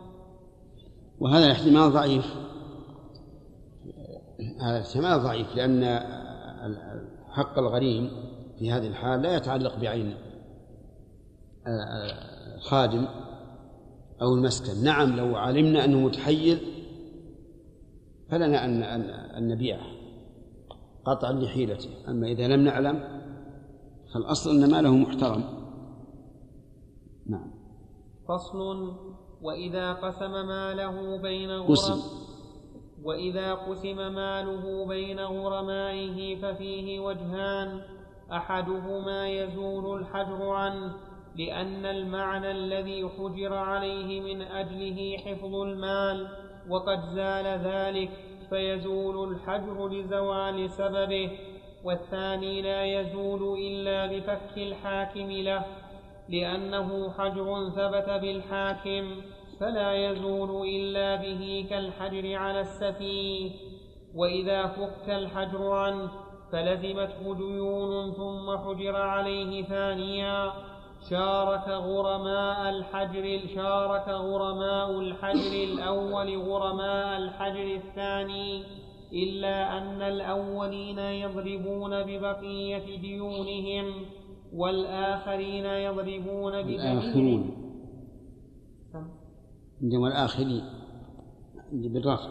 وهذا 1.19 1.45
الاحتمال 1.45 1.91
ضعيف. 1.91 2.35
هذا 4.61 4.77
الاحتمال 4.77 5.19
ضعيف 5.19 5.55
لأن 5.55 5.99
حق 7.31 7.59
الغريم 7.59 8.11
في 8.59 8.71
هذه 8.71 8.87
الحال 8.87 9.21
لا 9.21 9.35
يتعلق 9.35 9.75
بعين 9.75 10.28
الخادم 12.55 13.05
أو 14.21 14.33
المسكن. 14.35 14.83
نعم 14.83 15.15
لو 15.15 15.35
علمنا 15.35 15.85
أنه 15.85 15.99
متحيل 15.99 16.59
فلنا 18.29 18.65
أن 18.65 18.83
أن 19.37 19.47
نبيعه 19.47 19.85
قطعا 21.05 21.31
لحيلته. 21.31 21.89
أما 22.07 22.27
إذا 22.27 22.47
لم 22.47 22.63
نعلم 22.63 23.19
فالأصل 24.13 24.49
أن 24.49 24.71
ماله 24.71 24.95
محترم. 24.95 25.43
نعم. 27.25 27.51
فصل 28.27 28.93
وإذا 29.41 29.93
قسم 29.93 30.31
ماله 30.31 31.21
بين 31.21 31.51
قسم. 31.63 31.99
وإذا 33.03 33.53
قسم 33.53 33.97
ماله 33.97 34.87
بين 34.87 35.19
غرمائه 35.19 36.41
ففيه 36.41 36.99
وجهان 36.99 37.81
أحدهما 38.31 39.29
يزول 39.29 39.99
الحجر 39.99 40.49
عنه 40.49 41.08
لأن 41.39 41.85
المعنى 41.85 42.51
الذي 42.51 43.09
حجر 43.17 43.53
عليه 43.53 44.21
من 44.21 44.41
أجله 44.41 45.17
حفظ 45.17 45.55
المال 45.55 46.27
وقد 46.69 46.99
زال 47.15 47.45
ذلك 47.45 48.09
فيزول 48.49 49.31
الحجر 49.31 49.87
لزوال 49.87 50.69
سببه 50.69 51.31
والثاني 51.83 52.61
لا 52.61 52.85
يزول 52.85 53.59
إلا 53.59 54.05
بفك 54.07 54.57
الحاكم 54.57 55.31
له 55.31 55.65
لأنه 56.29 57.11
حجر 57.11 57.69
ثبت 57.69 58.09
بالحاكم 58.09 59.21
فلا 59.59 59.93
يزول 59.93 60.67
إلا 60.67 61.15
به 61.15 61.67
كالحجر 61.69 62.35
على 62.35 62.59
السفيه 62.61 63.51
وإذا 64.15 64.67
فك 64.67 65.09
الحجر 65.09 65.71
عنه 65.71 66.09
فلزمته 66.51 67.35
ديون 67.35 68.11
ثم 68.11 68.57
حجر 68.57 68.95
عليه 68.95 69.63
ثانيا. 69.63 70.68
شارك 71.09 71.67
غرماء 71.67 72.69
الحجر 72.69 73.47
شارك 73.55 74.07
غرماء 74.07 74.99
الحجر 74.99 75.63
الأول 75.63 76.37
غرماء 76.37 77.17
الحجر 77.17 77.75
الثاني 77.75 78.63
إلا 79.13 79.77
أن 79.77 80.01
الأولين 80.01 80.99
يضربون 80.99 82.03
ببقية 82.03 83.01
ديونهم 83.01 84.05
والآخرين 84.53 85.65
يضربون 85.65 86.61
بجميع 86.61 86.91
الآخرين 86.91 87.51
عندما 89.81 90.07
الآخرين 90.07 90.63
بالرفع 91.71 92.29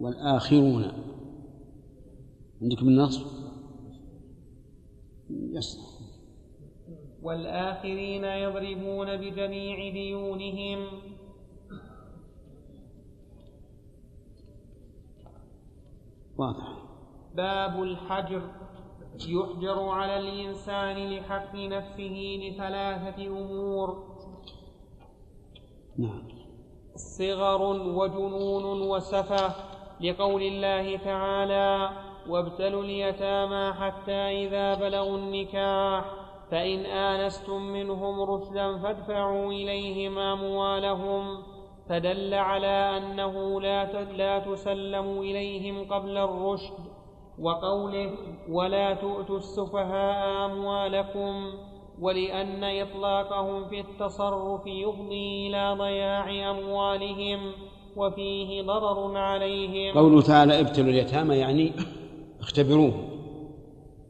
والآخرون. 0.00 0.92
عندكم 2.62 2.88
النصب؟ 2.88 3.26
يصلح 5.30 5.91
والآخرين 7.22 8.24
يضربون 8.24 9.16
بجميع 9.16 9.92
ديونهم. 9.92 10.86
واضح. 16.38 16.68
باب 17.34 17.82
الحجر. 17.82 18.42
يحجر 19.28 19.88
على 19.88 20.18
الإنسان 20.18 21.10
لحق 21.10 21.54
نفسه 21.54 22.38
لثلاثة 22.42 23.26
أمور. 23.26 24.16
نعم. 25.98 26.28
صغر 26.96 27.62
وجنون 27.72 28.82
وسفة 28.82 29.54
لقول 30.00 30.42
الله 30.42 30.96
تعالى 30.96 31.90
وابتلوا 32.28 32.82
اليتامى 32.82 33.72
حتى 33.72 34.46
إذا 34.46 34.74
بلغوا 34.74 35.18
النكاح. 35.18 36.21
فإن 36.52 36.86
آنستم 36.86 37.62
منهم 37.62 38.22
رشدا 38.22 38.78
فادفعوا 38.78 39.52
إليهم 39.52 40.18
أموالهم 40.18 41.42
فدل 41.88 42.34
على 42.34 42.96
أنه 42.96 43.60
لا 43.60 44.02
لا 44.02 44.38
تسلم 44.38 45.20
إليهم 45.20 45.92
قبل 45.92 46.16
الرشد 46.16 46.74
وقوله 47.38 48.10
ولا 48.48 48.94
تؤتوا 48.94 49.36
السفهاء 49.36 50.46
أموالكم 50.46 51.50
ولأن 52.00 52.64
إطلاقهم 52.64 53.68
في 53.68 53.80
التصرف 53.80 54.66
يفضي 54.66 55.48
إلى 55.48 55.76
ضياع 55.78 56.50
أموالهم 56.50 57.52
وفيه 57.96 58.62
ضرر 58.62 59.16
عليهم. 59.16 59.94
قوله 59.98 60.22
تعالى 60.22 60.60
ابتلوا 60.60 60.90
اليتامى 60.90 61.36
يعني 61.36 61.72
اختبروهم 62.40 63.08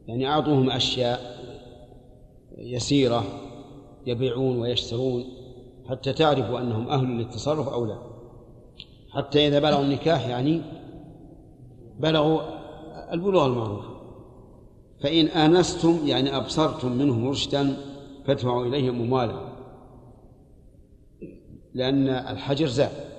يعني 0.07 0.27
أعطوهم 0.27 0.69
أشياء 0.69 1.42
يسيرة 2.63 3.23
يبيعون 4.05 4.59
ويشترون 4.59 5.23
حتى 5.89 6.13
تعرفوا 6.13 6.59
أنهم 6.59 6.87
أهل 6.89 7.05
للتصرف 7.05 7.67
أو 7.67 7.85
لا. 7.85 7.97
حتى 9.09 9.47
إذا 9.47 9.59
بلغوا 9.59 9.83
النكاح 9.83 10.27
يعني 10.27 10.61
بلغوا 11.99 12.41
البلوغ 13.13 13.45
المعروف. 13.45 13.85
فإن 15.01 15.25
آنستم 15.25 15.99
يعني 16.05 16.37
أبصرتم 16.37 16.91
منهم 16.91 17.29
رشدا 17.29 17.77
فادفعوا 18.25 18.65
إليهم 18.65 19.01
أموالهم 19.01 19.53
لأن 21.73 22.07
الحجر 22.07 22.67
زاد. 22.67 23.13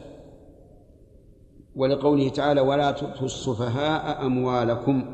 ولقوله 1.76 2.28
تعالى 2.28 2.60
ولا 2.60 2.90
تؤتوا 2.90 3.24
السفهاء 3.24 4.26
أموالكم. 4.26 5.04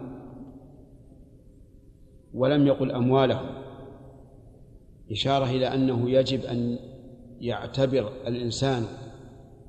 ولم 2.35 2.67
يقل 2.67 2.93
أموالهم. 2.93 3.70
إشارة 5.13 5.45
إلى 5.45 5.75
أنه 5.75 6.11
يجب 6.11 6.45
أن 6.45 6.79
يعتبر 7.41 8.13
الإنسان 8.27 8.87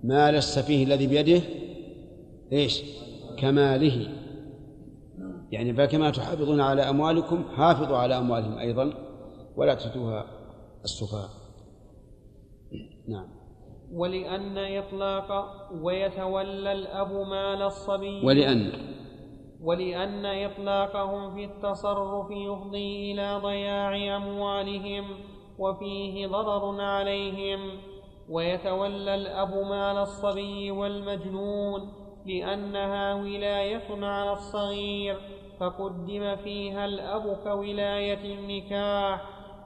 مال 0.04 0.36
السفيه 0.36 0.84
الذي 0.84 1.08
بيده 1.08 1.42
إيش؟ 2.52 2.84
كماله. 3.40 4.08
يعني 5.52 5.74
فكما 5.74 6.10
تحافظون 6.10 6.62
على 6.62 6.82
أموالكم 6.82 7.44
حافظوا 7.56 7.98
على 7.98 8.18
أموالهم 8.18 8.58
أيضا 8.58 8.94
ولا 9.56 9.74
تؤتوها 9.74 10.26
السفهاء. 10.84 11.30
نعم. 13.08 13.28
ولأن 13.92 14.58
إطلاق 14.58 15.32
ويتولى 15.84 16.72
الأب 16.72 17.12
مال 17.12 17.62
الصبي. 17.62 18.26
ولأن. 18.26 18.72
ولأن 19.62 20.26
إطلاقهم 20.26 21.36
في 21.36 21.46
التصرف 21.46 22.28
يفضي 22.32 23.12
إلى 23.12 23.40
ضياع 23.44 24.18
أموالهم. 24.18 25.06
وفيه 25.62 26.28
ضرر 26.28 26.82
عليهم. 26.82 27.60
ويتولى 28.30 29.16
الأب 29.16 29.54
مال 29.54 29.98
الصبي 29.98 30.72
والمجنون 30.72 31.94
لأنها 32.26 33.14
ولاية 33.14 34.06
على 34.06 34.32
الصغير 34.32 35.18
فقدم 35.60 36.36
فيها 36.36 36.86
الأب 36.86 37.38
كولاية 37.44 38.36
النكاح 38.36 39.22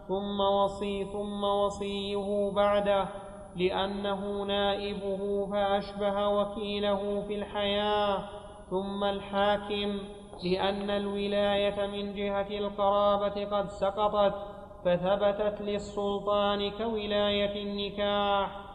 ثم 0.07 0.39
وصي 0.39 1.05
ثم 1.05 1.43
وصيه 1.43 2.51
بعده 2.51 3.07
لأنه 3.55 4.43
نائبه 4.43 5.47
فأشبه 5.51 6.27
وكيله 6.27 7.23
في 7.27 7.35
الحياة. 7.35 8.23
ثم 8.69 9.03
الحاكم 9.03 9.99
لأن 10.43 10.89
الولاية 10.89 11.87
من 11.87 12.15
جهة 12.15 12.47
القرابة 12.57 13.45
قد 13.45 13.69
سقطت 13.69 14.54
فثبتت 14.85 15.61
للسلطان 15.61 16.71
كولاية 16.71 17.63
النكاح 17.63 18.65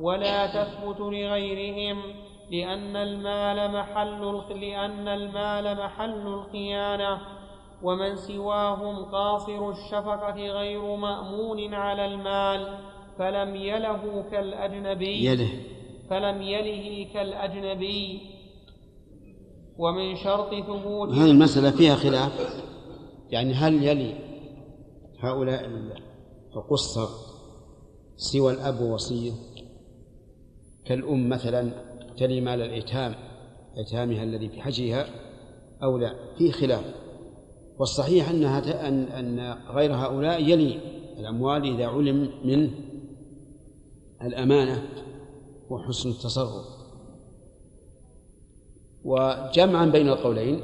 ولا 0.00 0.46
تثبت 0.46 1.00
لغيرهم 1.00 2.02
لأن 2.50 2.96
المال 2.96 3.72
محل 3.72 4.42
لأن 4.60 5.08
المال 5.08 5.78
محل 5.78 6.26
الخيانة 6.26 7.20
ومن 7.82 8.16
سواهم 8.16 9.04
قاصر 9.04 9.70
الشفقة 9.70 10.34
غير 10.34 10.96
مأمون 10.96 11.74
على 11.74 12.04
المال 12.04 12.78
فلم 13.18 13.56
يله 13.56 14.24
كالأجنبي 14.30 15.24
يده 15.24 15.48
فلم 16.10 16.42
يله 16.42 17.12
كالأجنبي. 17.14 18.20
ومن 19.78 20.16
شرط 20.16 20.54
ثبوت 20.54 21.08
هذه 21.08 21.30
المسألة 21.30 21.70
فيها 21.70 21.94
خلاف. 21.94 22.62
يعني 23.30 23.54
هل 23.54 23.82
يلي 23.82 24.23
هؤلاء 25.24 25.70
القصر 26.56 27.08
سوى 28.16 28.52
الأب 28.52 28.80
ووصيه 28.80 29.32
كالأم 30.84 31.28
مثلا 31.28 31.70
تلي 32.16 32.40
مال 32.40 32.62
الأيتام 32.62 33.14
أيتامها 33.76 34.22
الذي 34.22 34.48
في 34.48 34.62
حجرها 34.62 35.06
أو 35.82 35.98
لا 35.98 36.14
في 36.38 36.52
خلاف. 36.52 36.94
والصحيح 37.78 38.28
أنها 38.28 38.88
أن 38.88 39.02
أن 39.02 39.58
غير 39.70 39.94
هؤلاء 39.94 40.42
يلي 40.42 40.80
الأموال 41.18 41.74
إذا 41.74 41.86
علم 41.86 42.30
منه 42.44 42.70
الأمانة 44.22 44.88
وحسن 45.70 46.10
التصرف. 46.10 46.64
وجمعا 49.04 49.86
بين 49.86 50.08
القولين 50.08 50.60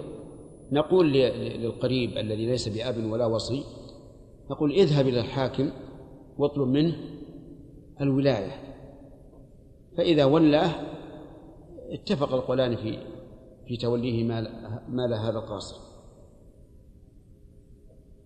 نقول 0.72 1.12
للقريب 1.12 2.18
الذي 2.18 2.46
ليس 2.46 2.68
بأب 2.68 3.12
ولا 3.12 3.26
وصي 3.26 3.64
نقول 4.50 4.70
اذهب 4.72 5.08
إلى 5.08 5.20
الحاكم 5.20 5.70
واطلب 6.38 6.68
منه 6.68 6.96
الولاية. 8.00 8.52
فإذا 9.96 10.24
ولاه 10.24 10.70
اتفق 11.90 12.34
القولان 12.34 12.76
في 12.76 12.98
في 13.66 13.76
توليه 13.76 14.24
مال 14.24 14.48
مال 14.88 15.14
هذا 15.14 15.38
القاصر. 15.38 15.90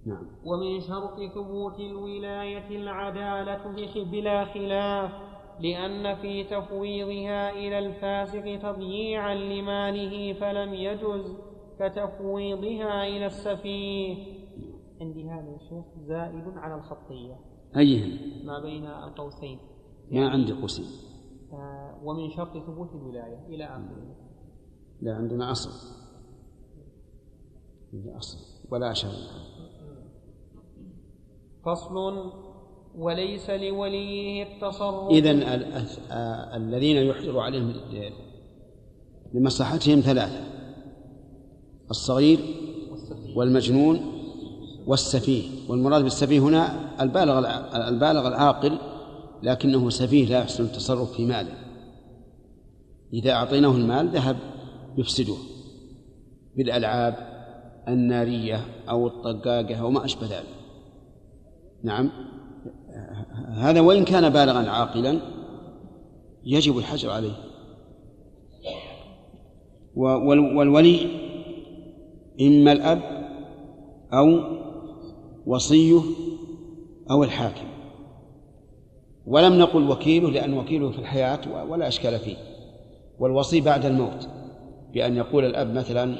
نعم. 0.06 0.26
ومن 0.44 0.80
شرط 0.80 1.32
ثبوت 1.34 1.80
الولاية 1.80 2.68
العدالة 2.68 4.04
بلا 4.04 4.44
خلاف 4.44 5.10
لأن 5.60 6.14
في 6.14 6.44
تفويضها 6.44 7.50
إلى 7.50 7.78
الفاسق 7.78 8.58
تضييعا 8.62 9.34
لماله 9.34 10.32
فلم 10.32 10.74
يجز 10.74 11.36
كتفويضها 11.80 13.06
إلى 13.06 13.26
السفيه. 13.26 14.33
عندي 15.04 15.30
هذا 15.30 15.48
يا 15.48 15.58
شيخ 15.58 15.84
زائد 16.08 16.56
على 16.56 16.74
الخطية. 16.74 17.40
أيهم 17.76 18.46
ما 18.46 18.58
بين 18.58 18.86
القوسين. 18.86 19.58
ما 20.10 20.28
عندي 20.28 20.52
قوسين. 20.52 20.86
آه، 21.52 22.00
ومن 22.04 22.30
شرط 22.30 22.58
ثبوت 22.66 22.94
الولاية 22.94 23.46
إلى 23.48 23.64
آخره. 23.64 24.16
لا 25.00 25.14
عندنا 25.14 25.50
أصل. 25.50 25.70
عندي 27.94 28.16
أصل. 28.16 28.38
ولا 28.70 28.92
شر 28.92 29.08
فصل 31.64 32.32
وليس 32.98 33.50
لوليه 33.50 34.42
التصرف. 34.42 35.10
إذا 35.10 35.30
آه، 36.10 36.56
الذين 36.56 36.96
يحجر 36.96 37.38
عليهم 37.38 37.74
لمصلحتهم 39.34 40.00
ثلاثة 40.00 40.40
الصغير 41.90 42.38
والمجنون 43.36 44.13
والسفيه 44.86 45.42
والمراد 45.68 46.02
بالسفيه 46.02 46.40
هنا 46.40 46.80
البالغ 47.00 47.38
البالغ 47.88 48.28
العاقل 48.28 48.78
لكنه 49.42 49.90
سفيه 49.90 50.26
لا 50.26 50.38
يحسن 50.38 50.64
التصرف 50.64 51.12
في 51.12 51.26
ماله. 51.26 51.54
إذا 53.12 53.32
أعطيناه 53.32 53.70
المال 53.70 54.08
ذهب 54.08 54.36
يفسده 54.98 55.34
بالألعاب 56.56 57.14
النارية 57.88 58.60
أو 58.88 59.06
الطقاقة 59.06 59.74
أو 59.74 59.90
ما 59.90 60.04
أشبه 60.04 60.26
ذلك. 60.26 60.54
نعم. 61.82 62.10
هذا 63.48 63.80
وإن 63.80 64.04
كان 64.04 64.28
بالغا 64.28 64.70
عاقلا 64.70 65.20
يجب 66.44 66.78
الحجر 66.78 67.10
عليه. 67.10 67.36
والولي 69.96 71.06
إما 72.40 72.72
الأب 72.72 73.00
أو 74.12 74.54
وصيه 75.46 76.00
أو 77.10 77.24
الحاكم. 77.24 77.66
ولم 79.26 79.58
نقل 79.58 79.90
وكيله 79.90 80.30
لأن 80.30 80.58
وكيله 80.58 80.90
في 80.90 80.98
الحياة 80.98 81.64
ولا 81.68 81.88
إشكال 81.88 82.18
فيه. 82.18 82.36
والوصي 83.18 83.60
بعد 83.60 83.84
الموت 83.84 84.28
بأن 84.92 85.16
يقول 85.16 85.44
الأب 85.44 85.74
مثلا 85.74 86.16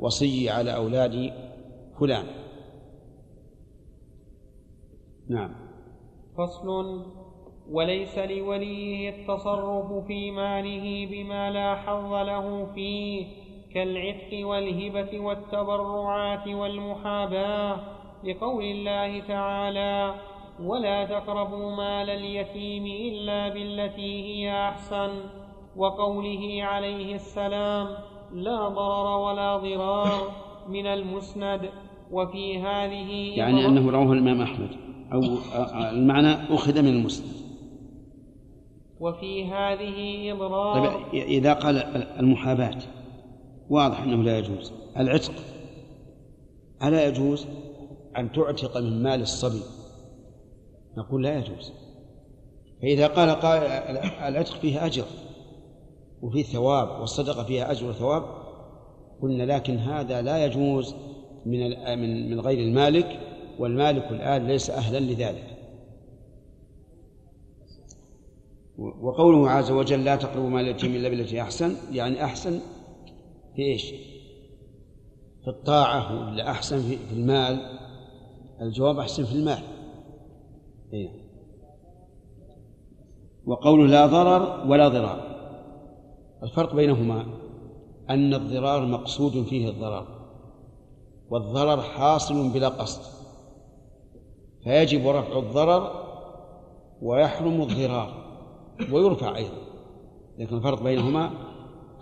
وصي 0.00 0.50
على 0.50 0.74
أولاد 0.74 1.32
فلان. 2.00 2.26
نعم. 5.28 5.50
فصل 6.38 7.06
وليس 7.70 8.18
لوليه 8.18 9.10
التصرف 9.10 10.06
في 10.06 10.30
ماله 10.30 11.06
بما 11.10 11.50
لا 11.50 11.74
حظ 11.74 12.12
له 12.12 12.66
فيه 12.74 13.26
كالعتق 13.74 14.46
والهبة 14.46 15.20
والتبرعات 15.20 16.48
والمحاباة. 16.48 17.80
لقول 18.24 18.64
الله 18.64 19.20
تعالى 19.20 20.14
ولا 20.62 21.04
تقربوا 21.04 21.76
مال 21.76 22.10
اليتيم 22.10 22.86
إلا 22.86 23.48
بالتي 23.48 24.24
هي 24.24 24.68
أحسن. 24.68 25.10
وقوله 25.76 26.58
عليه 26.64 27.14
السلام 27.14 27.86
لا 28.32 28.68
ضرر 28.68 29.18
ولا 29.18 29.56
ضرار 29.56 30.32
من 30.68 30.86
المسند. 30.86 31.70
وفي 32.10 32.58
هذه 32.58 33.38
يعني 33.38 33.66
أنه 33.66 33.90
رواه 33.90 34.12
الإمام 34.12 34.42
أحمد. 34.42 34.68
أو 35.12 35.22
المعنى 35.90 36.32
أخذ 36.54 36.82
من 36.82 36.88
المسلم 36.88 37.46
وفي 39.00 39.44
هذه 39.44 40.32
إضرار 40.32 40.88
طيب 40.88 41.22
إذا 41.22 41.52
قال 41.52 41.76
المحاباة 42.20 42.78
واضح 43.70 44.02
أنه 44.02 44.22
لا 44.22 44.38
يجوز. 44.38 44.72
العتق 44.96 45.32
ألا 46.82 47.08
يجوز؟ 47.08 47.46
أن 48.18 48.32
تعتق 48.32 48.76
من 48.76 49.02
مال 49.02 49.20
الصبي 49.22 49.62
نقول 50.98 51.22
لا 51.22 51.38
يجوز 51.38 51.72
فإذا 52.82 53.06
قال 53.06 53.30
قال 53.30 53.62
العتق 54.28 54.54
فيه 54.54 54.86
أجر 54.86 55.04
وفيه 56.22 56.42
ثواب 56.42 57.00
والصدقة 57.00 57.44
فيها 57.44 57.70
أجر 57.70 57.88
وثواب 57.88 58.24
قلنا 59.22 59.42
لكن 59.42 59.78
هذا 59.78 60.22
لا 60.22 60.44
يجوز 60.44 60.94
من 61.46 61.70
من 61.98 62.30
من 62.30 62.40
غير 62.40 62.58
المالك 62.58 63.20
والمالك 63.58 64.10
الآن 64.10 64.46
ليس 64.46 64.70
أهلا 64.70 64.98
لذلك 64.98 65.56
وقوله 68.78 69.50
عز 69.50 69.70
وجل 69.70 70.04
لا 70.04 70.16
تقربوا 70.16 70.50
مال 70.50 70.64
اليتيم 70.64 70.94
إلا 70.94 71.08
بالتي 71.08 71.42
أحسن 71.42 71.76
يعني 71.92 72.24
أحسن 72.24 72.60
في 73.56 73.62
إيش؟ 73.62 73.90
في 75.44 75.48
الطاعة 75.48 76.30
ولا 76.30 76.50
أحسن 76.50 76.78
في 76.78 76.96
في 76.96 77.12
المال؟ 77.12 77.78
الجواب 78.60 78.98
أحسن 78.98 79.24
في 79.24 79.32
المال. 79.32 79.62
إيه. 80.92 81.26
وقوله 83.46 83.86
لا 83.86 84.06
ضرر 84.06 84.70
ولا 84.70 84.88
ضرار 84.88 85.20
الفرق 86.42 86.74
بينهما 86.74 87.26
أن 88.10 88.34
الضرار 88.34 88.86
مقصود 88.86 89.42
فيه 89.42 89.68
الضرر 89.68 90.06
والضرر 91.30 91.82
حاصل 91.82 92.48
بلا 92.48 92.68
قصد 92.68 93.00
فيجب 94.64 95.08
رفع 95.08 95.38
الضرر 95.38 95.90
ويحرم 97.02 97.62
الضرار 97.62 98.12
ويرفع 98.92 99.36
أيضا 99.36 99.58
لكن 100.38 100.56
الفرق 100.56 100.82
بينهما 100.82 101.30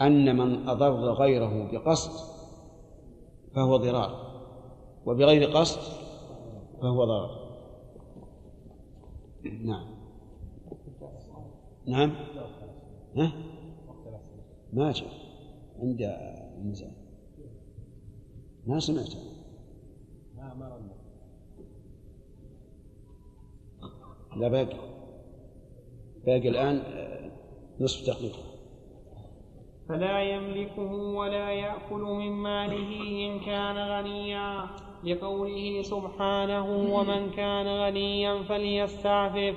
أن 0.01 0.37
من 0.37 0.69
أضر 0.69 1.13
غيره 1.13 1.69
بقصد 1.73 2.35
فهو 3.55 3.77
ضرار 3.77 4.11
وبغير 5.07 5.51
قصد 5.51 6.04
فهو 6.85 7.05
ضرر. 7.05 7.31
نعم. 9.65 9.87
نعم؟ 11.87 12.13
ها؟ 13.17 13.33
ما 14.73 14.93
جاء 14.93 15.09
عند 15.79 16.01
الميزان 16.59 16.93
ما 18.67 18.81
سمعت 18.81 19.15
لا 24.37 24.49
باقي. 24.49 24.79
باقي 26.27 26.49
الآن 26.49 26.77
آه، 26.77 27.31
نصف 27.81 28.07
دقيقة. 28.07 28.43
فلا 29.89 30.23
يملكه 30.23 30.93
ولا 30.93 31.53
يأكل 31.53 32.01
من 32.01 32.31
ماله 32.33 33.01
إن 33.27 33.41
كان 33.41 33.77
غنيا. 33.77 34.94
لقوله 35.05 35.83
سبحانه 35.83 36.95
ومن 36.95 37.31
كان 37.31 37.67
غنيا 37.67 38.43
فليستعفف 38.43 39.55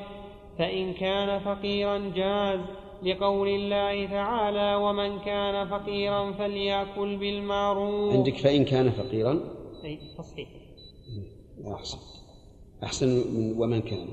فإن 0.57 0.93
كان 0.93 1.39
فقيرا 1.39 2.11
جاز. 2.15 2.59
لقول 3.03 3.47
الله 3.47 4.05
تعالى 4.05 4.75
ومن 4.75 5.19
كان 5.19 5.67
فقيرا 5.67 6.31
فليأكل 6.31 7.17
بالمعروف. 7.17 8.13
عندك 8.13 8.37
فإن 8.37 8.65
كان 8.65 8.91
فقيرا؟ 8.91 9.39
أي 9.85 9.99
تصحيح. 10.17 10.49
أحسن. 11.73 11.97
أحسن 12.83 13.07
من 13.07 13.55
ومن 13.57 13.81
كان. 13.81 14.07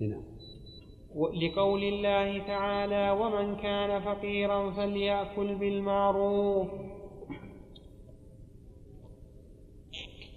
نعم. 0.00 0.22
لقول 1.16 1.84
الله 1.84 2.46
تعالى 2.46 3.10
ومن 3.10 3.56
كان 3.56 4.00
فقيرا 4.00 4.70
فليأكل 4.70 5.54
بالمعروف. 5.54 6.68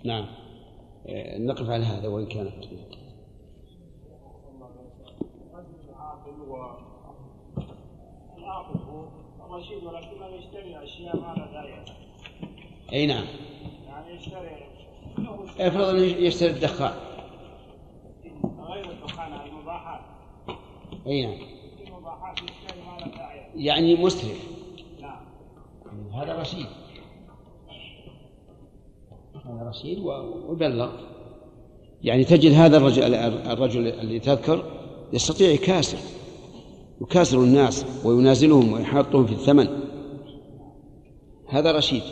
نعم. 0.05 0.26
آه، 1.07 1.38
نقف 1.38 1.70
على 1.70 1.84
هذا 1.84 2.07
وإن 2.07 2.26
كان 2.26 2.49
فقيرا. 2.49 2.89
العاقل 5.89 6.41
و 6.41 6.55
العاقل 8.38 8.80
هو 8.80 9.07
الرشيد 9.45 9.84
ولكنه 9.84 10.28
يشتري 10.28 10.84
اشياء 10.84 11.16
ما 11.16 11.34
لها 11.38 11.51
داعي 11.51 11.86
أي 12.93 13.07
نعم. 13.07 13.26
يعني 13.88 14.16
يشتري 14.16 14.70
افرض 15.60 15.86
أنه 15.86 16.01
يشتري 16.01 16.49
الدخان 16.49 16.93
غير 18.60 18.91
الدخان 18.91 19.32
هذه 19.34 19.51
مباحات 19.51 20.01
أي 21.08 21.26
نعم. 21.26 21.38
يعني 23.56 23.95
مسرف 23.95 24.50
نعم 25.02 26.10
هذا 26.14 26.41
رشيد. 26.41 26.66
هذا 29.45 29.70
رشيد 29.70 30.00
وبلغ 30.50 30.91
يعني 32.04 32.24
تجد 32.24 32.52
هذا 32.52 32.78
الرجل 32.78 33.14
الرجل 33.14 33.88
اللي 33.88 34.20
تذكر 34.20 34.64
يستطيع 35.14 35.50
يكاسر. 35.50 35.97
يكاسر 37.02 37.39
الناس 37.39 38.06
وينازلهم 38.06 38.74
ويحاطهم 38.74 39.26
في 39.26 39.32
الثمن. 39.32 39.68
هذا 41.47 41.72
رشيد. 41.72 42.04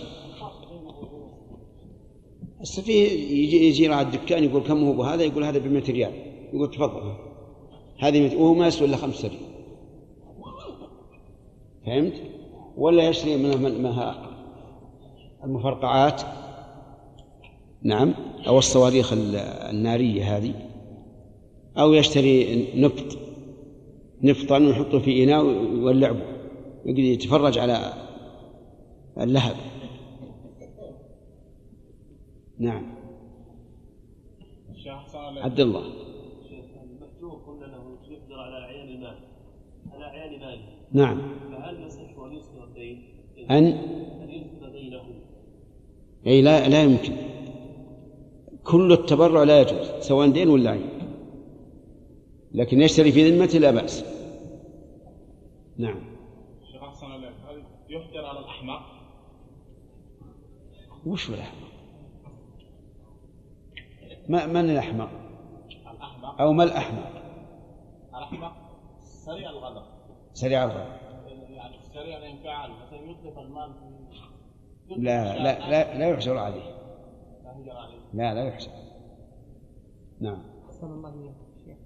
هسه 2.62 2.82
فيه 2.82 3.10
يجي 3.44 3.68
يجي 3.68 3.94
على 3.94 4.08
الدكان 4.08 4.44
يقول 4.44 4.64
كم 4.64 4.84
هو 4.84 5.04
هذا 5.04 5.24
يقول 5.24 5.44
هذا 5.44 5.60
ب 5.60 5.68
100 5.68 5.84
ريال. 5.84 6.12
يقول 6.54 6.72
تفضل. 6.72 7.27
هذه 8.00 8.30
مئة- 8.30 8.34
وهو 8.36 8.54
ما 8.54 8.68
يسوي 8.68 8.88
الا 8.88 8.98
5 8.98 9.26
ريال 9.30 9.40
فهمت؟ 11.86 12.14
ولا 12.78 13.10
يشتري 13.10 13.38
من 13.38 13.62
من- 13.62 13.84
منها 13.84 14.32
المفرقعات؟ 15.44 16.22
نعم. 17.82 18.14
أو 18.48 18.58
الصواريخ 18.58 19.14
ال- 19.14 19.36
النارية 19.36 20.38
هذه؟ 20.38 20.54
أو 21.78 21.94
يشتري 21.94 22.66
نفط 22.82 23.18
نفطا 24.22 24.58
ويحطه 24.58 25.00
في 25.00 25.24
إناء 25.24 25.44
ويولع 25.46 26.12
به 26.12 26.22
يقعد 26.86 26.98
يتفرج 27.00 27.58
على 27.58 27.94
اللهب. 29.18 29.56
نعم. 32.60 32.98
عبد 35.44 35.60
الله 35.60 35.80
المحجوب 35.82 37.42
قلنا 37.48 37.66
له 37.66 37.98
يقدر 38.10 38.36
على 38.40 38.58
اعيان 38.66 38.88
المال 38.90 39.18
على 39.94 40.38
ماله 40.40 40.60
نعم. 40.92 41.22
فهل 41.52 41.84
يصح 41.84 42.20
أن 42.26 42.34
يسكر 42.34 42.64
الدين؟ 42.64 43.04
أن؟ 43.52 43.66
أن 44.22 44.30
يسكر 44.30 44.70
دينه. 44.70 45.04
أي 46.28 46.42
لا 46.42 46.70
لا 46.70 46.84
يمكن. 46.84 47.16
كل 48.64 48.92
التبرع 48.94 49.44
لا 49.44 49.62
يجوز 49.62 49.88
سواء 50.00 50.30
دين 50.30 50.50
ولا 50.50 50.72
عين. 50.72 50.90
لكن 52.52 52.82
يشتري 52.82 53.12
في 53.12 53.32
ذمته 53.32 53.60
لا 53.60 53.72
بأس. 53.72 54.06
نعم. 55.78 56.00
شيخ 56.72 56.84
أحسن 56.84 57.06
عليك 57.06 57.34
هل 57.50 57.64
يحجر 57.90 58.26
على 58.26 58.40
الاحمق؟ 58.40 58.82
وش 61.06 61.30
هو 61.30 61.36
الأحمق؟ 61.36 61.68
ما 64.30 64.46
من 64.46 64.70
الأحمق؟ 64.70 65.10
الاحمق 65.92 66.42
أو 66.42 66.54
ما 66.54 66.64
الأحمق؟ 66.64 67.12
الاحمق 68.16 68.67
سريع 69.28 69.50
الغضب. 69.50 69.84
سريع 70.34 70.64
الغضب. 70.64 70.92
يعني 71.50 71.76
سريع 71.94 72.18
الانفعال 72.18 72.72
مثلا 72.72 73.00
يتلف 73.00 73.40
المال 73.40 73.74
في 73.74 74.96
لا 74.96 75.36
لا 75.38 75.70
لا 75.70 75.98
لا 75.98 76.10
يحجر 76.10 76.38
عليه. 76.38 76.64
لا 77.44 77.52
يحجر 77.52 77.72
عليه. 77.78 78.00
لا 78.14 78.34
لا 78.34 78.44
يحجر 78.48 78.72
نعم. 80.22 80.44
أحسن 80.66 80.88
الله 80.92 81.10
إليك 81.14 81.36
شيخ. 81.66 81.78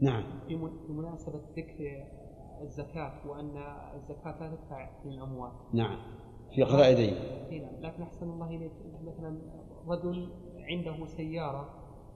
نعم. 0.00 0.24
بم- 0.48 0.86
بمناسبة 0.88 1.40
ذكر 1.56 2.04
الزكاة 2.62 3.12
وأن 3.28 3.56
الزكاة 3.94 4.40
لا 4.40 4.54
تدفع 4.56 4.90
من 5.04 5.12
الأموال 5.12 5.50
نعم. 5.74 5.98
في 6.54 6.62
قضاء 6.62 6.94
دين 6.94 7.14
إي 7.50 7.58
نعم. 7.58 7.74
لكن 7.80 8.02
أحسن 8.02 8.30
الله 8.30 8.46
إليك 8.50 8.72
مثلا 9.04 9.38
رجل 9.88 10.28
عنده 10.58 11.06
سيارة 11.06 11.74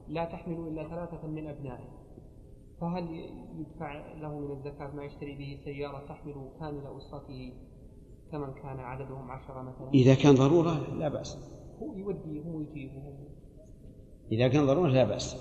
لا 0.09 0.25
تحمل 0.25 0.69
إلا 0.69 0.89
ثلاثة 0.89 1.27
من 1.27 1.47
أبنائه. 1.49 2.00
فهل 2.81 3.05
يدفع 3.61 4.15
له 4.21 4.39
من 4.39 4.51
الزكاة 4.53 4.91
ما 4.95 5.05
يشتري 5.05 5.37
به 5.37 5.59
سيارة 5.65 6.07
تحمل 6.09 6.35
كامل 6.61 6.83
أسرته 6.97 7.53
كمن 8.33 8.53
كان 8.63 8.81
عددهم 8.81 9.31
عشرة 9.31 9.63
مثلا؟ 9.63 9.91
إذا 9.95 10.15
كان 10.15 10.35
ضرورة 10.35 10.95
لا 10.99 11.09
بأس. 11.09 11.39
هو 11.83 11.95
يودي 11.95 12.41
هو 12.47 12.61
يجيب 12.61 12.91
هو 12.95 13.13
إذا 14.33 14.49
كان 14.49 14.67
ضرورة 14.67 14.89
لا 14.89 15.05
بأس. 15.05 15.37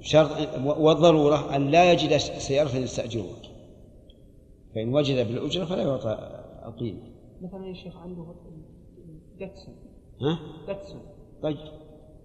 شرط 0.00 0.30
والضرورة 0.66 1.56
أن 1.56 1.70
لا 1.70 1.92
يجد 1.92 2.16
سيارة 2.16 2.76
يستأجرها. 2.76 3.36
فإن 4.74 4.94
وجد 4.94 5.26
بالأجرة 5.26 5.64
فلا 5.64 5.82
يعطى 5.82 6.42
القيمة. 6.66 7.02
مثلا 7.42 7.66
يا 7.66 7.74
شيخ 7.74 7.96
عنده 7.96 8.26
دتسون 9.40 9.74
ها؟ 10.20 10.38
دتسون 10.68 11.00
طيب. 11.42 11.56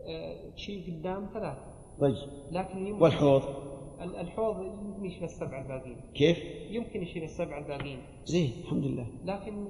آه، 0.07 0.49
تشيل 0.55 0.99
قدام 0.99 1.29
ثلاثة. 1.33 1.61
طيب. 2.01 2.15
لكن 2.51 2.87
يمكن 2.87 3.03
والحوض؟ 3.03 3.41
ال- 3.41 3.74
الحوض 4.01 4.55
يمكن 4.65 5.05
يشيل 5.05 5.23
السبعة 5.23 5.61
الباقيين. 5.61 5.97
كيف؟ 6.13 6.37
يمكن 6.69 7.03
يشيل 7.03 7.23
السبعة 7.23 7.59
الباقيين. 7.59 7.97
زين 8.25 8.51
الحمد 8.63 8.85
لله. 8.85 9.07
لكن 9.25 9.65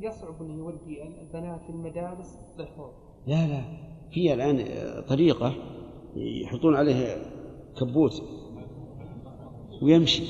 يصعب 0.00 0.42
انه 0.42 0.54
يودي 0.58 1.02
البنات 1.02 1.60
المدارس 1.70 2.38
للحوض. 2.58 2.90
لا 3.26 3.46
لا. 3.46 3.62
في 4.10 4.34
الآن 4.34 4.64
طريقة 5.08 5.54
يحطون 6.16 6.76
عليه 6.76 7.16
كبوت 7.80 8.22
ويمشي. 9.82 10.22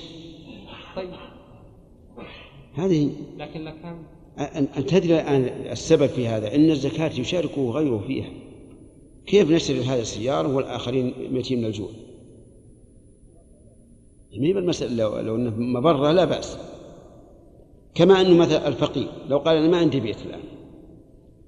طيب. 0.96 1.10
هذه 2.74 3.12
لكن 3.36 3.60
لو 3.60 3.72
كان 3.82 4.02
أن 4.38 4.64
أن 4.76 4.86
تدري 4.86 5.14
الآن 5.14 5.42
السبب 5.72 6.06
في 6.06 6.28
هذا. 6.28 6.54
أن 6.54 6.70
الزكاة 6.70 7.20
يشاركه 7.20 7.70
غيره 7.70 7.98
فيها. 7.98 8.30
كيف 9.26 9.50
نشتري 9.50 9.80
هذه 9.80 10.00
السيارة 10.00 10.56
والآخرين 10.56 11.32
ميتين 11.32 11.58
من 11.58 11.64
الجوع؟ 11.64 11.88
ما 14.38 14.46
هي 14.46 14.52
بالمسألة 14.52 14.94
لو, 14.94 15.18
لو 15.18 15.36
أنه 15.36 15.50
مبرة 15.56 16.12
لا 16.12 16.24
بأس. 16.24 16.58
كما 17.94 18.20
أنه 18.20 18.36
مثلا 18.36 18.68
الفقير 18.68 19.08
لو 19.28 19.38
قال 19.38 19.56
أنا 19.56 19.68
ما 19.68 19.76
عندي 19.76 20.00
بيت 20.00 20.26
الآن 20.26 20.40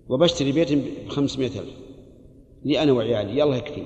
وبشتري 0.09 0.53
بيت 0.53 0.73
بخمسمائة 1.07 1.61
ألف 1.61 1.77
لي 2.65 2.83
أنا 2.83 2.93
وعيالي 2.93 3.39
يلا 3.39 3.57
يكفي 3.57 3.83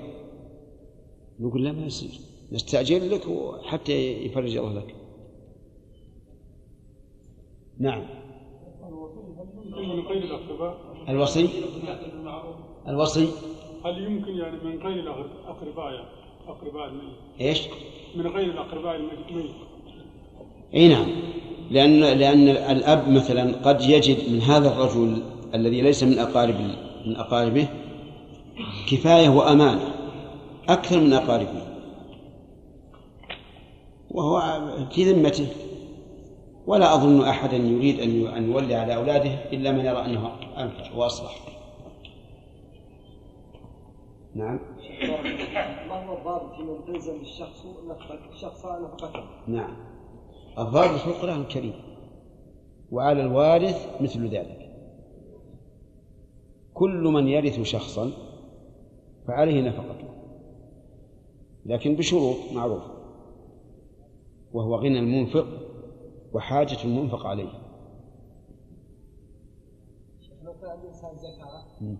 نقول 1.40 1.64
لا 1.64 1.72
ما 1.72 1.86
يصير. 1.86 2.20
نستأجر 2.52 2.98
لك 2.98 3.22
حتى 3.62 4.24
يفرج 4.24 4.56
الله 4.56 4.74
لك. 4.74 4.94
نعم. 7.78 8.04
الوصي؟ 11.08 11.48
الوصي؟ 12.88 13.28
هل 13.84 14.04
يمكن 14.04 14.32
يعني 14.32 14.64
من 14.64 14.82
غير 14.82 15.00
الأقرباء 15.00 15.92
يعني 15.92 16.21
أقرباء 16.48 16.88
الميت. 16.88 17.16
إيش؟ 17.40 17.60
من 18.16 18.26
غير 18.26 18.50
الأقرباء 18.50 18.96
الميت 18.96 19.50
إي 20.74 20.88
نعم. 20.88 21.06
لأن 21.70 22.00
لأن 22.00 22.48
الأب 22.48 23.08
مثلا 23.08 23.52
قد 23.64 23.82
يجد 23.82 24.32
من 24.32 24.40
هذا 24.40 24.68
الرجل 24.68 25.22
الذي 25.54 25.80
ليس 25.80 26.02
من 26.02 26.18
أقارب 26.18 26.54
من 27.06 27.16
أقاربه 27.16 27.68
كفاية 28.90 29.28
وأمانة 29.28 29.94
أكثر 30.68 31.00
من 31.00 31.12
أقاربه. 31.12 31.62
وهو 34.10 34.60
في 34.90 35.12
ذمته. 35.12 35.46
ولا 36.66 36.94
أظن 36.94 37.20
أحدا 37.20 37.56
يريد 37.56 38.00
أن 38.00 38.26
أن 38.26 38.52
يولي 38.52 38.74
على 38.74 38.94
أولاده 38.94 39.30
إلا 39.52 39.72
من 39.72 39.84
يرى 39.84 40.04
أنه 40.04 40.32
أنفع 40.58 40.94
وأصلح. 40.96 41.38
نعم. 44.34 44.58
من 46.60 46.84
تلزم 46.86 47.20
الشخص 47.20 47.66
نفقة 47.86 48.30
شخص 48.34 48.66
نفقته؟ 48.66 49.24
نعم. 49.46 49.76
الضابط 50.58 50.98
في 50.98 51.06
القرآن 51.06 51.40
الكريم. 51.40 51.74
وعلى 52.90 53.22
الوارث 53.22 54.02
مثل 54.02 54.28
ذلك. 54.28 54.72
كل 56.74 57.02
من 57.02 57.28
يرث 57.28 57.60
شخصا 57.60 58.10
فعليه 59.28 59.60
نفقته. 59.68 60.08
لكن 61.66 61.96
بشروط 61.96 62.36
معروفة. 62.54 62.92
وهو 64.52 64.76
غنى 64.76 64.98
المنفق 64.98 65.46
وحاجة 66.32 66.84
المنفق 66.84 67.26
عليه. 67.26 67.52
لو 70.42 70.52
كان 70.54 70.70
عند 70.70 70.80
الإنسان 70.84 71.16
زكاة 71.16 71.64
مم. 71.80 71.96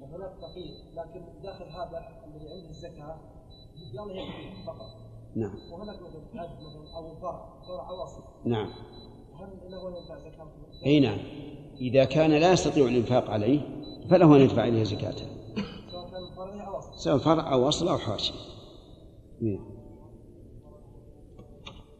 وهناك 0.00 0.32
فقير 0.42 0.74
لكن 0.94 1.42
داخل 1.42 1.64
هذا 1.64 1.98
الذي 2.26 2.48
عنده 2.52 2.68
الزكاة 2.70 3.16
يلا 3.92 4.22
يكفي 4.22 4.66
فقط. 4.66 5.04
نعم. 5.36 5.54
وهناك 5.72 5.96
مثلا 6.02 6.42
عبد 6.42 6.52
مثلا 6.52 6.96
أو 6.96 7.14
فرع 7.20 7.48
فرع 7.68 7.90
أو 7.90 8.02
اصل 8.04 8.22
نعم. 8.44 8.66
هل 9.40 9.70
له 9.70 9.88
ينفع 9.88 10.18
زكاه؟ 10.18 10.46
أي 10.86 11.00
نعم. 11.00 11.18
إذا 11.80 12.04
كان 12.04 12.30
لا 12.30 12.52
يستطيع 12.52 12.84
الإنفاق 12.86 13.30
عليه 13.30 13.60
فله 14.10 14.36
أن 14.36 14.40
يدفع 14.40 14.64
إليه 14.64 14.82
زكاته. 14.82 15.26
سواء 15.90 16.10
كان 16.10 16.36
فرع 16.36 16.68
أو 16.68 16.78
أصل. 16.78 16.98
سواء 16.98 17.18
فرع 17.18 17.52
أو 17.52 17.68
أصل 17.68 17.88
أو 17.88 17.98
حاشية 17.98 18.34
نعم. 19.42 19.74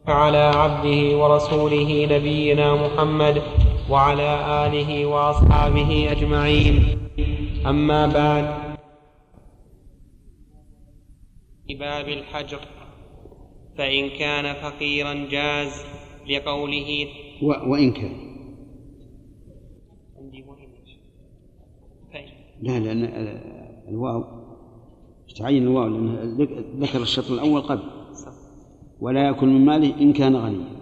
على 0.07 0.37
عبده 0.37 1.17
ورسوله 1.17 2.05
نبينا 2.05 2.75
محمد 2.75 3.41
وعلى 3.89 4.65
آله 4.67 5.05
وأصحابه 5.05 6.11
أجمعين. 6.11 6.97
أما 7.65 8.07
بعد 8.07 8.64
باب 11.69 12.09
الحجر 12.09 12.59
فإن 13.77 14.09
كان 14.09 14.53
فقيرا 14.53 15.13
جاز 15.13 15.85
لقوله 16.29 17.07
و... 17.41 17.47
وإن 17.47 17.91
كان. 17.91 18.35
عندي 20.17 20.43
وإن 20.43 20.67
فإن 22.13 22.27
لا 22.61 22.79
لأن 22.79 23.03
الواو 23.87 24.23
تعين 25.37 25.63
الواو 25.63 25.87
لأن 25.87 26.37
ذكر 26.79 27.01
الشرط 27.01 27.31
الأول 27.31 27.61
قبل. 27.61 27.83
ولا 28.99 29.27
يأكل 29.27 29.47
من 29.47 29.65
ماله 29.65 30.01
إن 30.01 30.13
كان 30.13 30.35
غنيا. 30.35 30.75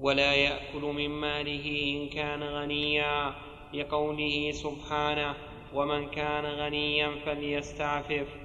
ولا 0.00 0.34
يأكل 0.34 0.82
من 0.82 1.08
ماله 1.10 1.96
إن 1.96 2.08
كان 2.08 2.42
غنيا 2.42 3.34
لقوله 3.74 4.50
سبحانه 4.52 5.34
ومن 5.74 6.06
كان 6.06 6.44
غنيا 6.44 7.10
فليستعفف. 7.26 8.39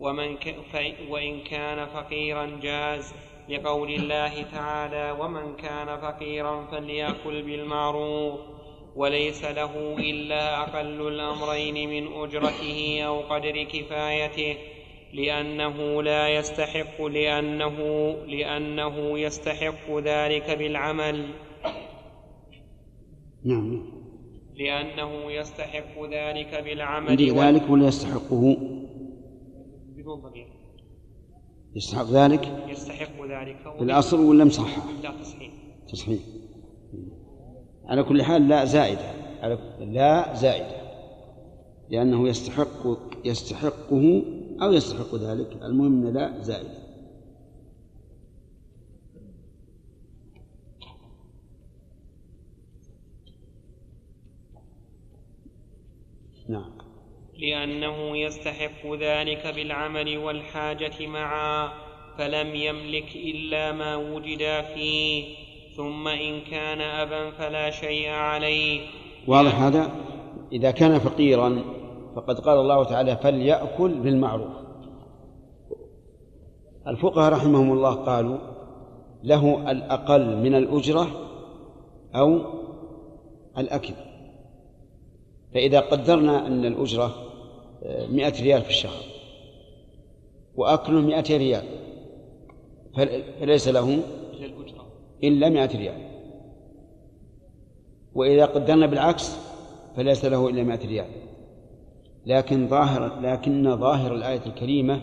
ومن 0.00 0.36
ك... 0.36 0.56
ف... 0.72 0.76
وإن 1.10 1.40
كان 1.40 1.86
فقيرا 1.86 2.58
جاز 2.62 3.14
لقول 3.48 3.90
الله 3.90 4.42
تعالى 4.42 5.16
ومن 5.20 5.56
كان 5.56 6.00
فقيرا 6.00 6.66
فليأكل 6.66 7.42
بالمعروف 7.42 8.40
وليس 8.96 9.44
له 9.44 9.96
إلا 9.98 10.60
أقل 10.60 11.08
الأمرين 11.08 11.90
من 11.90 12.22
أجرته 12.22 13.02
أو 13.02 13.20
قدر 13.20 13.62
كفايته 13.62 14.56
لأنه 15.12 16.02
لا 16.02 16.28
يستحق 16.28 17.02
لأنه 17.02 17.76
لأنه 18.26 19.18
يستحق 19.18 19.98
ذلك 19.98 20.50
بالعمل. 20.50 21.28
نعم. 23.44 23.82
لأنه 24.54 25.32
يستحق 25.32 26.04
ذلك 26.10 26.62
بالعمل. 26.64 27.16
ذلك 27.16 27.70
ولا 27.70 27.88
يستحقه. 27.88 28.56
بدون 30.00 30.20
ضمير. 30.20 30.48
يستحق 31.74 32.04
ذلك؟ 32.04 32.66
يستحق 32.68 33.26
ذلك. 33.26 33.78
بالأصل 33.80 34.20
ولا 34.20 34.44
مصحح؟ 34.44 34.86
لا 35.02 35.20
تصحيح. 35.20 35.52
تصحيح. 35.88 36.20
على 37.84 38.02
كل 38.02 38.22
حال 38.22 38.48
لا 38.48 38.64
زائدة. 38.64 39.10
على 39.42 39.58
لا 39.80 40.34
زائدة. 40.34 40.80
لأنه 41.90 42.28
يستحق 42.28 42.86
يستحقه 43.24 44.22
أو 44.62 44.72
يستحق 44.72 45.14
ذلك. 45.14 45.62
المهم 45.62 46.06
أن 46.06 46.12
لا 46.14 46.42
زائدة. 46.42 46.80
نعم. 56.48 56.79
لأنه 57.40 58.16
يستحق 58.16 58.86
ذلك 59.00 59.46
بالعمل 59.54 60.18
والحاجة 60.18 61.06
معا 61.06 61.68
فلم 62.18 62.54
يملك 62.54 63.16
إلا 63.16 63.72
ما 63.72 63.96
وجد 63.96 64.64
فيه 64.74 65.24
ثم 65.76 66.08
إن 66.08 66.40
كان 66.40 66.80
أبا 66.80 67.30
فلا 67.30 67.70
شيء 67.70 68.08
عليه. 68.08 68.80
واضح 69.28 69.62
هذا؟ 69.62 69.90
إذا 70.52 70.70
كان 70.70 70.98
فقيرا 70.98 71.62
فقد 72.16 72.40
قال 72.40 72.58
الله 72.58 72.84
تعالى 72.84 73.16
فليأكل 73.16 73.88
بالمعروف. 73.88 74.52
الفقهاء 76.86 77.32
رحمهم 77.32 77.72
الله 77.72 77.94
قالوا 77.94 78.38
له 79.24 79.70
الأقل 79.70 80.36
من 80.36 80.54
الأجرة 80.54 81.06
أو 82.14 82.40
الأكل. 83.58 83.94
فإذا 85.54 85.80
قدرنا 85.80 86.46
أن 86.46 86.64
الأجرة 86.64 87.29
مئة 87.86 88.42
ريال 88.42 88.62
في 88.62 88.68
الشهر. 88.68 89.02
وأكله 90.56 91.00
مئة 91.00 91.36
ريال. 91.36 91.64
فل- 92.96 93.22
فليس 93.40 93.68
له 93.68 93.98
إلا 95.24 95.48
مئة 95.48 95.78
ريال. 95.78 96.10
وإذا 98.14 98.44
قدرنا 98.46 98.86
بالعكس 98.86 99.36
فليس 99.96 100.24
له 100.24 100.48
إلا 100.48 100.62
مئة 100.62 100.88
ريال. 100.88 101.06
لكن 102.26 102.68
ظاهر 102.68 103.20
لكن 103.20 103.76
ظاهر 103.76 104.14
الآية 104.14 104.46
الكريمة 104.46 105.02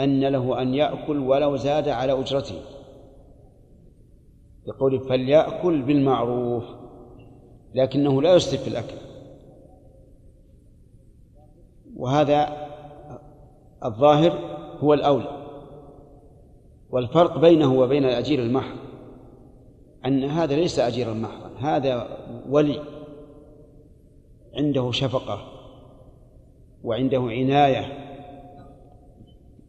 أن 0.00 0.24
له 0.24 0.62
أن 0.62 0.74
يأكل 0.74 1.18
ولو 1.18 1.56
زاد 1.56 1.88
على 1.88 2.12
أجرته. 2.12 2.54
يقول 4.66 5.00
فليأكل 5.00 5.82
بالمعروف. 5.82 6.64
لكنه 7.74 8.22
لا 8.22 8.34
يسرف 8.34 8.62
في 8.62 8.68
الأكل. 8.68 8.94
وهذا 11.96 12.68
الظاهر 13.84 14.38
هو 14.80 14.94
الأولى. 14.94 15.44
والفرق 16.94 17.38
بينه 17.38 17.74
وبين 17.74 18.04
الأجير 18.04 18.38
المحض 18.38 18.76
أن 20.06 20.24
هذا 20.24 20.56
ليس 20.56 20.78
أجيرا 20.78 21.14
محضا 21.14 21.50
هذا 21.58 22.18
ولي 22.48 22.82
عنده 24.56 24.92
شفقة 24.92 25.38
وعنده 26.84 27.20
عناية 27.20 27.98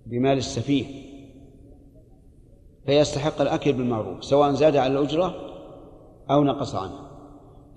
بمال 0.06 0.38
السفيه 0.38 0.86
فيستحق 2.86 3.42
الأكل 3.42 3.74
بالمعروف 3.74 4.26
سواء 4.26 4.52
زاد 4.52 4.76
على 4.76 4.94
الأجرة 4.94 5.36
أو 6.32 6.44
نقص 6.44 6.76
عنها 6.76 7.12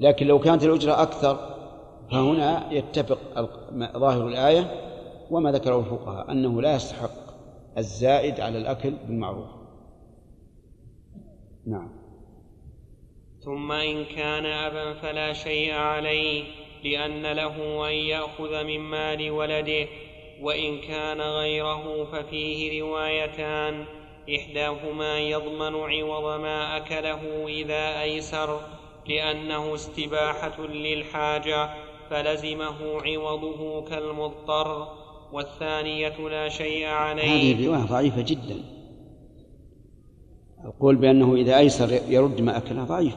لكن 0.00 0.26
لو 0.26 0.38
كانت 0.38 0.64
الأجرة 0.64 1.02
أكثر 1.02 1.57
فهنا 2.10 2.72
يتفق 2.72 3.18
ظاهر 3.96 4.28
الآية 4.28 4.88
وما 5.30 5.52
ذكره 5.52 5.78
الفقهاء 5.78 6.32
أنه 6.32 6.62
لا 6.62 6.74
يستحق 6.74 7.28
الزائد 7.78 8.40
على 8.40 8.58
الأكل 8.58 8.90
بالمعروف. 8.90 9.48
نعم. 11.66 11.88
ثم 13.44 13.72
إن 13.72 14.04
كان 14.04 14.46
أبا 14.46 14.94
فلا 14.94 15.32
شيء 15.32 15.72
عليه 15.72 16.44
لأن 16.84 17.32
له 17.32 17.88
أن 17.88 17.94
يأخذ 17.94 18.64
من 18.64 18.80
مال 18.80 19.30
ولده 19.30 19.86
وإن 20.40 20.80
كان 20.80 21.20
غيره 21.20 22.04
ففيه 22.04 22.82
روايتان 22.82 23.84
إحداهما 24.36 25.18
يضمن 25.18 25.74
عوض 25.74 26.40
ما 26.40 26.76
أكله 26.76 27.46
إذا 27.48 28.02
أيسر 28.02 28.60
لأنه 29.08 29.74
استباحة 29.74 30.60
للحاجة 30.60 31.70
فلزمه 32.10 33.02
عوضه 33.02 33.84
كالمضطر 33.84 34.88
والثانية 35.32 36.28
لا 36.28 36.48
شيء 36.48 36.86
هذه 36.86 36.90
عليه 36.90 37.54
الرواية 37.54 37.86
ضعيفة 37.86 38.22
جدا. 38.22 38.64
القول 40.64 40.96
بأنه 40.96 41.34
إذا 41.34 41.58
أيسر 41.58 42.00
يرد 42.08 42.40
ما 42.40 42.56
أكله 42.56 42.84
ضعيف 42.84 43.16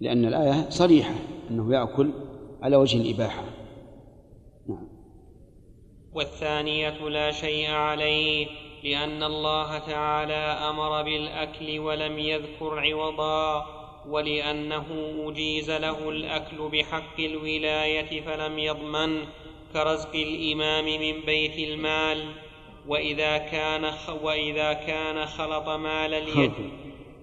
لأن 0.00 0.24
الآية 0.24 0.70
صريحة 0.70 1.14
أنه 1.50 1.74
يأكل 1.74 2.10
على 2.62 2.76
وجه 2.76 2.96
الإباحة. 2.96 3.44
نعم. 4.68 4.88
والثانية 6.14 7.08
لا 7.08 7.30
شيء 7.30 7.70
عليه 7.70 8.46
لأن 8.84 9.22
الله 9.22 9.78
تعالى 9.78 10.68
أمر 10.70 11.02
بالأكل 11.02 11.78
ولم 11.78 12.18
يذكر 12.18 12.78
عوضا. 12.78 13.66
ولأنه 14.08 14.86
أجيز 15.28 15.70
له 15.70 16.08
الأكل 16.08 16.68
بحق 16.72 17.20
الولاية 17.20 18.20
فلم 18.20 18.58
يضمن 18.58 19.24
كرزق 19.72 20.14
الإمام 20.14 20.84
من 20.84 21.20
بيت 21.26 21.58
المال. 21.58 22.32
وإذا 22.88 23.38
كان 23.38 23.92
وإذا 24.22 24.72
كان 24.72 25.26
خلط 25.26 25.68
مال 25.68 26.26
خلط. 26.26 26.52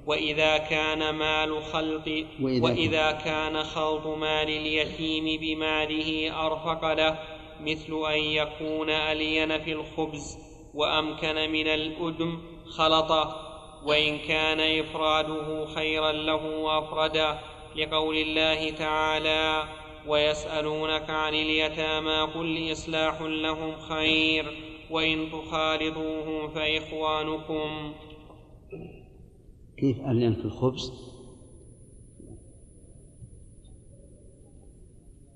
وإذا 0.07 0.57
كان 0.57 1.09
مال 1.09 1.63
خلط 1.63 2.07
وإذا 2.41 3.11
كان 3.11 3.63
خلط 3.63 4.07
مال 4.07 4.49
اليتيم 4.49 5.39
بماله 5.41 6.31
أرفق 6.45 6.93
له 6.93 7.19
مثل 7.61 7.93
أن 8.13 8.19
يكون 8.19 8.89
ألين 8.89 9.59
في 9.59 9.71
الخبز 9.73 10.37
وأمكن 10.73 11.35
من 11.51 11.67
الأدم 11.67 12.41
خلطه. 12.77 13.50
وإن 13.85 14.17
كان 14.17 14.79
إفراده 14.85 15.65
خيرا 15.65 16.11
له 16.11 16.77
أفرده 16.79 17.39
لقول 17.75 18.17
الله 18.17 18.71
تعالى 18.71 19.63
ويسألونك 20.07 21.09
عن 21.09 21.33
اليتامى 21.33 22.31
قل 22.33 22.71
إصلاح 22.71 23.21
لهم 23.21 23.75
خير 23.75 24.45
وإن 24.91 25.31
تخالطوهم 25.31 26.49
فإخوانكم. 26.49 27.93
كيف 29.77 29.99
ألين 29.99 30.33
في 30.33 30.45
الخبز؟ 30.45 30.91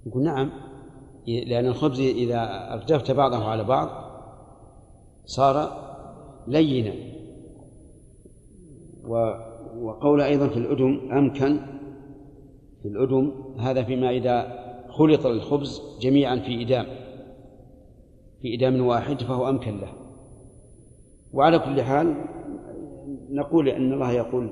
يقول 0.05 0.23
نعم 0.23 0.51
لأن 1.27 1.65
الخبز 1.65 1.99
إذا 1.99 2.73
أردفت 2.73 3.11
بعضه 3.11 3.45
على 3.45 3.63
بعض 3.63 3.89
صار 5.25 5.85
لينا. 6.47 7.14
وقول 9.81 10.21
أيضا 10.21 10.47
في 10.47 10.57
الأدم 10.57 11.11
أمكن 11.11 11.59
في 12.81 12.87
الأدم 12.87 13.31
هذا 13.59 13.83
فيما 13.83 14.09
إذا 14.09 14.65
خلط 14.89 15.25
الخبز 15.25 15.81
جميعا 16.01 16.35
في 16.35 16.61
إدام 16.61 16.85
في 18.41 18.55
إدام 18.55 18.85
واحد 18.85 19.21
فهو 19.21 19.49
أمكن 19.49 19.77
له. 19.77 19.93
وعلى 21.33 21.59
كل 21.59 21.81
حال 21.81 22.15
نقول 23.29 23.69
أن 23.69 23.93
الله 23.93 24.11
يقول 24.11 24.49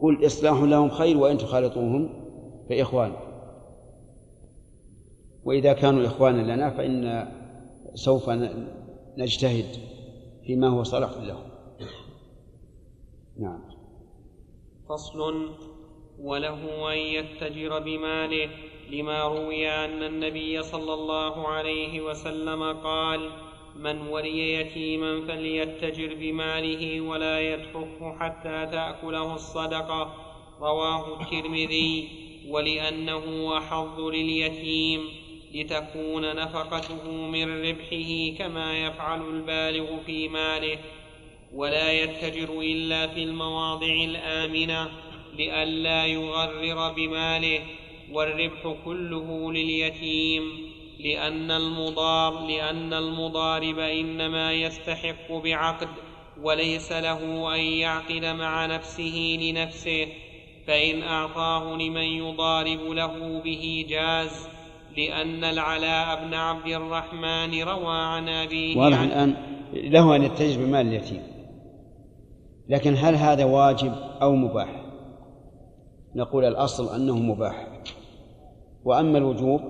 قل 0.00 0.26
إصلاح 0.26 0.62
لهم 0.62 0.88
خير 0.88 1.18
وإن 1.18 1.38
تخالطوهم 1.38 2.08
فإخوان. 2.68 3.12
وإذا 5.44 5.72
كانوا 5.72 6.06
إخوانا 6.06 6.54
لنا 6.54 6.70
فإن 6.70 7.28
سوف 7.94 8.30
نجتهد 9.18 9.66
فيما 10.46 10.68
هو 10.68 10.82
صالح 10.82 11.10
لهم. 11.22 11.55
نعم. 13.40 13.60
فصل 14.88 15.50
وله 16.18 16.92
أن 16.92 16.98
يتجر 16.98 17.78
بماله 17.78 18.48
لما 18.90 19.22
روي 19.24 19.68
أن 19.68 20.02
النبي 20.02 20.62
صلى 20.62 20.94
الله 20.94 21.48
عليه 21.48 22.00
وسلم 22.00 22.62
قال 22.62 23.30
من 23.76 24.08
ولي 24.08 24.54
يتيما 24.54 25.26
فليتجر 25.26 26.14
بماله 26.14 27.00
ولا 27.00 27.40
يتركه 27.40 28.18
حتى 28.18 28.66
تأكله 28.66 29.34
الصدقة 29.34 30.14
رواه 30.60 31.20
الترمذي. 31.20 32.08
ولأنه 32.48 33.58
أحظ 33.58 34.00
لليتيم 34.00 35.00
لتكون 35.54 36.36
نفقته 36.36 37.10
من 37.12 37.68
ربحه 37.68 38.38
كما 38.38 38.86
يفعل 38.86 39.20
البالغ 39.28 39.86
في 40.06 40.28
ماله. 40.28 40.78
ولا 41.54 41.92
يتجر 41.92 42.60
إلا 42.60 43.06
في 43.06 43.22
المواضع 43.22 43.92
الآمنة 44.04 44.88
لئلا 45.38 46.06
يغرر 46.06 46.92
بماله 46.92 47.60
والربح 48.12 48.74
كله 48.84 49.52
لليتيم 49.52 50.42
لأن 51.00 51.50
المضار 51.50 52.46
لأن 52.46 52.92
المضارب 52.92 53.78
إنما 53.78 54.52
يستحق 54.52 55.32
بعقد 55.32 55.88
وليس 56.42 56.92
له 56.92 57.54
أن 57.54 57.60
يعقد 57.60 58.24
مع 58.24 58.66
نفسه 58.66 59.38
لنفسه 59.40 60.06
فإن 60.66 61.02
أعطاه 61.02 61.76
لمن 61.76 62.02
يضارب 62.02 62.90
له 62.90 63.40
به 63.44 63.86
جاز 63.88 64.48
لأن 64.96 65.44
العلاء 65.44 66.24
بن 66.24 66.34
عبد 66.34 66.66
الرحمن 66.66 67.62
روى 67.62 67.96
عن 67.96 68.28
أبيه 68.28 68.76
واضح 68.76 69.00
الآن 69.00 69.36
له 69.72 70.16
أن 70.16 70.22
يتجر 70.22 70.58
بمال 70.58 70.86
اليتيم. 70.86 71.35
لكن 72.68 72.94
هل 72.96 73.14
هذا 73.14 73.44
واجب 73.44 73.92
أو 74.22 74.34
مباح؟ 74.34 74.82
نقول 76.14 76.44
الأصل 76.44 76.94
أنه 76.94 77.16
مباح. 77.16 77.66
وأما 78.84 79.18
الوجوب 79.18 79.60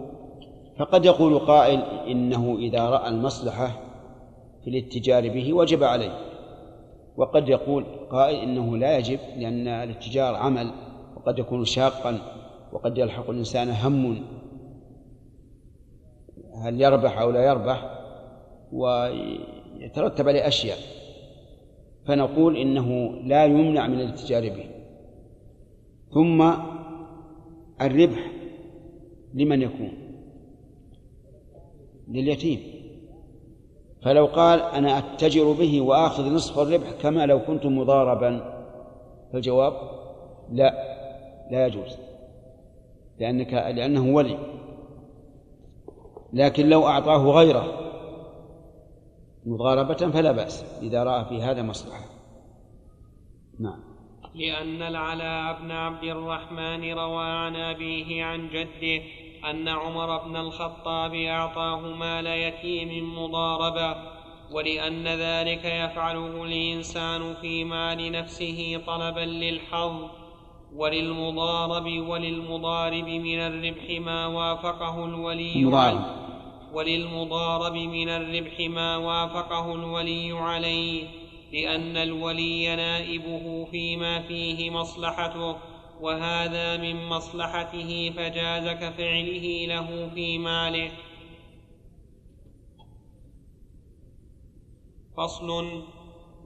فقد 0.78 1.04
يقول 1.04 1.38
قائل 1.38 1.80
إنه 1.80 2.56
إذا 2.58 2.90
رأى 2.90 3.08
المصلحة 3.08 3.68
في 4.64 4.70
الاتجار 4.70 5.28
به 5.28 5.52
وجب 5.52 5.84
عليه. 5.84 6.18
وقد 7.16 7.48
يقول 7.48 7.84
قائل 8.10 8.36
إنه 8.38 8.76
لا 8.76 8.98
يجب 8.98 9.18
لأن 9.36 9.68
الاتجار 9.68 10.34
عمل 10.34 10.70
وقد 11.16 11.38
يكون 11.38 11.64
شاقا 11.64 12.18
وقد 12.72 12.98
يلحق 12.98 13.30
الإنسان 13.30 13.70
هم 13.70 14.24
هل 16.64 16.80
يربح 16.80 17.18
أو 17.18 17.30
لا 17.30 17.44
يربح 17.44 17.98
ويترتب 18.72 20.28
عليه 20.28 20.48
أشياء. 20.48 20.78
فنقول 22.06 22.56
إنه 22.56 23.10
لا 23.24 23.44
يمنع 23.44 23.86
من 23.86 24.00
الاتجار 24.00 24.42
به. 24.42 24.64
ثم 26.14 26.42
الربح 27.80 28.32
لمن 29.34 29.62
يكون 29.62 29.92
لليتيم. 32.08 32.60
فلو 34.02 34.26
قال 34.26 34.60
أنا 34.60 34.98
أتجر 34.98 35.52
به 35.52 35.80
وآخذ 35.80 36.34
نصف 36.34 36.58
الربح 36.58 36.90
كما 37.02 37.26
لو 37.26 37.40
كنت 37.40 37.66
مضاربا 37.66 38.62
فالجواب 39.32 39.72
لا 40.52 40.74
لا 41.50 41.66
يجوز 41.66 41.96
لأنك 43.20 43.52
لأنه 43.52 44.14
ولي. 44.14 44.38
لكن 46.32 46.68
لو 46.68 46.86
أعطاه 46.86 47.30
غيره 47.30 47.85
مضاربة 49.46 50.10
فلا 50.10 50.32
بأس 50.32 50.64
إذا 50.82 51.04
رأى 51.04 51.24
في 51.24 51.42
هذا 51.42 51.62
مصلحة. 51.62 52.04
نعم. 53.60 53.80
لأن 54.34 54.82
العلاء 54.82 55.62
بن 55.62 55.70
عبد 55.70 56.04
الرحمن 56.04 56.92
روى 56.92 57.24
عن 57.24 57.56
أبيه 57.56 58.24
عن 58.24 58.48
جده 58.48 59.02
أن 59.50 59.68
عمر 59.68 60.18
بن 60.18 60.36
الخطاب 60.36 61.14
أعطاه 61.14 61.80
مال 61.80 62.26
يتيم 62.26 63.18
مضاربة 63.18 63.96
ولأن 64.52 65.04
ذلك 65.06 65.64
يفعله 65.64 66.44
الإنسان 66.44 67.34
في 67.34 67.64
مال 67.64 68.12
نفسه 68.12 68.82
طلبا 68.86 69.20
للحظ 69.20 70.10
وللمضارب 70.74 72.08
وللمضارب 72.08 73.08
من 73.08 73.38
الربح 73.38 74.00
ما 74.00 74.26
وافقه 74.26 75.04
الولي 75.04 75.64
مضارب. 75.64 76.04
وللمضارب 76.76 77.72
من 77.72 78.08
الربح 78.08 78.60
ما 78.60 78.96
وافقه 78.96 79.74
الولي 79.74 80.32
عليه 80.32 81.08
لأن 81.52 81.96
الولي 81.96 82.76
نائبه 82.76 83.64
فيما 83.70 84.22
فيه 84.22 84.70
مصلحته 84.70 85.56
وهذا 86.00 86.76
من 86.76 87.06
مصلحته 87.06 88.12
فجاز 88.16 88.68
كفعله 88.68 89.66
له 89.66 90.10
في 90.14 90.38
ماله. 90.38 90.90
فصل 95.16 95.82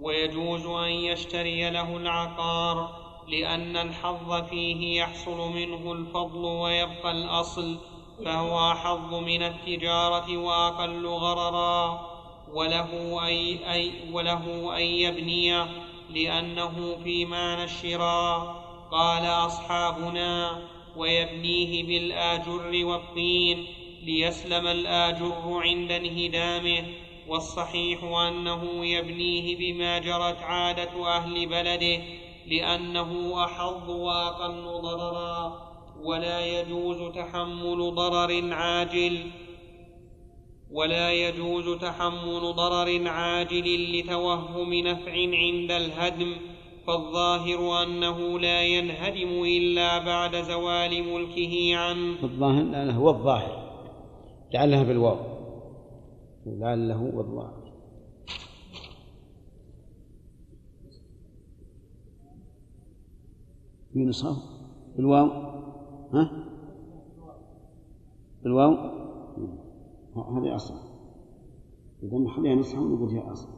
ويجوز 0.00 0.66
أن 0.66 0.90
يشتري 0.90 1.70
له 1.70 1.96
العقار 1.96 3.00
لأن 3.28 3.76
الحظ 3.76 4.32
فيه 4.48 5.00
يحصل 5.00 5.52
منه 5.52 5.92
الفضل 5.92 6.44
ويبقى 6.44 7.10
الأصل. 7.10 7.78
فهو 8.24 8.70
أحظ 8.72 9.14
من 9.14 9.42
التجارة 9.42 10.36
وأقل 10.36 11.06
غررا. 11.06 12.10
وله 12.54 13.20
أي, 13.26 13.72
أي 13.72 13.92
وله 14.12 14.76
أن 14.76 14.82
يبنيه 14.82 15.66
لأنه 16.10 16.96
في 17.04 17.24
معنى 17.24 17.64
الشراء. 17.64 18.64
قال 18.90 19.24
أصحابنا 19.26 20.62
ويبنيه 20.96 21.86
بالآجر 21.86 22.86
والطين 22.86 23.66
ليسلم 24.02 24.66
الآجر 24.66 25.60
عند 25.64 25.92
انهدامه. 25.92 26.84
والصحيح 27.28 28.04
أنه 28.04 28.86
يبنيه 28.86 29.56
بما 29.56 29.98
جرت 29.98 30.42
عادة 30.42 31.16
أهل 31.16 31.46
بلده 31.46 32.02
لأنه 32.46 33.44
أحظ 33.44 33.90
وأقل 33.90 34.80
ضررا. 34.82 35.69
ولا 36.04 36.60
يجوز 36.60 37.12
تحمل 37.14 37.94
ضرر 37.94 38.54
عاجل 38.54 39.18
ولا 40.70 41.12
يجوز 41.12 41.78
تحمل 41.78 42.40
ضرر 42.40 43.08
عاجل 43.08 43.98
لتوهم 43.98 44.74
نفع 44.74 45.12
عند 45.12 45.70
الهدم 45.70 46.32
فالظاهر 46.86 47.82
أنه 47.82 48.38
لا 48.38 48.62
ينهدم 48.62 49.42
إلا 49.44 49.98
بعد 49.98 50.36
زوال 50.36 51.12
ملكه 51.12 51.76
عنه 51.76 52.16
الظاهر 52.22 52.62
لأنه 52.62 52.96
هو 52.96 53.10
الظاهر 53.10 53.70
لعلها 54.54 54.82
بالواو. 54.82 55.16
لعله 56.46 56.94
هو 56.94 57.20
الظاهر 57.20 57.72
في 63.92 63.98
نسخة 63.98 64.36
بالواو. 64.96 65.59
ها؟ 66.14 66.30
بالواو؟ 68.42 68.72
ه- 70.16 70.38
هذه 70.38 70.56
أصل. 70.56 70.74
إذا 72.02 72.18
نخليها 72.18 72.54
نسخة 72.54 72.80
ونقول 72.80 73.10
هي 73.10 73.32
أصل. 73.32 73.48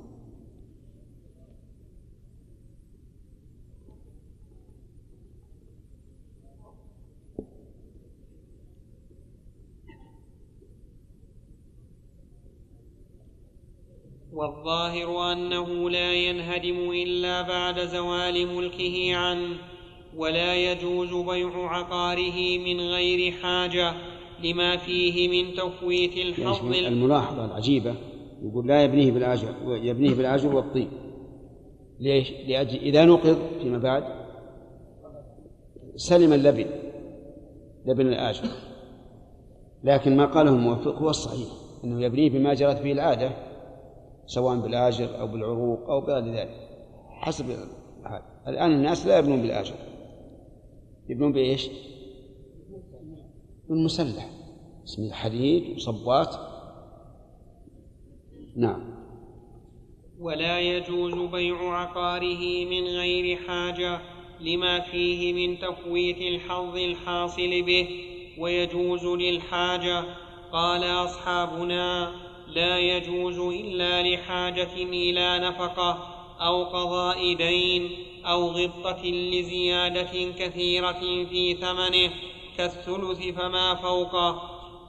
والظاهر 14.32 15.32
أنه 15.32 15.90
لا 15.90 16.14
ينهدم 16.14 16.90
إلا 16.90 17.42
بعد 17.42 17.80
زوال 17.86 18.56
ملكه 18.56 19.16
عنه 19.16 19.71
ولا 20.16 20.72
يجوز 20.72 21.14
بيع 21.14 21.68
عقاره 21.68 22.58
من 22.58 22.80
غير 22.80 23.32
حاجة 23.32 23.94
لما 24.44 24.76
فيه 24.76 25.28
من 25.28 25.54
تفويت 25.54 26.16
الحظ 26.16 26.72
الملاحظة 26.72 27.44
العجيبة؟ 27.44 27.94
يقول 28.42 28.66
لا 28.66 28.84
يبنيه 28.84 29.12
بالآجر 29.12 29.54
يبنيه 29.66 30.14
بالآجر 30.14 30.56
والطين 30.56 30.88
ليش؟ 32.00 32.32
لأجل 32.48 32.78
إذا 32.78 33.04
نقض 33.04 33.38
فيما 33.62 33.78
بعد 33.78 34.04
سلم 35.96 36.32
اللبن 36.32 36.66
لبن 37.86 38.06
الآجر. 38.06 38.48
لكن 39.84 40.16
ما 40.16 40.26
قاله 40.26 40.50
الموفق 40.50 40.94
هو 40.98 41.10
الصحيح 41.10 41.48
أنه 41.84 42.04
يبنيه 42.04 42.30
بما 42.30 42.54
جرت 42.54 42.82
به 42.82 42.92
العادة 42.92 43.30
سواء 44.26 44.56
بالآجر 44.56 45.20
أو 45.20 45.26
بالعروق 45.26 45.90
أو 45.90 46.00
بغير 46.00 46.34
ذلك 46.34 46.68
حسب 47.10 47.44
الحال. 48.02 48.22
الآن 48.48 48.72
الناس 48.72 49.06
لا 49.06 49.18
يبنون 49.18 49.42
بالآجر. 49.42 49.74
يبنون 51.08 51.32
بإيش؟ 51.32 51.68
بالمسلح. 53.68 54.30
اسم 54.84 55.02
الحديد 55.02 55.76
وصبات. 55.76 56.36
نعم. 58.56 58.82
ولا 60.20 60.60
يجوز 60.60 61.30
بيع 61.30 61.78
عقاره 61.78 62.64
من 62.64 62.84
غير 62.84 63.36
حاجة 63.36 64.00
لما 64.40 64.80
فيه 64.80 65.32
من 65.32 65.58
تفويت 65.58 66.18
الحظ 66.18 66.76
الحاصل 66.76 67.62
به 67.62 67.88
ويجوز 68.38 69.04
للحاجة. 69.04 70.04
قال 70.52 70.84
أصحابنا 70.84 72.12
لا 72.48 72.78
يجوز 72.78 73.38
إلا 73.38 74.02
لحاجة 74.02 74.74
إلى 74.82 75.38
نفقة 75.38 75.90
أو 76.40 76.64
قضاء 76.64 77.34
دين. 77.34 77.90
أو 78.26 78.48
غبطة 78.48 79.04
لزيادة 79.04 80.32
كثيرة 80.38 81.00
في 81.30 81.54
ثمنه 81.60 82.10
كالثلث 82.58 83.38
فما 83.38 83.74
فوقه 83.74 84.42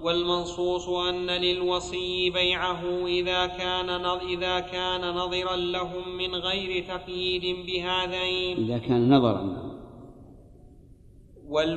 والمنصوص 0.03 0.89
أن 0.89 1.27
للوصي 1.29 2.29
بيعه 2.29 3.07
إذا 3.07 3.45
كان 3.45 3.89
إذا 4.29 4.59
كان 4.59 5.15
نظرا 5.15 5.55
لهم 5.55 6.17
من 6.17 6.35
غير 6.35 6.83
تقييد 6.87 7.65
بهذين. 7.65 8.57
إذا 8.57 8.77
كان 8.77 9.13
نظرا 9.13 9.63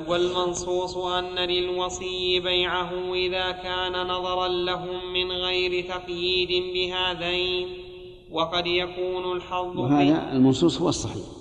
والمنصوص 0.08 0.96
أن 0.96 1.34
للوصي 1.34 2.40
بيعه 2.40 3.14
إذا 3.14 3.50
كان 3.50 4.06
نظرا 4.06 4.48
لهم 4.48 5.12
من 5.12 5.32
غير 5.32 5.84
تقييد 5.88 6.74
بهذين. 6.74 7.68
وقد 8.30 8.66
يكون 8.66 9.32
الحظ 9.36 9.78
وهذا 9.78 10.32
المنصوص 10.32 10.80
هو 10.80 10.88
الصحيح. 10.88 11.35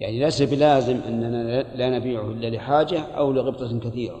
يعني 0.00 0.18
ليس 0.18 0.42
بلازم 0.42 0.96
أننا 0.96 1.62
لا 1.62 1.98
نبيعه 1.98 2.30
إلا 2.30 2.56
لحاجة 2.56 3.00
أو 3.00 3.32
لغبطة 3.32 3.78
كثيرة. 3.78 4.20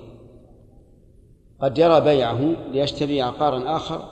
قد 1.60 1.78
يرى 1.78 2.00
بيعه 2.00 2.56
ليشتري 2.72 3.22
عقارا 3.22 3.76
آخر 3.76 4.04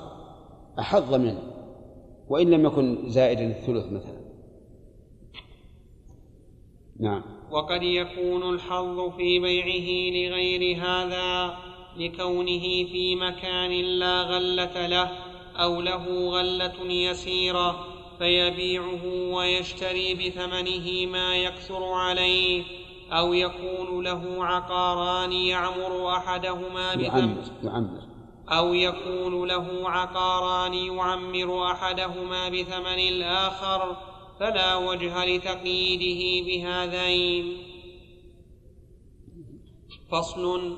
أحظ 0.79 1.15
منه 1.15 1.43
وإن 2.29 2.51
لم 2.51 2.67
يكن 2.67 3.11
زائدا 3.11 3.47
الثلث 3.47 3.93
مثلا. 3.93 4.27
نعم. 7.01 7.23
وقد 7.51 7.83
يكون 7.83 8.55
الحظ 8.55 9.01
في 9.17 9.39
بيعه 9.39 10.29
لغير 10.29 10.77
هذا 10.77 11.57
لكونه 11.97 12.63
في 12.93 13.17
مكان 13.17 13.71
لا 13.71 14.23
غلة 14.23 14.87
له 14.87 15.11
أو 15.57 15.81
له 15.81 16.31
غلة 16.31 16.93
يسيرة 16.93 17.96
فيبيعه 18.19 19.05
ويشتري 19.05 20.15
بثمنه 20.15 21.07
ما 21.13 21.37
يكثر 21.37 21.85
عليه 21.85 22.65
أو 23.13 23.35
يكون 23.35 24.05
له 24.05 24.45
عقاران 24.45 25.33
يعمر 25.33 26.09
أحدهما 26.09 26.93
يعمر 26.93 27.45
يعمر. 27.65 28.01
أو 28.49 28.75
يكون 28.75 29.49
له 29.49 29.91
عقاران 29.91 30.75
يعمر 30.75 31.73
أحدهما 31.73 32.49
بثمن 32.49 32.99
الآخر 32.99 33.97
فلا 34.41 34.77
وجه 34.77 35.25
لتقييده 35.25 36.47
بهذين. 36.47 37.57
فصل 40.13 40.77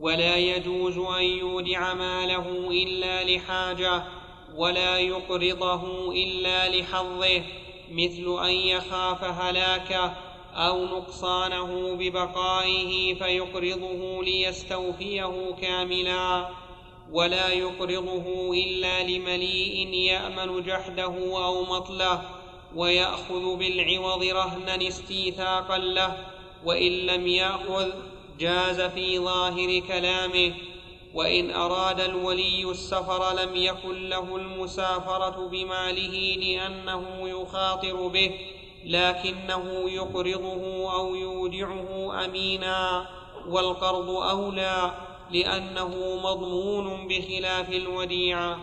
ولا 0.00 0.36
يجوز 0.36 0.98
أن 0.98 1.22
يودع 1.24 1.94
ماله 1.94 2.70
إلا 2.70 3.24
لحاجة. 3.24 4.21
ولا 4.56 4.98
يقرضه 4.98 6.12
إلا 6.12 6.68
لحظه 6.68 7.42
مثل 7.90 8.44
أن 8.44 8.52
يخاف 8.52 9.24
هلاكه 9.24 10.14
أو 10.54 10.84
نقصانه 10.84 11.94
ببقائه 11.94 13.14
فيقرضه 13.14 14.24
ليستوفيه 14.24 15.54
كاملا. 15.60 16.48
ولا 17.12 17.48
يقرضه 17.48 18.52
إلا 18.54 19.02
لمليء 19.02 19.88
يأمن 19.94 20.62
جحده 20.62 21.14
أو 21.44 21.64
مطله 21.64 22.22
ويأخذ 22.76 23.56
بالعوض 23.56 24.24
رهنا 24.24 24.88
استيثاقا 24.88 25.78
له 25.78 26.16
وإن 26.64 26.92
لم 26.92 27.26
يأخذ 27.26 27.90
جاز 28.38 28.80
في 28.80 29.18
ظاهر 29.18 29.78
كلامه. 29.88 30.52
وإن 31.14 31.50
أراد 31.50 32.00
الولي 32.00 32.70
السفر 32.70 33.32
لم 33.42 33.56
يكن 33.56 34.08
له 34.08 34.36
المسافرة 34.36 35.48
بماله 35.48 36.36
لأنه 36.36 37.28
يخاطر 37.28 38.08
به 38.08 38.30
لكنه 38.84 39.90
يقرضه 39.90 40.92
أو 40.94 41.14
يودعه 41.14 42.24
أمينا 42.24 43.06
والقرض 43.48 44.08
أولى 44.10 44.92
لأنه 45.32 45.88
مضمون 46.24 47.08
بخلاف 47.08 47.68
الوديعة. 47.72 48.58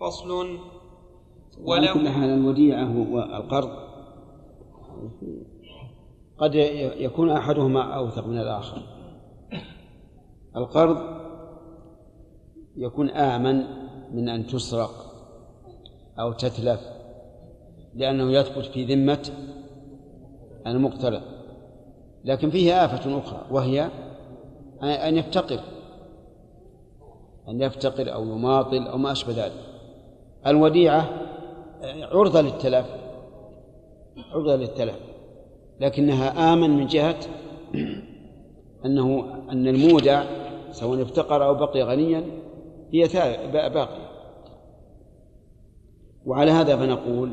فصل. 0.00 0.58
وله 1.60 1.92
كل 1.94 2.08
حال 2.08 2.30
الوديعة 2.30 2.96
والقرض. 3.10 3.70
قد 6.42 6.54
يكون 6.96 7.30
أحدهما 7.30 7.94
أوثق 7.94 8.26
من 8.26 8.38
الآخر. 8.38 8.82
القرض 10.56 10.96
يكون 12.76 13.10
آمن 13.10 13.64
من 14.12 14.28
أن 14.28 14.46
تسرق 14.46 14.90
أو 16.20 16.32
تتلف 16.32 16.80
لأنه 17.94 18.32
يثبت 18.32 18.64
في 18.64 18.84
ذمة 18.84 19.30
المقترض. 20.66 21.22
لكن 22.24 22.50
فيه 22.50 22.84
آفة 22.84 23.18
أخرى 23.18 23.46
وهي 23.50 23.90
أن 24.82 25.16
يفتقر 25.16 25.60
أن 27.48 27.60
يفتقر 27.60 28.14
أو 28.14 28.24
يماطل 28.24 28.86
أو 28.86 28.98
ما 28.98 29.12
أشبه 29.12 29.44
ذلك. 29.44 29.64
الوديعة 30.46 31.08
عرضة 31.84 32.40
للتلف 32.40 32.86
عرضة 34.32 34.56
للتلف. 34.56 35.11
لكنها 35.82 36.52
آمن 36.52 36.70
من 36.70 36.86
جهة 36.86 37.16
أنه 38.86 39.24
أن 39.50 39.68
المودع 39.68 40.24
سواء 40.72 41.02
افتقر 41.02 41.44
أو 41.44 41.54
بقي 41.54 41.82
غنيا 41.82 42.24
هي 42.92 43.08
باقية. 43.52 44.12
وعلى 46.26 46.50
هذا 46.50 46.76
فنقول 46.76 47.32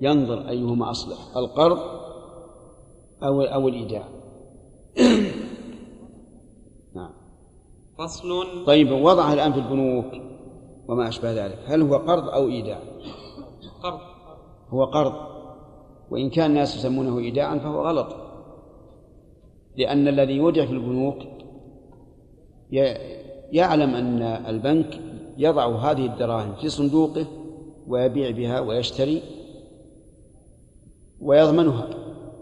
ينظر 0.00 0.48
أيهما 0.48 0.90
أصلح 0.90 1.36
القرض 1.36 1.78
أو 3.22 3.42
أو 3.42 3.68
الإيداع. 3.68 4.08
نعم. 6.96 7.12
فصل. 7.98 8.64
طيب 8.66 8.92
وضعها 8.92 9.34
الآن 9.34 9.52
في 9.52 9.58
البنوك 9.58 10.12
وما 10.88 11.08
أشبه 11.08 11.32
ذلك. 11.46 11.58
هل 11.66 11.82
هو 11.82 11.96
قرض 11.96 12.28
أو 12.28 12.48
إيداع؟ 12.48 12.78
قرض. 13.82 14.00
هو 14.70 14.84
قرض. 14.84 15.33
وإن 16.10 16.30
كان 16.30 16.50
الناس 16.50 16.76
يسمونه 16.76 17.18
إيداعا 17.18 17.58
فهو 17.58 17.86
غلط. 17.86 18.16
لأن 19.76 20.08
الذي 20.08 20.32
يودع 20.32 20.66
في 20.66 20.72
البنوك 20.72 21.18
يعلم 23.52 23.94
أن 23.94 24.22
البنك 24.22 25.00
يضع 25.38 25.66
هذه 25.66 26.06
الدراهم 26.06 26.54
في 26.54 26.68
صندوقه 26.68 27.26
ويبيع 27.88 28.30
بها 28.30 28.60
ويشتري 28.60 29.22
ويضمنها 31.20 31.88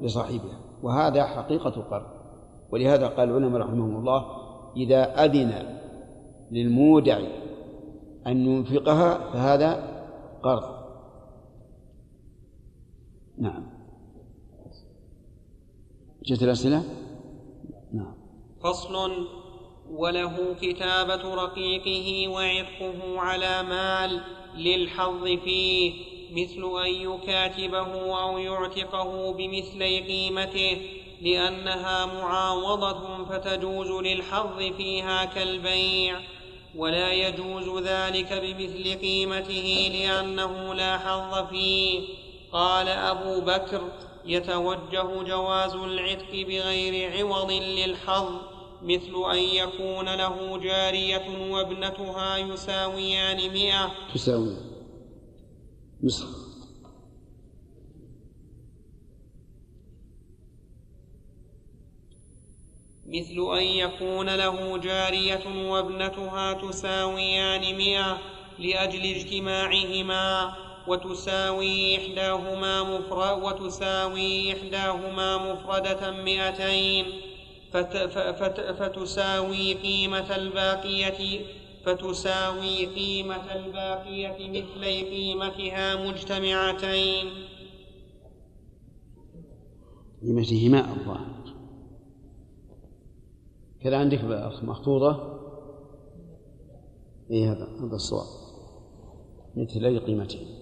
لصاحبها. 0.03 0.59
وهذا 0.83 1.25
حقيقة 1.25 1.77
القرض. 1.77 2.07
ولهذا 2.71 3.07
قال 3.07 3.29
العلماء 3.29 3.61
رحمهم 3.61 3.97
الله 3.97 4.25
إذا 4.77 5.25
أذن 5.25 5.53
للمودع 6.51 7.19
أن 8.27 8.47
ينفقها 8.47 9.33
فهذا 9.33 9.83
قرض. 10.43 10.82
نعم. 13.43 13.67
جت 16.27 16.43
الأسئلة؟ 16.43 16.83
نعم. 17.93 18.15
فصل 18.65 19.27
وله 19.91 20.55
كتابة 20.61 21.35
رقيقه 21.35 22.29
وعتقه 22.29 23.21
على 23.21 23.63
مال 23.63 24.21
للحظ 24.57 25.25
فيه 25.25 25.93
مثل 26.33 26.85
أن 26.87 26.93
يكاتبه 26.93 28.23
أو 28.23 28.39
يعتقه 28.39 29.33
بمثلي 29.33 30.01
قيمته 30.01 30.79
لأنها 31.23 32.07
معاوضة 32.07 33.25
فتجوز 33.25 33.91
للحظ 33.91 34.59
فيها 34.77 35.25
كالبيع 35.25 36.21
ولا 36.77 37.13
يجوز 37.13 37.83
ذلك 37.83 38.33
بمثل 38.33 39.01
قيمته 39.01 39.91
لأنه 39.93 40.75
لا 40.75 40.99
حظ 40.99 41.49
فيه. 41.49 42.22
قال 42.53 42.89
أبو 42.89 43.41
بكر 43.41 43.93
يتوجه 44.25 45.23
جواز 45.23 45.75
العتق 45.75 46.31
بغير 46.33 47.13
عوض 47.13 47.51
للحظ 47.51 48.29
مثل 48.83 49.33
أن 49.33 49.39
يكون 49.39 50.15
له 50.15 50.59
جارية 50.59 51.53
وابنتها 51.53 52.37
يساويان 52.37 53.53
مئة. 53.53 53.93
تساوي 54.15 54.57
مثل 63.13 63.59
أن 63.59 63.63
يكون 63.63 64.35
له 64.35 64.79
جارية 64.79 65.71
وابنتها 65.71 66.53
تساويان 66.53 67.77
مئة 67.77 68.19
لأجل 68.59 69.03
اجتماعهما. 69.15 70.55
وتساوي 70.89 71.97
إحداهما 71.97 72.83
مفرد 72.83 73.43
وتساوي 73.43 74.53
إحداهما 74.53 75.53
مفردة 75.53 76.11
مئتين 76.11 77.07
فت 77.73 77.97
فت 77.97 78.61
فتساوي 78.61 79.75
قيمة 79.75 80.37
الباقية 80.37 81.41
فتساوي 81.85 82.87
قيمة 82.87 83.55
الباقية 83.55 84.49
مثلي 84.49 85.03
قيمتها 85.03 86.09
مجتمعتين. 86.09 87.27
قيمتهما 90.23 90.81
الظاهر. 90.93 91.55
كذا 93.83 93.97
عندك 93.99 94.25
مخطوطة؟ 94.63 95.39
إيه 97.31 97.53
هذا 97.53 97.69
هذا 97.81 97.95
الصواب. 97.95 98.27
مثلي 99.57 99.99
قيمتين 99.99 100.62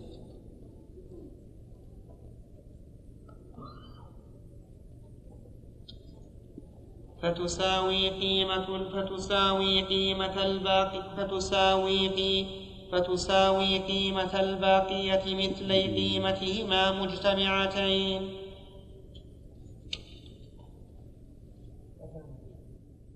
فتساوي 7.23 8.09
قيمة 8.09 8.85
فتساوي 8.93 9.83
قيمة 9.83 10.43
الباقي 10.43 11.03
فتساوي 11.17 12.09
قي 12.09 12.45
فتساوي 12.93 13.79
قيمة 13.79 14.41
الباقية 14.41 15.25
مثلي 15.25 15.83
قيمتهما 15.83 17.03
مجتمعتين. 17.03 18.23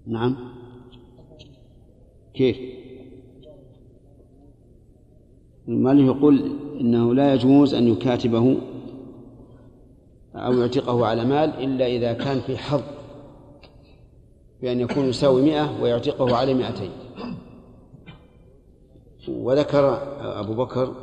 نعم. 0.06 0.36
كيف؟ 2.34 2.58
المؤلف 5.68 6.06
يقول 6.06 6.58
إنه 6.80 7.14
لا 7.14 7.34
يجوز 7.34 7.74
أن 7.74 7.88
يكاتبه 7.88 8.56
أو 10.34 10.52
يعتقه 10.52 11.06
على 11.06 11.24
مال 11.24 11.64
إلا 11.64 11.86
إذا 11.86 12.12
كان 12.12 12.40
في 12.40 12.56
حظ. 12.56 12.82
بأن 14.64 14.80
يكون 14.80 15.08
يساوي 15.08 15.42
مئة 15.42 15.82
ويعتقه 15.82 16.36
على 16.36 16.54
مئتين. 16.54 16.90
وذكر 19.28 19.98
أبو 20.20 20.54
بكر 20.54 20.94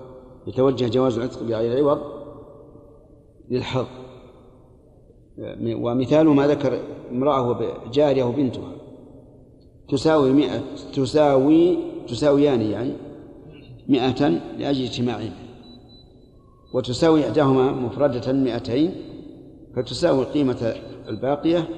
يتوجه 0.47 0.88
جواز 0.88 1.17
العتق 1.17 1.43
بغير 1.43 1.77
عوض 1.77 2.01
للحظ. 3.49 3.85
ومثال 5.65 6.27
ما 6.27 6.47
ذكر 6.47 6.79
امرأة 7.11 7.73
جارية 7.91 8.23
وبنتها. 8.23 8.71
تساوي 9.89 10.33
مئة 10.33 10.61
تساوي 10.93 11.77
تساويان 12.07 12.61
يعني 12.61 12.93
مئة 13.89 14.27
لأجل 14.57 14.83
اجتماعهما. 14.83 15.35
وتساوي 16.73 17.27
إحداهما 17.27 17.71
مفردة 17.71 18.33
مئتين 18.33 18.95
فتساوي 19.75 20.21
القيمة 20.21 20.75
الباقية 21.07 21.69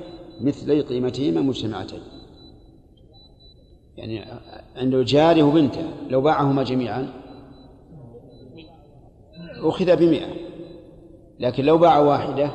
مثلي 0.42 0.82
قيمتهما 0.82 1.42
مجتمعتين. 1.42 2.00
يعني 3.98 4.26
عنده 4.76 5.04
جاره 5.04 5.44
وبنته 5.44 5.84
لو 6.10 6.22
باعهما 6.22 6.64
جميعا 6.64 7.14
أخذ 9.62 9.96
بمئة. 9.96 10.34
لكن 11.40 11.66
لو 11.66 11.78
باع 11.78 12.00
واحدة 12.00 12.52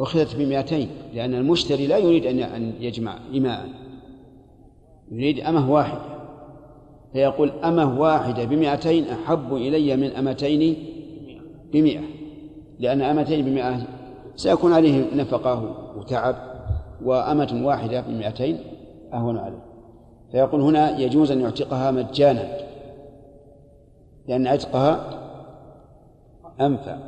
أخذت 0.00 0.36
بمئتين. 0.36 0.88
لأن 1.14 1.34
المشتري 1.34 1.86
لا 1.86 1.98
يريد 1.98 2.26
أن 2.26 2.72
يجمع 2.80 3.18
إماء 3.34 3.68
يريد 5.10 5.40
أمة 5.40 5.70
واحدة. 5.70 6.00
فيقول 7.12 7.50
أمة 7.50 8.00
واحدة 8.00 8.44
بمئتين 8.44 9.04
أحب 9.04 9.54
إلي 9.54 9.96
من 9.96 10.10
أمتين 10.10 10.76
بمئة. 11.72 12.02
لأن 12.78 13.02
أمتين 13.02 13.44
بمئة 13.44 13.99
سيكون 14.40 14.72
عليه 14.72 15.14
نفقة 15.14 15.76
وتعب 15.96 16.36
وأمة 17.04 17.60
واحدة 17.64 18.00
بمئتين 18.00 18.58
أهون 19.12 19.38
عليه. 19.38 19.64
فيقول 20.30 20.60
هنا 20.60 20.98
يجوز 20.98 21.30
أن 21.30 21.40
يعتقها 21.40 21.90
مجانا 21.90 22.56
لأن 24.28 24.46
عتقها 24.46 25.20
أنفع. 26.60 26.98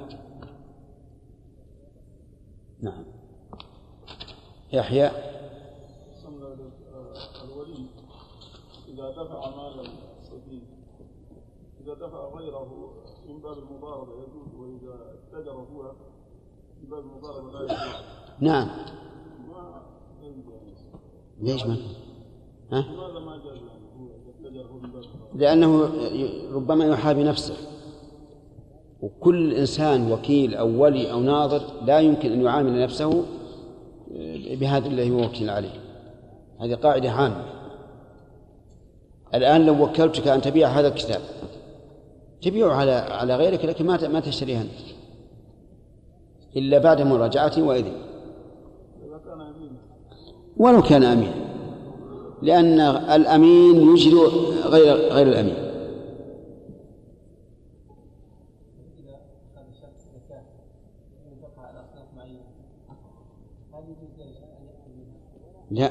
نعم. 2.80 3.04
يحيى. 4.72 5.10
الولي 7.44 7.86
إذا 8.88 9.10
دفع 9.10 9.50
مال 9.56 9.86
الصديق 10.20 10.62
إذا 11.80 11.94
دفع 11.94 12.28
غيره 12.28 12.92
من 13.28 13.40
باب 13.40 13.58
المضاربة 13.58 14.12
يجوز 14.12 14.54
وإذا 14.54 15.14
اتجر 15.32 15.52
هو 15.52 15.92
نعم. 18.40 18.68
ليش 21.40 21.66
ما 21.66 21.76
ها؟ 22.72 22.84
لأنه 25.34 25.90
ربما 26.52 26.84
يحابي 26.84 27.24
نفسه. 27.24 27.54
وكل 29.02 29.54
إنسان 29.54 30.12
وكيل 30.12 30.54
أو 30.54 30.82
ولي 30.82 31.12
أو 31.12 31.20
ناظر 31.20 31.62
لا 31.84 32.00
يمكن 32.00 32.32
أن 32.32 32.42
يعامل 32.42 32.82
نفسه 32.82 33.24
بهذا 34.60 34.88
الذي 34.88 35.10
هو 35.10 35.24
وكيل 35.24 35.50
عليه. 35.50 35.80
هذه 36.60 36.74
قاعدة 36.74 37.10
عامة. 37.10 37.44
الآن 39.34 39.66
لو 39.66 39.84
وكلتك 39.84 40.28
أن 40.28 40.40
تبيع 40.40 40.68
هذا 40.68 40.88
الكتاب 40.88 41.20
تبيعه 42.42 42.72
على 42.72 42.92
على 42.92 43.36
غيرك 43.36 43.64
لكن 43.64 43.86
ما 43.86 44.08
ما 44.08 44.20
تشتريه 44.20 44.60
أنت. 44.60 44.91
إلا 46.56 46.78
بعد 46.78 47.02
مراجعته 47.02 47.62
وإذن. 47.62 47.92
ولو 50.56 50.82
كان 50.82 51.02
أمينا 51.02 51.34
لأن 52.42 52.80
الأمين 52.80 53.92
يجري 53.92 54.18
غير 54.64 54.96
غير 54.96 55.28
الأمين. 55.28 55.72
لا. 65.70 65.90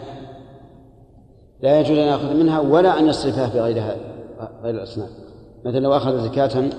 لا 1.62 1.80
يجوز 1.80 1.98
أن 1.98 2.08
يأخذ 2.08 2.34
منها 2.34 2.60
ولا 2.60 3.00
أن 3.00 3.08
يصرفها 3.08 3.50
في 3.50 3.62
غيرها 3.62 3.98
غير 4.64 4.76
الأصناف. 4.76 5.10
مثلا 5.66 5.80
لو 5.80 5.94
أخذ 5.94 6.24
زكاة 6.24 6.70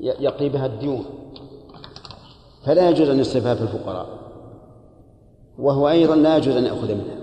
يقضي 0.00 0.48
بها 0.48 0.66
الديون. 0.66 1.04
فلا 2.66 2.90
يجوز 2.90 3.08
أن 3.08 3.18
يصرفها 3.18 3.54
في 3.54 3.62
الفقراء. 3.62 4.06
وهو 5.58 5.88
أيضا 5.88 6.16
لا 6.16 6.36
يجوز 6.36 6.56
أن 6.56 6.64
يأخذ 6.64 6.94
منها. 6.94 7.16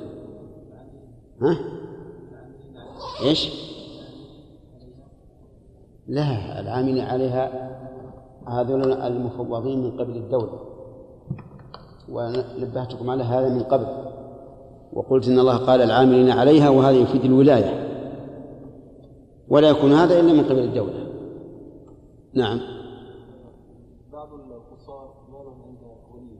ها؟ 1.41 1.60
إيش؟ 3.24 3.52
لا 6.07 6.60
العامل 6.60 7.02
عليها 7.02 7.70
هذول 8.48 8.94
المفوضين 8.94 9.84
من 9.84 9.91
قبل 9.91 10.15
الدولة. 10.15 10.60
ونبهتكم 12.10 13.10
على 13.10 13.24
هذا 13.24 13.49
من 13.49 13.64
قبل. 13.64 13.88
وقلت 14.94 15.28
إن 15.28 15.40
الله 15.40 15.57
قال 15.57 15.82
العاملين 15.82 16.30
عليها 16.30 16.70
وهذا 16.70 16.98
يفيد 16.98 17.26
الولاية. 17.26 17.90
ولا 19.49 19.70
يكون 19.70 19.91
هذا 19.91 20.20
إلا 20.20 20.34
من 20.34 20.44
قبل 20.44 20.60
الدولة. 20.60 21.07
نعم 22.34 22.60
بعض 24.14 24.28
القصار 24.34 25.14
مال 25.32 25.48
عند 25.65 25.78
وليه 26.14 26.40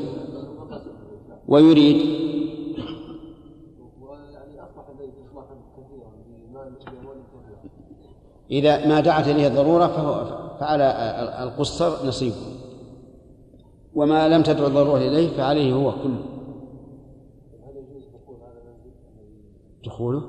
كثيره 1.51 2.21
إذا 8.51 8.87
ما 8.87 8.99
دعت 8.99 9.27
إليه 9.27 9.47
الضرورة 9.47 9.87
فهو 9.87 10.41
فعلى 10.59 10.83
القصر 11.43 12.07
نصيبه 12.07 12.35
وما 13.95 14.29
لم 14.29 14.43
تدع 14.43 14.67
الضرورة 14.67 14.97
إليه 14.97 15.29
فعليه 15.29 15.73
هو 15.73 15.91
كله. 15.91 16.25
دخوله 19.85 20.23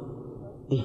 إيه. 0.72 0.82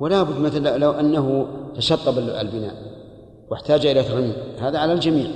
ولا 0.00 0.22
بد 0.22 0.40
مثلا 0.40 0.78
لو 0.78 0.90
أنه 0.90 1.46
تشطب 1.74 2.18
البناء. 2.18 2.91
واحتاج 3.52 3.86
إلى 3.86 4.02
ترميم 4.02 4.32
هذا 4.60 4.78
على 4.78 4.92
الجميع. 4.92 5.30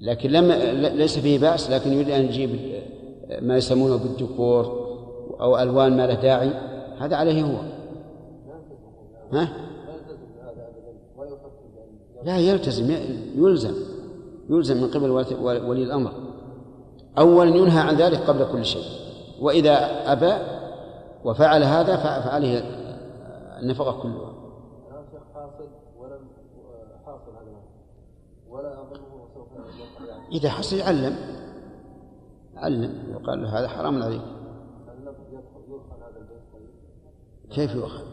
لكن 0.00 0.30
لم 0.30 0.52
ليس 0.98 1.18
فيه 1.18 1.38
بأس 1.38 1.70
لكن 1.70 1.92
يريد 1.92 2.10
أن 2.10 2.24
يجيب 2.24 2.50
ما 3.42 3.56
يسمونه 3.56 3.96
بالديكور 3.96 4.86
أو 5.40 5.58
ألوان 5.58 5.96
ما 5.96 6.06
له 6.06 6.14
داعي. 6.14 6.50
هذا 6.98 7.16
عليه 7.16 7.42
هو. 7.42 7.56
ها؟ 9.32 9.48
لا 12.24 12.38
يلتزم 12.38 12.96
يلزم 13.36 13.74
يلزم 14.50 14.76
من 14.76 14.88
قبل 14.88 15.10
ولي 15.40 15.82
الأمر. 15.82 16.12
أولا 17.18 17.56
ينهى 17.56 17.80
عن 17.80 17.96
ذلك 17.96 18.18
قبل 18.18 18.52
كل 18.52 18.64
شيء. 18.64 18.84
وإذا 19.40 19.72
أبى 20.12 20.32
وفعل 21.24 21.62
هذا 21.62 21.96
فعليه 21.96 22.58
النفقة 23.62 24.02
كلها 24.02 24.36
الان 24.90 25.04
شيخ 25.10 25.22
حاصل 25.34 25.68
ولم 25.98 26.12
آه، 26.12 27.06
حاصل 27.06 27.30
هذا 27.30 27.40
المال 27.40 27.62
ولا 28.48 28.82
اظنه 28.82 29.28
سوف 29.34 29.48
يفعل 29.52 30.08
يعني 30.08 30.12
إذا 30.32 30.50
حصل 30.50 30.76
يعلم 30.76 31.16
علم 32.56 33.02
يقال 33.10 33.42
له 33.42 33.58
هذا 33.58 33.68
حرام 33.68 34.02
عليك 34.02 34.22
كيف 37.50 37.74
يؤخذ؟ 37.74 38.04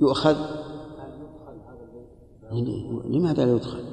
يؤخذ 0.00 0.36
لماذا 3.04 3.46
لا 3.46 3.52
يدخل؟ 3.52 3.84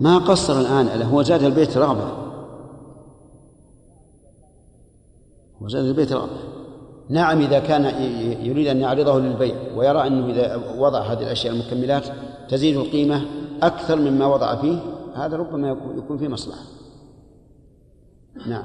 ما 0.00 0.18
قصر 0.18 0.60
الآن 0.60 1.02
هو 1.02 1.22
زاد 1.22 1.42
البيت 1.42 1.76
رغبة 1.76 2.12
هو 5.62 5.68
زاد 5.68 5.84
البيت 5.84 6.12
رغبة 6.12 6.40
نعم 7.08 7.40
إذا 7.40 7.58
كان 7.58 7.84
يريد 8.46 8.66
أن 8.66 8.80
يعرضه 8.80 9.20
للبيع 9.20 9.56
ويرى 9.76 10.06
أنه 10.06 10.30
إذا 10.30 10.74
وضع 10.78 11.00
هذه 11.00 11.22
الأشياء 11.22 11.54
المكملات 11.54 12.04
تزيد 12.48 12.76
القيمة 12.76 13.24
أكثر 13.62 13.96
مما 13.96 14.26
وضع 14.26 14.54
فيه 14.56 14.78
هذا 15.14 15.36
ربما 15.36 15.68
يكون- 15.70 16.18
فيه 16.18 16.28
مصلحة. 16.28 16.64
نعم. 18.46 18.64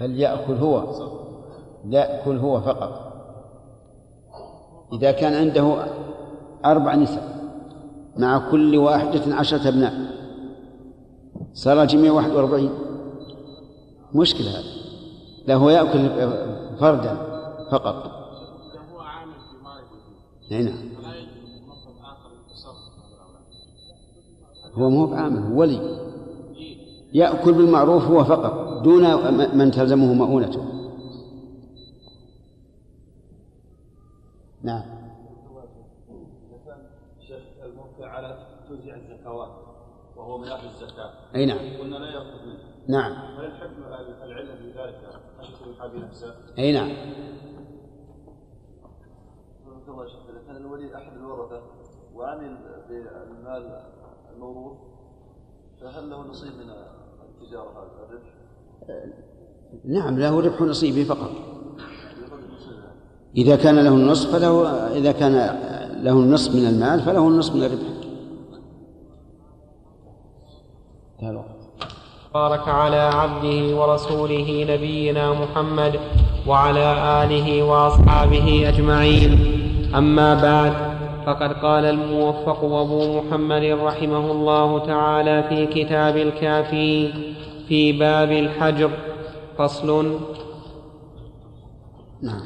هل 0.00 0.18
يأكل 0.20 0.54
هو؟ 0.54 0.80
لا 1.84 1.98
يأكل 2.16 2.36
هو 2.38 2.60
فقط. 2.60 3.10
إذا 4.92 5.12
كان 5.12 5.34
عنده 5.34 5.86
أربع 6.64 6.94
نساء 6.94 7.40
مع 8.16 8.50
كل 8.50 8.76
واحدة 8.76 9.34
عشرة 9.36 9.68
أبناء 9.68 10.19
صار 11.54 11.78
واحد 12.10 12.30
وأربعين. 12.30 12.70
مشكلة 14.14 14.50
هذا 14.50 14.80
لا 15.46 15.54
هو 15.54 15.70
يأكل 15.70 16.08
فردا 16.80 17.14
فقط. 17.70 17.96
هو 18.92 19.00
عامل 19.00 19.34
في 19.34 19.56
نعم. 20.64 20.90
هو 24.74 24.90
مو 24.90 25.06
بعامل 25.06 25.38
هو 25.38 25.60
ولي. 25.60 26.00
يأكل 27.12 27.52
بالمعروف 27.52 28.04
هو 28.04 28.24
فقط 28.24 28.82
دون 28.82 29.04
من 29.58 29.70
تلزمه 29.70 30.12
مؤونته. 30.12 30.64
نعم. 34.62 34.82
على 38.00 38.38
توزيع 38.68 38.96
الزكوات. 38.96 39.69
وهو 40.20 40.38
من 40.38 40.48
أهل 40.48 40.66
الزكاة. 40.66 41.10
أي 41.34 41.46
نعم. 41.46 41.58
قلنا 41.80 41.96
لا 41.96 42.10
يأخذ 42.10 42.46
منه. 42.46 42.58
نعم. 42.88 43.12
هل 43.12 43.44
الحكم 43.44 43.82
العلة 44.24 44.54
في 44.54 44.70
ذلك؟ 44.78 45.00
خشية 45.38 45.66
الحابي 45.66 45.98
نفسه؟ 45.98 46.34
أي 46.58 46.72
نعم. 46.72 46.90
الله 49.88 50.06
شيخ 50.06 50.20
إذا 50.30 50.42
كان 50.46 50.56
الولي 50.56 50.96
أحد 50.96 51.12
الورثة 51.16 51.62
وعمل 52.14 52.56
بالمال 52.88 53.80
الموروث 54.34 54.78
فهل 55.80 56.10
له 56.10 56.22
نصيب 56.22 56.52
من 56.52 56.70
التجارة 57.28 57.70
هذا 57.70 58.06
الربح؟ 58.08 58.30
نعم 59.84 60.18
له 60.18 60.40
ربح 60.40 60.60
نصيبه 60.60 61.04
فقط. 61.04 61.30
يأخذ 62.20 62.40
إذا 63.36 63.56
كان 63.56 63.84
له 63.84 63.94
النصف 63.94 64.32
فله 64.32 64.66
إذا 64.96 65.12
كان 65.12 65.32
له 66.04 66.12
النصف 66.12 66.54
من 66.54 66.66
المال 66.66 67.00
فله 67.00 67.28
النصف 67.28 67.54
من 67.54 67.62
الربح. 67.62 67.99
تعالوا. 71.20 71.42
بارك 72.34 72.68
على 72.68 72.96
عبده 72.96 73.76
ورسوله 73.76 74.66
نبينا 74.68 75.32
محمد 75.32 76.00
وعلى 76.46 76.86
آله 77.24 77.62
وأصحابه 77.62 78.68
أجمعين. 78.68 79.32
أما 79.94 80.34
بعد 80.34 80.72
فقد 81.26 81.52
قال 81.52 81.84
الموفق 81.84 82.64
أبو 82.64 83.20
محمد 83.20 83.62
رحمه 83.62 84.30
الله 84.30 84.86
تعالى 84.86 85.42
في 85.42 85.66
كتاب 85.66 86.16
الكافي 86.16 87.12
في 87.68 87.92
باب 87.92 88.30
الحجر. 88.32 88.90
فصل 89.58 90.18
نعم. 92.22 92.42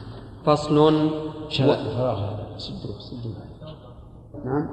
فصل 0.46 1.10
نعم. 4.44 4.68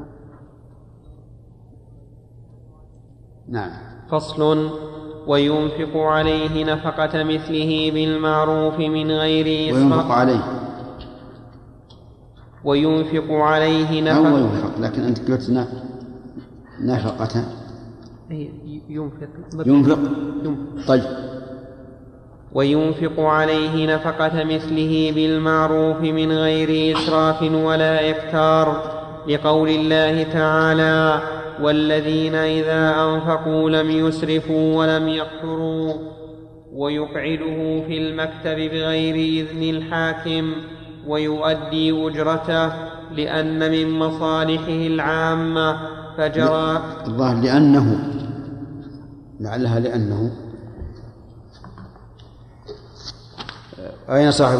نعم. 3.49 3.90
فصل 4.11 4.69
وينفق 5.27 5.97
عليه 5.97 6.65
نفقة 6.65 7.23
مثله 7.23 7.91
بالمعروف 7.93 8.79
من 8.79 9.11
غير 9.11 9.73
وينفق 9.75 9.95
إسراف 9.95 10.11
عليه. 10.11 10.43
وينفق 12.63 13.31
عليه 13.31 14.11
أو 14.11 14.23
نفقة. 14.23 14.39
ينفق 14.39 14.79
لكن 14.79 15.01
أنت 15.03 15.31
قلت 15.31 15.49
نفقة. 16.79 17.43
ينفق. 18.31 19.25
ينفق؟ 19.65 19.99
ينفق. 20.45 20.87
طيب. 20.87 21.03
وينفق 22.53 23.19
عليه 23.19 23.95
نفقة 23.95 24.43
مثله 24.43 25.11
بالمعروف 25.15 26.01
من 26.01 26.31
غير 26.31 26.97
إسراف 26.97 27.41
ولا 27.41 28.11
إفتار 28.11 28.91
لقول 29.27 29.69
الله 29.69 30.23
تعالى 30.23 31.21
والذين 31.61 32.35
إذا 32.35 33.03
أنفقوا 33.03 33.69
لم 33.69 33.91
يسرفوا 33.91 34.77
ولم 34.77 35.07
يقتروا 35.07 35.93
ويقعده 36.73 37.83
في 37.87 37.97
المكتب 37.97 38.55
بغير 38.55 39.15
إذن 39.15 39.63
الحاكم 39.75 40.53
ويؤدي 41.07 42.07
أجرته 42.07 42.67
لأن 43.11 43.71
من 43.71 43.99
مصالحه 43.99 44.87
العامة 44.87 45.79
فجرى 46.17 46.81
الظاهر 47.07 47.35
لأنه 47.35 48.13
لعلها 49.39 49.79
لأنه 49.79 50.31
أين 54.09 54.31
صاحب 54.31 54.59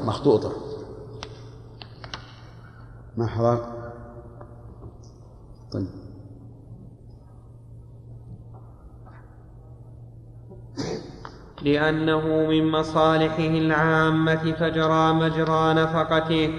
المخطوطة؟ 0.00 0.52
ما 3.16 3.26
حضر؟ 3.26 3.64
طيب 5.72 5.99
لأنه 11.62 12.46
من 12.48 12.70
مصالحه 12.70 13.48
العامة 13.48 14.52
فجرى 14.52 15.12
مجرى 15.12 15.74
نفقته 15.74 16.50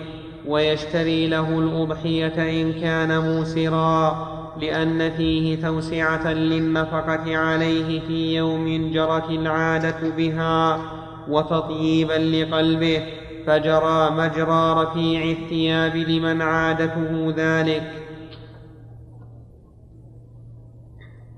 ويشتري 0.48 1.28
له 1.28 1.60
الأضحية 1.60 2.62
إن 2.62 2.74
كان 2.74 3.20
موسرا 3.20 4.28
لأن 4.62 5.12
فيه 5.12 5.62
توسعة 5.68 6.34
للنفقة 6.34 7.38
عليه 7.38 8.00
في 8.00 8.36
يوم 8.36 8.92
جرت 8.92 9.30
العادة 9.30 10.10
بها 10.18 10.82
وتطييبا 11.28 12.14
لقلبه 12.14 13.04
فجرى 13.48 14.12
مجرى 14.12 14.84
رفيع 14.84 15.32
الثياب 15.32 15.96
لمن 15.96 16.42
عادته 16.42 17.34
ذلك. 17.38 17.92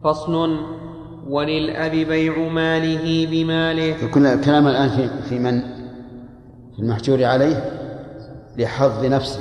فصل 0.03 0.57
وللأب 1.27 1.91
بيع 1.91 2.37
ماله 2.37 3.27
بماله. 3.31 3.93
فكل 3.93 4.25
الكلام 4.25 4.67
الآن 4.67 4.89
في 4.89 5.09
في 5.29 5.39
من؟ 5.39 5.61
في 6.75 6.79
المحجور 6.79 7.23
عليه 7.23 7.73
لحظ 8.57 9.05
نفسه. 9.05 9.39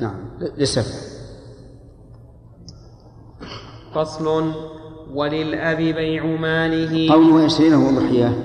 نعم 0.00 0.16
لسفه 0.56 1.14
فصل. 3.94 4.52
وللأب 5.14 5.76
بيع 5.76 6.26
ماله. 6.26 7.12
قوله 7.12 7.44
يشتري 7.44 7.70
له 7.70 7.90
أضحية. 7.90 8.44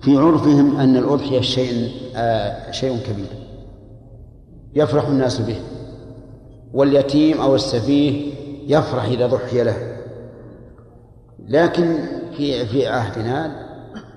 في 0.00 0.16
عرفهم 0.16 0.76
أن 0.76 0.96
الأضحية 0.96 1.40
شيء 1.40 1.90
آه 2.16 2.70
شيء 2.70 2.96
كبير. 2.96 3.26
يفرح 4.74 5.08
الناس 5.08 5.40
به. 5.40 5.60
واليتيم 6.72 7.40
أو 7.40 7.54
السفيه 7.54 8.32
يفرح 8.66 9.04
إذا 9.04 9.26
ضحي 9.26 9.64
له. 9.64 9.95
لكن 11.48 11.98
في 12.36 12.66
في 12.66 12.86
عهدنا 12.86 13.66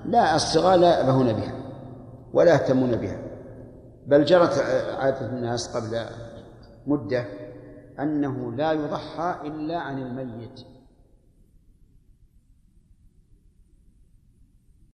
لا 0.04 0.36
الصغار 0.36 0.78
لا 0.78 0.98
يأبهون 0.98 1.32
بها 1.32 1.52
ولا 2.32 2.52
يهتمون 2.52 2.96
بها. 2.96 3.18
بل 4.06 4.24
جرت 4.24 4.58
عادة 4.98 5.26
الناس 5.26 5.76
قبل 5.76 6.06
مدة 6.86 7.24
أنه 8.00 8.52
لا 8.52 8.72
يضحى 8.72 9.34
إلا 9.44 9.78
عن 9.78 9.98
الميت. 9.98 10.60